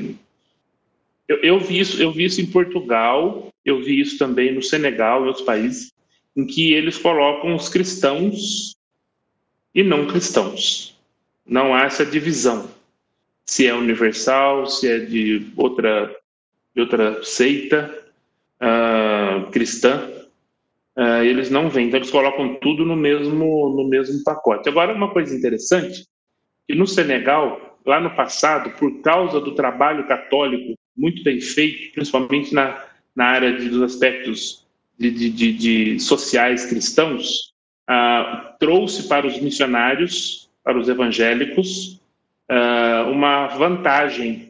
eu, 1.28 1.36
eu, 1.42 1.60
vi 1.60 1.78
isso, 1.78 2.02
eu 2.02 2.10
vi 2.10 2.24
isso 2.24 2.40
em 2.40 2.46
Portugal, 2.46 3.52
eu 3.64 3.82
vi 3.82 4.00
isso 4.00 4.18
também 4.18 4.54
no 4.54 4.62
Senegal 4.62 5.24
e 5.24 5.28
outros 5.28 5.44
países, 5.44 5.92
em 6.34 6.46
que 6.46 6.72
eles 6.72 6.96
colocam 6.96 7.54
os 7.54 7.68
cristãos 7.68 8.74
e 9.74 9.82
não 9.82 10.06
cristãos. 10.06 10.98
Não 11.46 11.74
há 11.74 11.84
essa 11.84 12.04
divisão. 12.04 12.70
Se 13.44 13.66
é 13.66 13.74
universal, 13.74 14.66
se 14.66 14.88
é 14.88 14.98
de 14.98 15.46
outra 15.56 16.14
de 16.74 16.82
outra 16.82 17.22
seita 17.24 17.92
uh, 18.62 19.50
cristã, 19.50 20.08
uh, 20.96 21.24
eles 21.24 21.50
não 21.50 21.68
vêm, 21.68 21.88
então 21.88 21.98
eles 21.98 22.10
colocam 22.10 22.54
tudo 22.60 22.84
no 22.84 22.94
mesmo, 22.94 23.70
no 23.70 23.88
mesmo 23.88 24.22
pacote. 24.22 24.68
Agora, 24.68 24.94
uma 24.94 25.10
coisa 25.10 25.34
interessante, 25.34 26.06
que 26.68 26.76
no 26.76 26.86
Senegal, 26.86 27.80
lá 27.84 27.98
no 27.98 28.14
passado, 28.14 28.70
por 28.78 29.02
causa 29.02 29.40
do 29.40 29.56
trabalho 29.56 30.06
católico 30.06 30.78
muito 30.98 31.22
bem 31.22 31.40
feito, 31.40 31.92
principalmente 31.92 32.52
na, 32.52 32.84
na 33.14 33.26
área 33.26 33.56
de, 33.56 33.68
dos 33.68 33.82
aspectos 33.82 34.66
de, 34.98 35.10
de, 35.10 35.52
de, 35.52 36.00
sociais 36.00 36.66
cristãos, 36.66 37.52
uh, 37.88 38.58
trouxe 38.58 39.06
para 39.08 39.26
os 39.26 39.40
missionários, 39.40 40.50
para 40.64 40.78
os 40.78 40.88
evangélicos, 40.88 41.96
uma 43.12 43.46
vantagem 43.48 44.48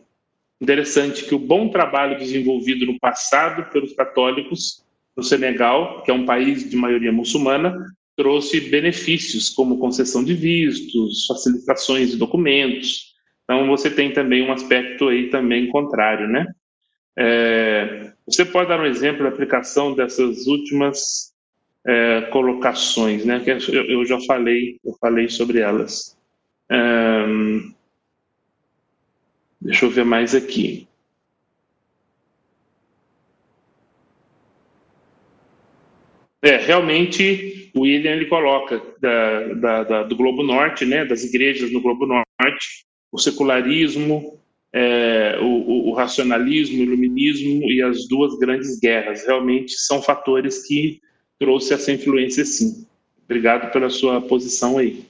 Interessante 0.60 1.24
que 1.24 1.34
o 1.34 1.38
bom 1.38 1.68
trabalho 1.68 2.18
desenvolvido 2.18 2.84
no 2.84 2.98
passado 2.98 3.70
pelos 3.70 3.92
católicos 3.92 4.82
no 5.16 5.22
Senegal, 5.22 6.02
que 6.02 6.10
é 6.10 6.14
um 6.14 6.26
país 6.26 6.68
de 6.68 6.76
maioria 6.76 7.12
muçulmana, 7.12 7.76
trouxe 8.16 8.60
benefícios 8.62 9.48
como 9.48 9.78
concessão 9.78 10.24
de 10.24 10.34
vistos, 10.34 11.26
facilitações 11.26 12.10
de 12.10 12.16
documentos. 12.16 13.14
Então 13.48 13.66
você 13.66 13.90
tem 13.90 14.12
também 14.12 14.46
um 14.46 14.52
aspecto 14.52 15.08
aí 15.08 15.30
também 15.30 15.70
contrário, 15.70 16.28
né? 16.28 16.46
É, 17.16 18.12
você 18.26 18.44
pode 18.44 18.68
dar 18.68 18.78
um 18.78 18.84
exemplo 18.84 19.22
da 19.22 19.30
aplicação 19.30 19.94
dessas 19.94 20.46
últimas 20.46 21.34
é, 21.86 22.20
colocações, 22.30 23.24
né? 23.24 23.40
Que 23.40 23.52
eu, 23.52 23.84
eu, 23.86 24.04
já 24.04 24.20
falei, 24.20 24.78
eu 24.84 24.92
falei 25.00 25.30
sobre 25.30 25.60
elas. 25.60 26.14
É, 26.70 27.24
deixa 29.58 29.86
eu 29.86 29.90
ver 29.90 30.04
mais 30.04 30.34
aqui. 30.34 30.86
É, 36.42 36.56
realmente, 36.58 37.70
o 37.74 37.80
William 37.80 38.12
ele 38.12 38.26
coloca 38.26 38.80
da, 39.00 39.54
da, 39.54 39.84
da, 39.84 40.02
do 40.02 40.14
Globo 40.14 40.42
Norte, 40.42 40.84
né, 40.84 41.04
das 41.04 41.24
igrejas 41.24 41.72
no 41.72 41.80
Globo 41.80 42.06
Norte, 42.06 42.86
o 43.10 43.18
secularismo, 43.18 44.39
é, 44.72 45.39
o, 45.40 45.89
o, 45.89 45.93
racionalismo, 45.93 46.78
o 46.78 46.82
iluminismo 46.82 47.70
e 47.70 47.82
as 47.82 48.06
duas 48.09 48.39
grandes 48.39 48.78
guerras. 48.78 49.26
Realmente 49.26 49.72
são 49.72 50.02
fatores 50.02 50.66
que 50.66 51.01
trouxe 51.39 51.72
essa 51.72 51.93
influência, 51.93 52.44
sim. 52.44 52.86
Obrigado 53.24 53.72
pela 53.72 53.90
sua 53.90 54.20
posição 54.20 54.78
aí. 54.78 55.05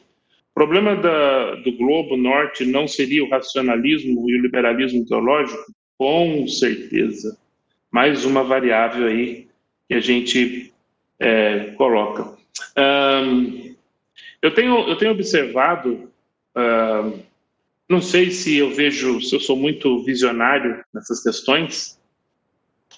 O 0.50 0.54
problema 0.54 0.96
da, 0.96 1.54
do 1.56 1.72
Globo 1.72 2.16
Norte 2.16 2.64
não 2.64 2.88
seria 2.88 3.24
o 3.24 3.28
racionalismo 3.28 4.28
e 4.28 4.38
o 4.38 4.42
liberalismo 4.42 5.06
teológico? 5.06 5.64
Com 5.96 6.46
certeza. 6.48 7.38
Mais 7.90 8.24
uma 8.24 8.42
variável 8.42 9.06
aí 9.06 9.46
que 9.88 9.94
a 9.94 10.00
gente 10.00 10.72
é, 11.18 11.72
coloca. 11.76 12.36
Um, 12.76 13.74
eu, 14.42 14.52
tenho, 14.52 14.88
eu 14.88 14.96
tenho 14.96 15.12
observado 15.12 16.10
não 17.88 18.02
sei 18.02 18.30
se 18.30 18.56
eu 18.56 18.70
vejo, 18.70 19.20
se 19.20 19.34
eu 19.34 19.40
sou 19.40 19.56
muito 19.56 20.04
visionário 20.04 20.84
nessas 20.92 21.22
questões, 21.22 21.98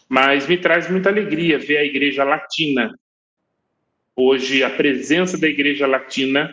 mas 0.09 0.49
me 0.49 0.59
traz 0.59 0.91
muita 0.91 1.09
alegria 1.09 1.59
ver 1.59 1.77
a 1.77 1.85
igreja 1.85 2.25
latina. 2.25 2.93
Hoje, 4.17 4.65
a 4.65 4.71
presença 4.71 5.39
da 5.39 5.47
igreja 5.47 5.87
latina, 5.87 6.53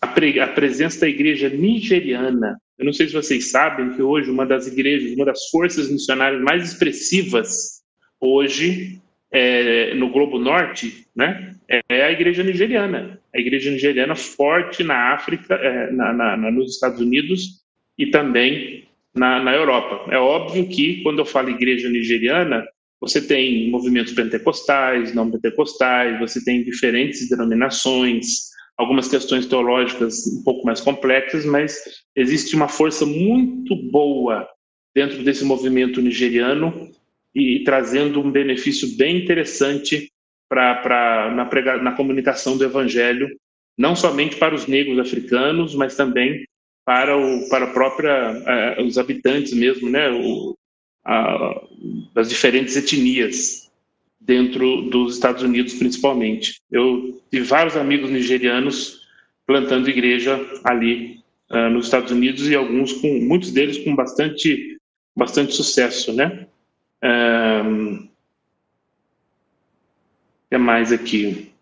a, 0.00 0.06
pre, 0.08 0.40
a 0.40 0.48
presença 0.48 1.00
da 1.00 1.08
igreja 1.08 1.48
nigeriana. 1.48 2.58
Eu 2.76 2.84
não 2.84 2.92
sei 2.92 3.06
se 3.06 3.14
vocês 3.14 3.50
sabem 3.50 3.94
que 3.94 4.02
hoje 4.02 4.28
uma 4.28 4.44
das 4.44 4.66
igrejas, 4.66 5.14
uma 5.14 5.24
das 5.24 5.48
forças 5.48 5.88
missionárias 5.88 6.42
mais 6.42 6.72
expressivas 6.72 7.82
hoje 8.20 9.00
é, 9.30 9.94
no 9.94 10.10
Globo 10.10 10.38
Norte, 10.38 11.06
né, 11.14 11.55
é 11.68 12.04
a 12.04 12.12
igreja 12.12 12.42
nigeriana. 12.42 13.20
A 13.34 13.38
igreja 13.38 13.70
nigeriana 13.70 14.14
forte 14.14 14.82
na 14.82 15.14
África, 15.14 15.54
é, 15.54 15.90
na, 15.92 16.12
na, 16.12 16.50
nos 16.50 16.74
Estados 16.74 17.00
Unidos 17.00 17.62
e 17.98 18.06
também 18.06 18.84
na, 19.14 19.42
na 19.42 19.54
Europa. 19.54 20.10
É 20.12 20.18
óbvio 20.18 20.68
que, 20.68 21.02
quando 21.02 21.18
eu 21.18 21.26
falo 21.26 21.50
igreja 21.50 21.88
nigeriana, 21.88 22.66
você 23.00 23.20
tem 23.20 23.70
movimentos 23.70 24.12
pentecostais, 24.12 25.14
não 25.14 25.30
pentecostais, 25.30 26.18
você 26.18 26.42
tem 26.44 26.62
diferentes 26.62 27.28
denominações, 27.28 28.50
algumas 28.76 29.08
questões 29.08 29.46
teológicas 29.46 30.26
um 30.26 30.42
pouco 30.42 30.66
mais 30.66 30.80
complexas, 30.80 31.44
mas 31.44 31.78
existe 32.14 32.54
uma 32.54 32.68
força 32.68 33.04
muito 33.04 33.74
boa 33.90 34.46
dentro 34.94 35.22
desse 35.22 35.44
movimento 35.44 36.00
nigeriano 36.00 36.90
e, 37.34 37.62
trazendo 37.64 38.20
um 38.20 38.30
benefício 38.30 38.96
bem 38.96 39.18
interessante 39.22 40.10
para 40.48 41.32
na, 41.34 41.44
prega, 41.44 41.76
na 41.78 41.92
comunicação 41.92 42.56
do 42.56 42.64
evangelho, 42.64 43.28
não 43.76 43.94
somente 43.94 44.36
para 44.36 44.54
os 44.54 44.66
negros 44.66 44.98
africanos, 44.98 45.74
mas 45.74 45.96
também 45.96 46.46
para 46.84 47.16
o 47.16 47.48
para 47.48 47.64
a 47.64 47.72
própria 47.72 48.76
uh, 48.78 48.82
os 48.84 48.96
habitantes 48.96 49.52
mesmo, 49.52 49.90
né, 49.90 50.08
o, 50.10 50.56
a, 51.04 51.62
das 52.14 52.28
diferentes 52.28 52.76
etnias 52.76 53.70
dentro 54.20 54.82
dos 54.82 55.14
Estados 55.14 55.42
Unidos 55.42 55.74
principalmente. 55.74 56.60
Eu 56.70 57.20
tive 57.30 57.44
vários 57.44 57.76
amigos 57.76 58.10
nigerianos 58.10 59.06
plantando 59.46 59.88
igreja 59.88 60.40
ali 60.64 61.20
uh, 61.50 61.70
nos 61.70 61.86
Estados 61.86 62.10
Unidos 62.10 62.48
e 62.48 62.54
alguns 62.54 62.92
com 62.92 63.20
muitos 63.20 63.52
deles 63.52 63.78
com 63.78 63.94
bastante 63.94 64.76
bastante 65.16 65.54
sucesso, 65.54 66.12
né? 66.12 66.46
Um, 67.02 68.05
mais 70.58 70.92
aqui? 70.92 71.52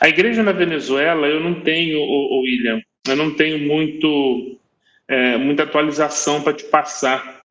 A 0.00 0.08
igreja 0.08 0.42
na 0.42 0.52
Venezuela, 0.52 1.26
eu 1.26 1.40
não 1.40 1.60
tenho, 1.60 2.00
o 2.00 2.40
William, 2.40 2.80
eu 3.06 3.16
não 3.16 3.34
tenho 3.34 3.58
muito, 3.58 4.58
é, 5.06 5.36
muita 5.36 5.64
atualização 5.64 6.42
para 6.42 6.54
te 6.54 6.64
passar 6.64 7.42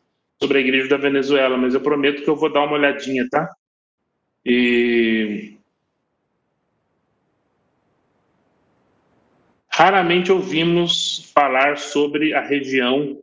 sobre 0.42 0.58
a 0.58 0.62
igreja 0.62 0.88
da 0.88 0.98
Venezuela, 0.98 1.58
mas 1.58 1.74
eu 1.74 1.82
prometo 1.82 2.24
que 2.24 2.30
eu 2.30 2.36
vou 2.36 2.52
dar 2.52 2.64
uma 2.64 2.74
olhadinha, 2.74 3.28
tá? 3.30 3.48
E 4.46 5.54
raramente 9.70 10.32
ouvimos 10.32 11.32
falar 11.34 11.78
sobre 11.78 12.34
a 12.34 12.42
região 12.42 13.18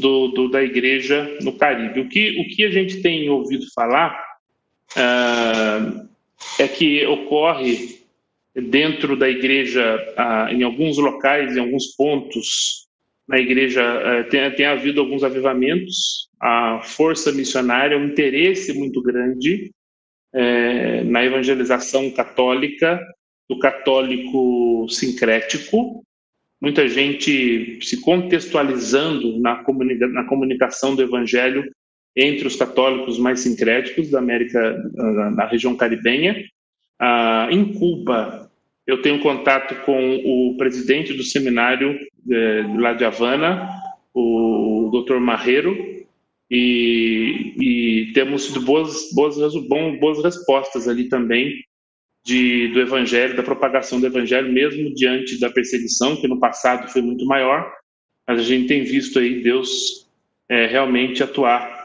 do, 0.00 0.28
do, 0.28 0.48
da 0.48 0.62
igreja 0.62 1.38
no 1.42 1.52
Caribe. 1.52 2.00
O 2.00 2.08
que, 2.08 2.40
o 2.40 2.48
que 2.54 2.64
a 2.64 2.70
gente 2.70 3.02
tem 3.02 3.28
ouvido 3.28 3.66
falar 3.74 4.27
uh, 4.96 6.08
é 6.58 6.68
que 6.68 7.06
ocorre 7.06 7.98
dentro 8.54 9.16
da 9.16 9.28
igreja, 9.28 9.96
uh, 10.18 10.52
em 10.52 10.62
alguns 10.62 10.98
locais, 10.98 11.56
em 11.56 11.60
alguns 11.60 11.94
pontos, 11.96 12.86
na 13.26 13.38
igreja 13.38 13.82
uh, 13.82 14.28
tem, 14.30 14.50
tem 14.52 14.66
havido 14.66 15.00
alguns 15.00 15.22
avivamentos, 15.22 16.28
a 16.40 16.80
força 16.82 17.32
missionária, 17.32 17.98
um 17.98 18.06
interesse 18.06 18.72
muito 18.72 19.02
grande 19.02 19.70
eh, 20.32 21.02
na 21.04 21.24
evangelização 21.24 22.10
católica, 22.10 23.00
do 23.48 23.58
católico 23.58 24.86
sincrético, 24.90 26.04
muita 26.60 26.86
gente 26.86 27.78
se 27.82 28.00
contextualizando 28.02 29.40
na, 29.40 29.64
comunica 29.64 30.06
na 30.06 30.24
comunicação 30.24 30.94
do 30.94 31.02
evangelho 31.02 31.64
entre 32.18 32.48
os 32.48 32.56
católicos 32.56 33.16
mais 33.16 33.40
sincréticos 33.40 34.10
da 34.10 34.18
América, 34.18 34.60
da 35.36 35.46
região 35.46 35.76
caribenha. 35.76 36.44
Ah, 37.00 37.46
em 37.48 37.72
Cuba, 37.74 38.50
eu 38.84 39.00
tenho 39.00 39.20
contato 39.20 39.76
com 39.84 40.16
o 40.16 40.56
presidente 40.56 41.12
do 41.12 41.22
seminário 41.22 41.96
eh, 42.28 42.64
lá 42.76 42.92
de 42.92 43.04
Havana, 43.04 43.68
o 44.12 44.90
Dr. 44.90 45.20
Marreiro, 45.20 45.76
e, 46.50 47.54
e 47.60 48.12
temos 48.14 48.48
boas, 48.64 49.12
boas, 49.14 49.36
boas 50.00 50.24
respostas 50.24 50.88
ali 50.88 51.08
também 51.08 51.62
de, 52.24 52.68
do 52.68 52.80
evangelho, 52.80 53.36
da 53.36 53.42
propagação 53.44 54.00
do 54.00 54.06
evangelho, 54.06 54.52
mesmo 54.52 54.92
diante 54.94 55.38
da 55.38 55.50
perseguição, 55.50 56.16
que 56.16 56.26
no 56.26 56.40
passado 56.40 56.90
foi 56.90 57.02
muito 57.02 57.24
maior, 57.26 57.70
mas 58.26 58.40
a 58.40 58.42
gente 58.42 58.66
tem 58.66 58.82
visto 58.82 59.20
aí 59.20 59.40
Deus 59.42 60.08
é, 60.48 60.66
realmente 60.66 61.22
atuar 61.22 61.77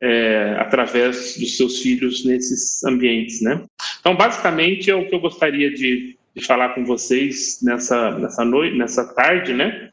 é, 0.00 0.56
através 0.58 1.36
dos 1.38 1.56
seus 1.56 1.80
filhos 1.80 2.24
nesses 2.24 2.82
ambientes, 2.84 3.40
né? 3.40 3.64
Então, 4.00 4.16
basicamente, 4.16 4.90
é 4.90 4.94
o 4.94 5.08
que 5.08 5.14
eu 5.14 5.20
gostaria 5.20 5.72
de, 5.72 6.16
de 6.34 6.44
falar 6.44 6.70
com 6.70 6.84
vocês 6.84 7.60
nessa, 7.62 8.12
nessa 8.18 8.44
noite, 8.44 8.76
nessa 8.76 9.12
tarde, 9.14 9.52
né? 9.52 9.90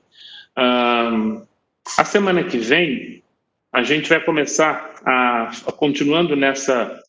Um, 0.57 1.45
a 1.97 2.05
semana 2.05 2.43
que 2.43 2.57
vem, 2.57 3.23
a 3.73 3.83
gente 3.83 4.07
vai 4.07 4.23
começar 4.23 4.93
a, 5.03 5.51
a 5.67 5.71
continuando 5.71 6.35
nessa, 6.35 7.01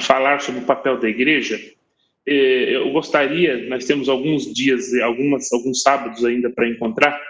falar 0.00 0.40
sobre 0.40 0.60
o 0.60 0.66
papel 0.66 0.98
da 0.98 1.08
igreja, 1.08 1.58
eu 2.24 2.90
gostaria, 2.92 3.68
nós 3.68 3.84
temos 3.84 4.08
alguns 4.08 4.52
dias, 4.52 4.94
algumas, 5.00 5.52
alguns 5.52 5.82
sábados 5.82 6.24
ainda 6.24 6.50
para 6.50 6.68
encontrar, 6.68 7.20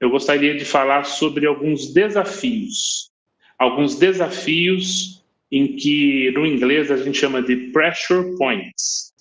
eu 0.00 0.08
gostaria 0.08 0.56
de 0.56 0.64
falar 0.64 1.04
sobre 1.04 1.46
alguns 1.46 1.92
desafios. 1.92 3.10
Alguns 3.60 3.96
desafios 3.96 5.22
em 5.52 5.76
que, 5.76 6.30
no 6.30 6.46
inglês, 6.46 6.90
a 6.90 6.96
gente 6.96 7.18
chama 7.18 7.42
de 7.42 7.56
pressure 7.72 8.34
points, 8.38 9.12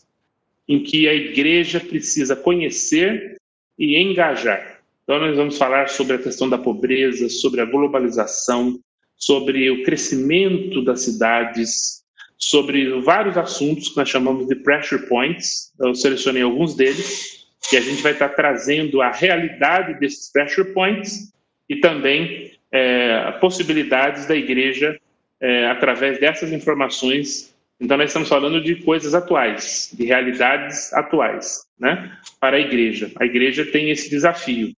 em 0.66 0.82
que 0.82 1.10
a 1.10 1.14
igreja 1.14 1.78
precisa 1.78 2.38
conhecer 2.38 3.36
e 3.78 3.98
engajar. 3.98 4.80
Então, 5.04 5.20
nós 5.20 5.36
vamos 5.36 5.58
falar 5.58 5.90
sobre 5.90 6.16
a 6.16 6.20
questão 6.20 6.48
da 6.48 6.58
pobreza, 6.58 7.28
sobre 7.28 7.60
a 7.60 7.66
globalização, 7.66 8.80
sobre 9.18 9.70
o 9.72 9.84
crescimento 9.84 10.82
das 10.86 11.02
cidades, 11.02 12.02
sobre 12.38 13.02
vários 13.02 13.36
assuntos 13.36 13.90
que 13.90 13.98
nós 13.98 14.08
chamamos 14.08 14.48
de 14.48 14.56
pressure 14.56 15.06
points. 15.10 15.74
Eu 15.78 15.94
selecionei 15.94 16.44
alguns 16.44 16.76
deles 16.76 17.46
e 17.74 17.76
a 17.76 17.82
gente 17.82 18.02
vai 18.02 18.14
estar 18.14 18.30
trazendo 18.30 19.02
a 19.02 19.12
realidade 19.12 20.00
desses 20.00 20.32
pressure 20.32 20.74
points 20.74 21.34
e 21.68 21.82
também 21.82 22.58
é, 22.72 23.32
possibilidades 23.40 24.26
da 24.26 24.36
igreja 24.36 25.00
é, 25.40 25.68
através 25.68 26.20
dessas 26.20 26.52
informações. 26.52 27.54
Então, 27.80 27.98
nós 27.98 28.10
estamos 28.10 28.28
falando 28.28 28.62
de 28.62 28.76
coisas 28.76 29.14
atuais, 29.14 29.90
de 29.94 30.06
realidades 30.06 30.92
atuais, 30.94 31.66
né? 31.80 32.18
Para 32.40 32.58
a 32.58 32.60
igreja. 32.60 33.12
A 33.18 33.26
igreja 33.26 33.66
tem 33.66 33.90
esse 33.90 34.10
desafio, 34.10 34.74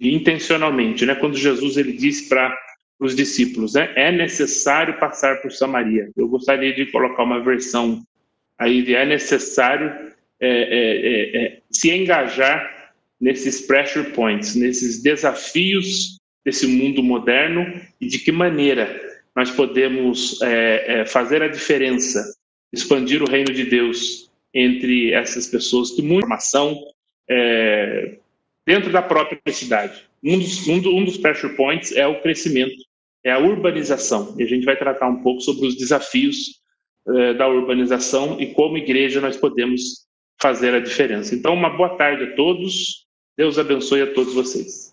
e 0.00 0.14
intencionalmente, 0.14 1.04
né? 1.04 1.14
Quando 1.14 1.36
Jesus 1.36 1.76
ele 1.76 1.92
disse 1.92 2.28
para 2.28 2.56
os 2.98 3.14
discípulos, 3.14 3.74
né? 3.74 3.92
É 3.94 4.10
necessário 4.10 4.98
passar 4.98 5.42
por 5.42 5.52
Samaria. 5.52 6.10
Eu 6.16 6.28
gostaria 6.28 6.74
de 6.74 6.86
colocar 6.86 7.22
uma 7.22 7.42
versão 7.42 8.02
aí 8.58 8.82
de 8.82 8.94
é 8.94 9.04
necessário 9.04 9.94
é, 10.40 10.48
é, 10.48 11.40
é, 11.40 11.44
é 11.44 11.58
se 11.70 11.90
engajar 11.90 12.92
nesses 13.20 13.60
pressure 13.66 14.10
points, 14.10 14.54
nesses 14.54 15.02
desafios 15.02 16.17
desse 16.44 16.66
mundo 16.66 17.02
moderno 17.02 17.80
e 18.00 18.06
de 18.06 18.18
que 18.18 18.32
maneira 18.32 19.00
nós 19.34 19.50
podemos 19.50 20.40
é, 20.42 21.00
é, 21.00 21.06
fazer 21.06 21.42
a 21.42 21.48
diferença, 21.48 22.24
expandir 22.72 23.22
o 23.22 23.28
reino 23.28 23.52
de 23.52 23.64
Deus 23.64 24.30
entre 24.52 25.12
essas 25.12 25.46
pessoas 25.46 25.92
que 25.92 26.02
muita 26.02 26.26
informação 26.26 26.76
é, 27.28 28.18
dentro 28.66 28.90
da 28.90 29.02
própria 29.02 29.40
cidade. 29.52 30.08
Um 30.24 30.38
dos, 30.38 30.66
um, 30.66 30.80
do, 30.80 30.94
um 30.94 31.04
dos 31.04 31.16
pressure 31.16 31.54
points 31.54 31.94
é 31.94 32.06
o 32.06 32.20
crescimento, 32.20 32.76
é 33.24 33.30
a 33.30 33.38
urbanização. 33.38 34.34
E 34.38 34.42
a 34.42 34.46
gente 34.46 34.64
vai 34.64 34.76
tratar 34.76 35.08
um 35.08 35.22
pouco 35.22 35.40
sobre 35.40 35.66
os 35.66 35.76
desafios 35.76 36.60
é, 37.08 37.34
da 37.34 37.48
urbanização 37.48 38.40
e 38.40 38.52
como 38.52 38.76
igreja 38.76 39.20
nós 39.20 39.36
podemos 39.36 40.06
fazer 40.40 40.74
a 40.74 40.80
diferença. 40.80 41.34
Então, 41.34 41.54
uma 41.54 41.70
boa 41.70 41.96
tarde 41.96 42.24
a 42.24 42.34
todos. 42.34 43.06
Deus 43.36 43.58
abençoe 43.58 44.02
a 44.02 44.12
todos 44.12 44.34
vocês. 44.34 44.87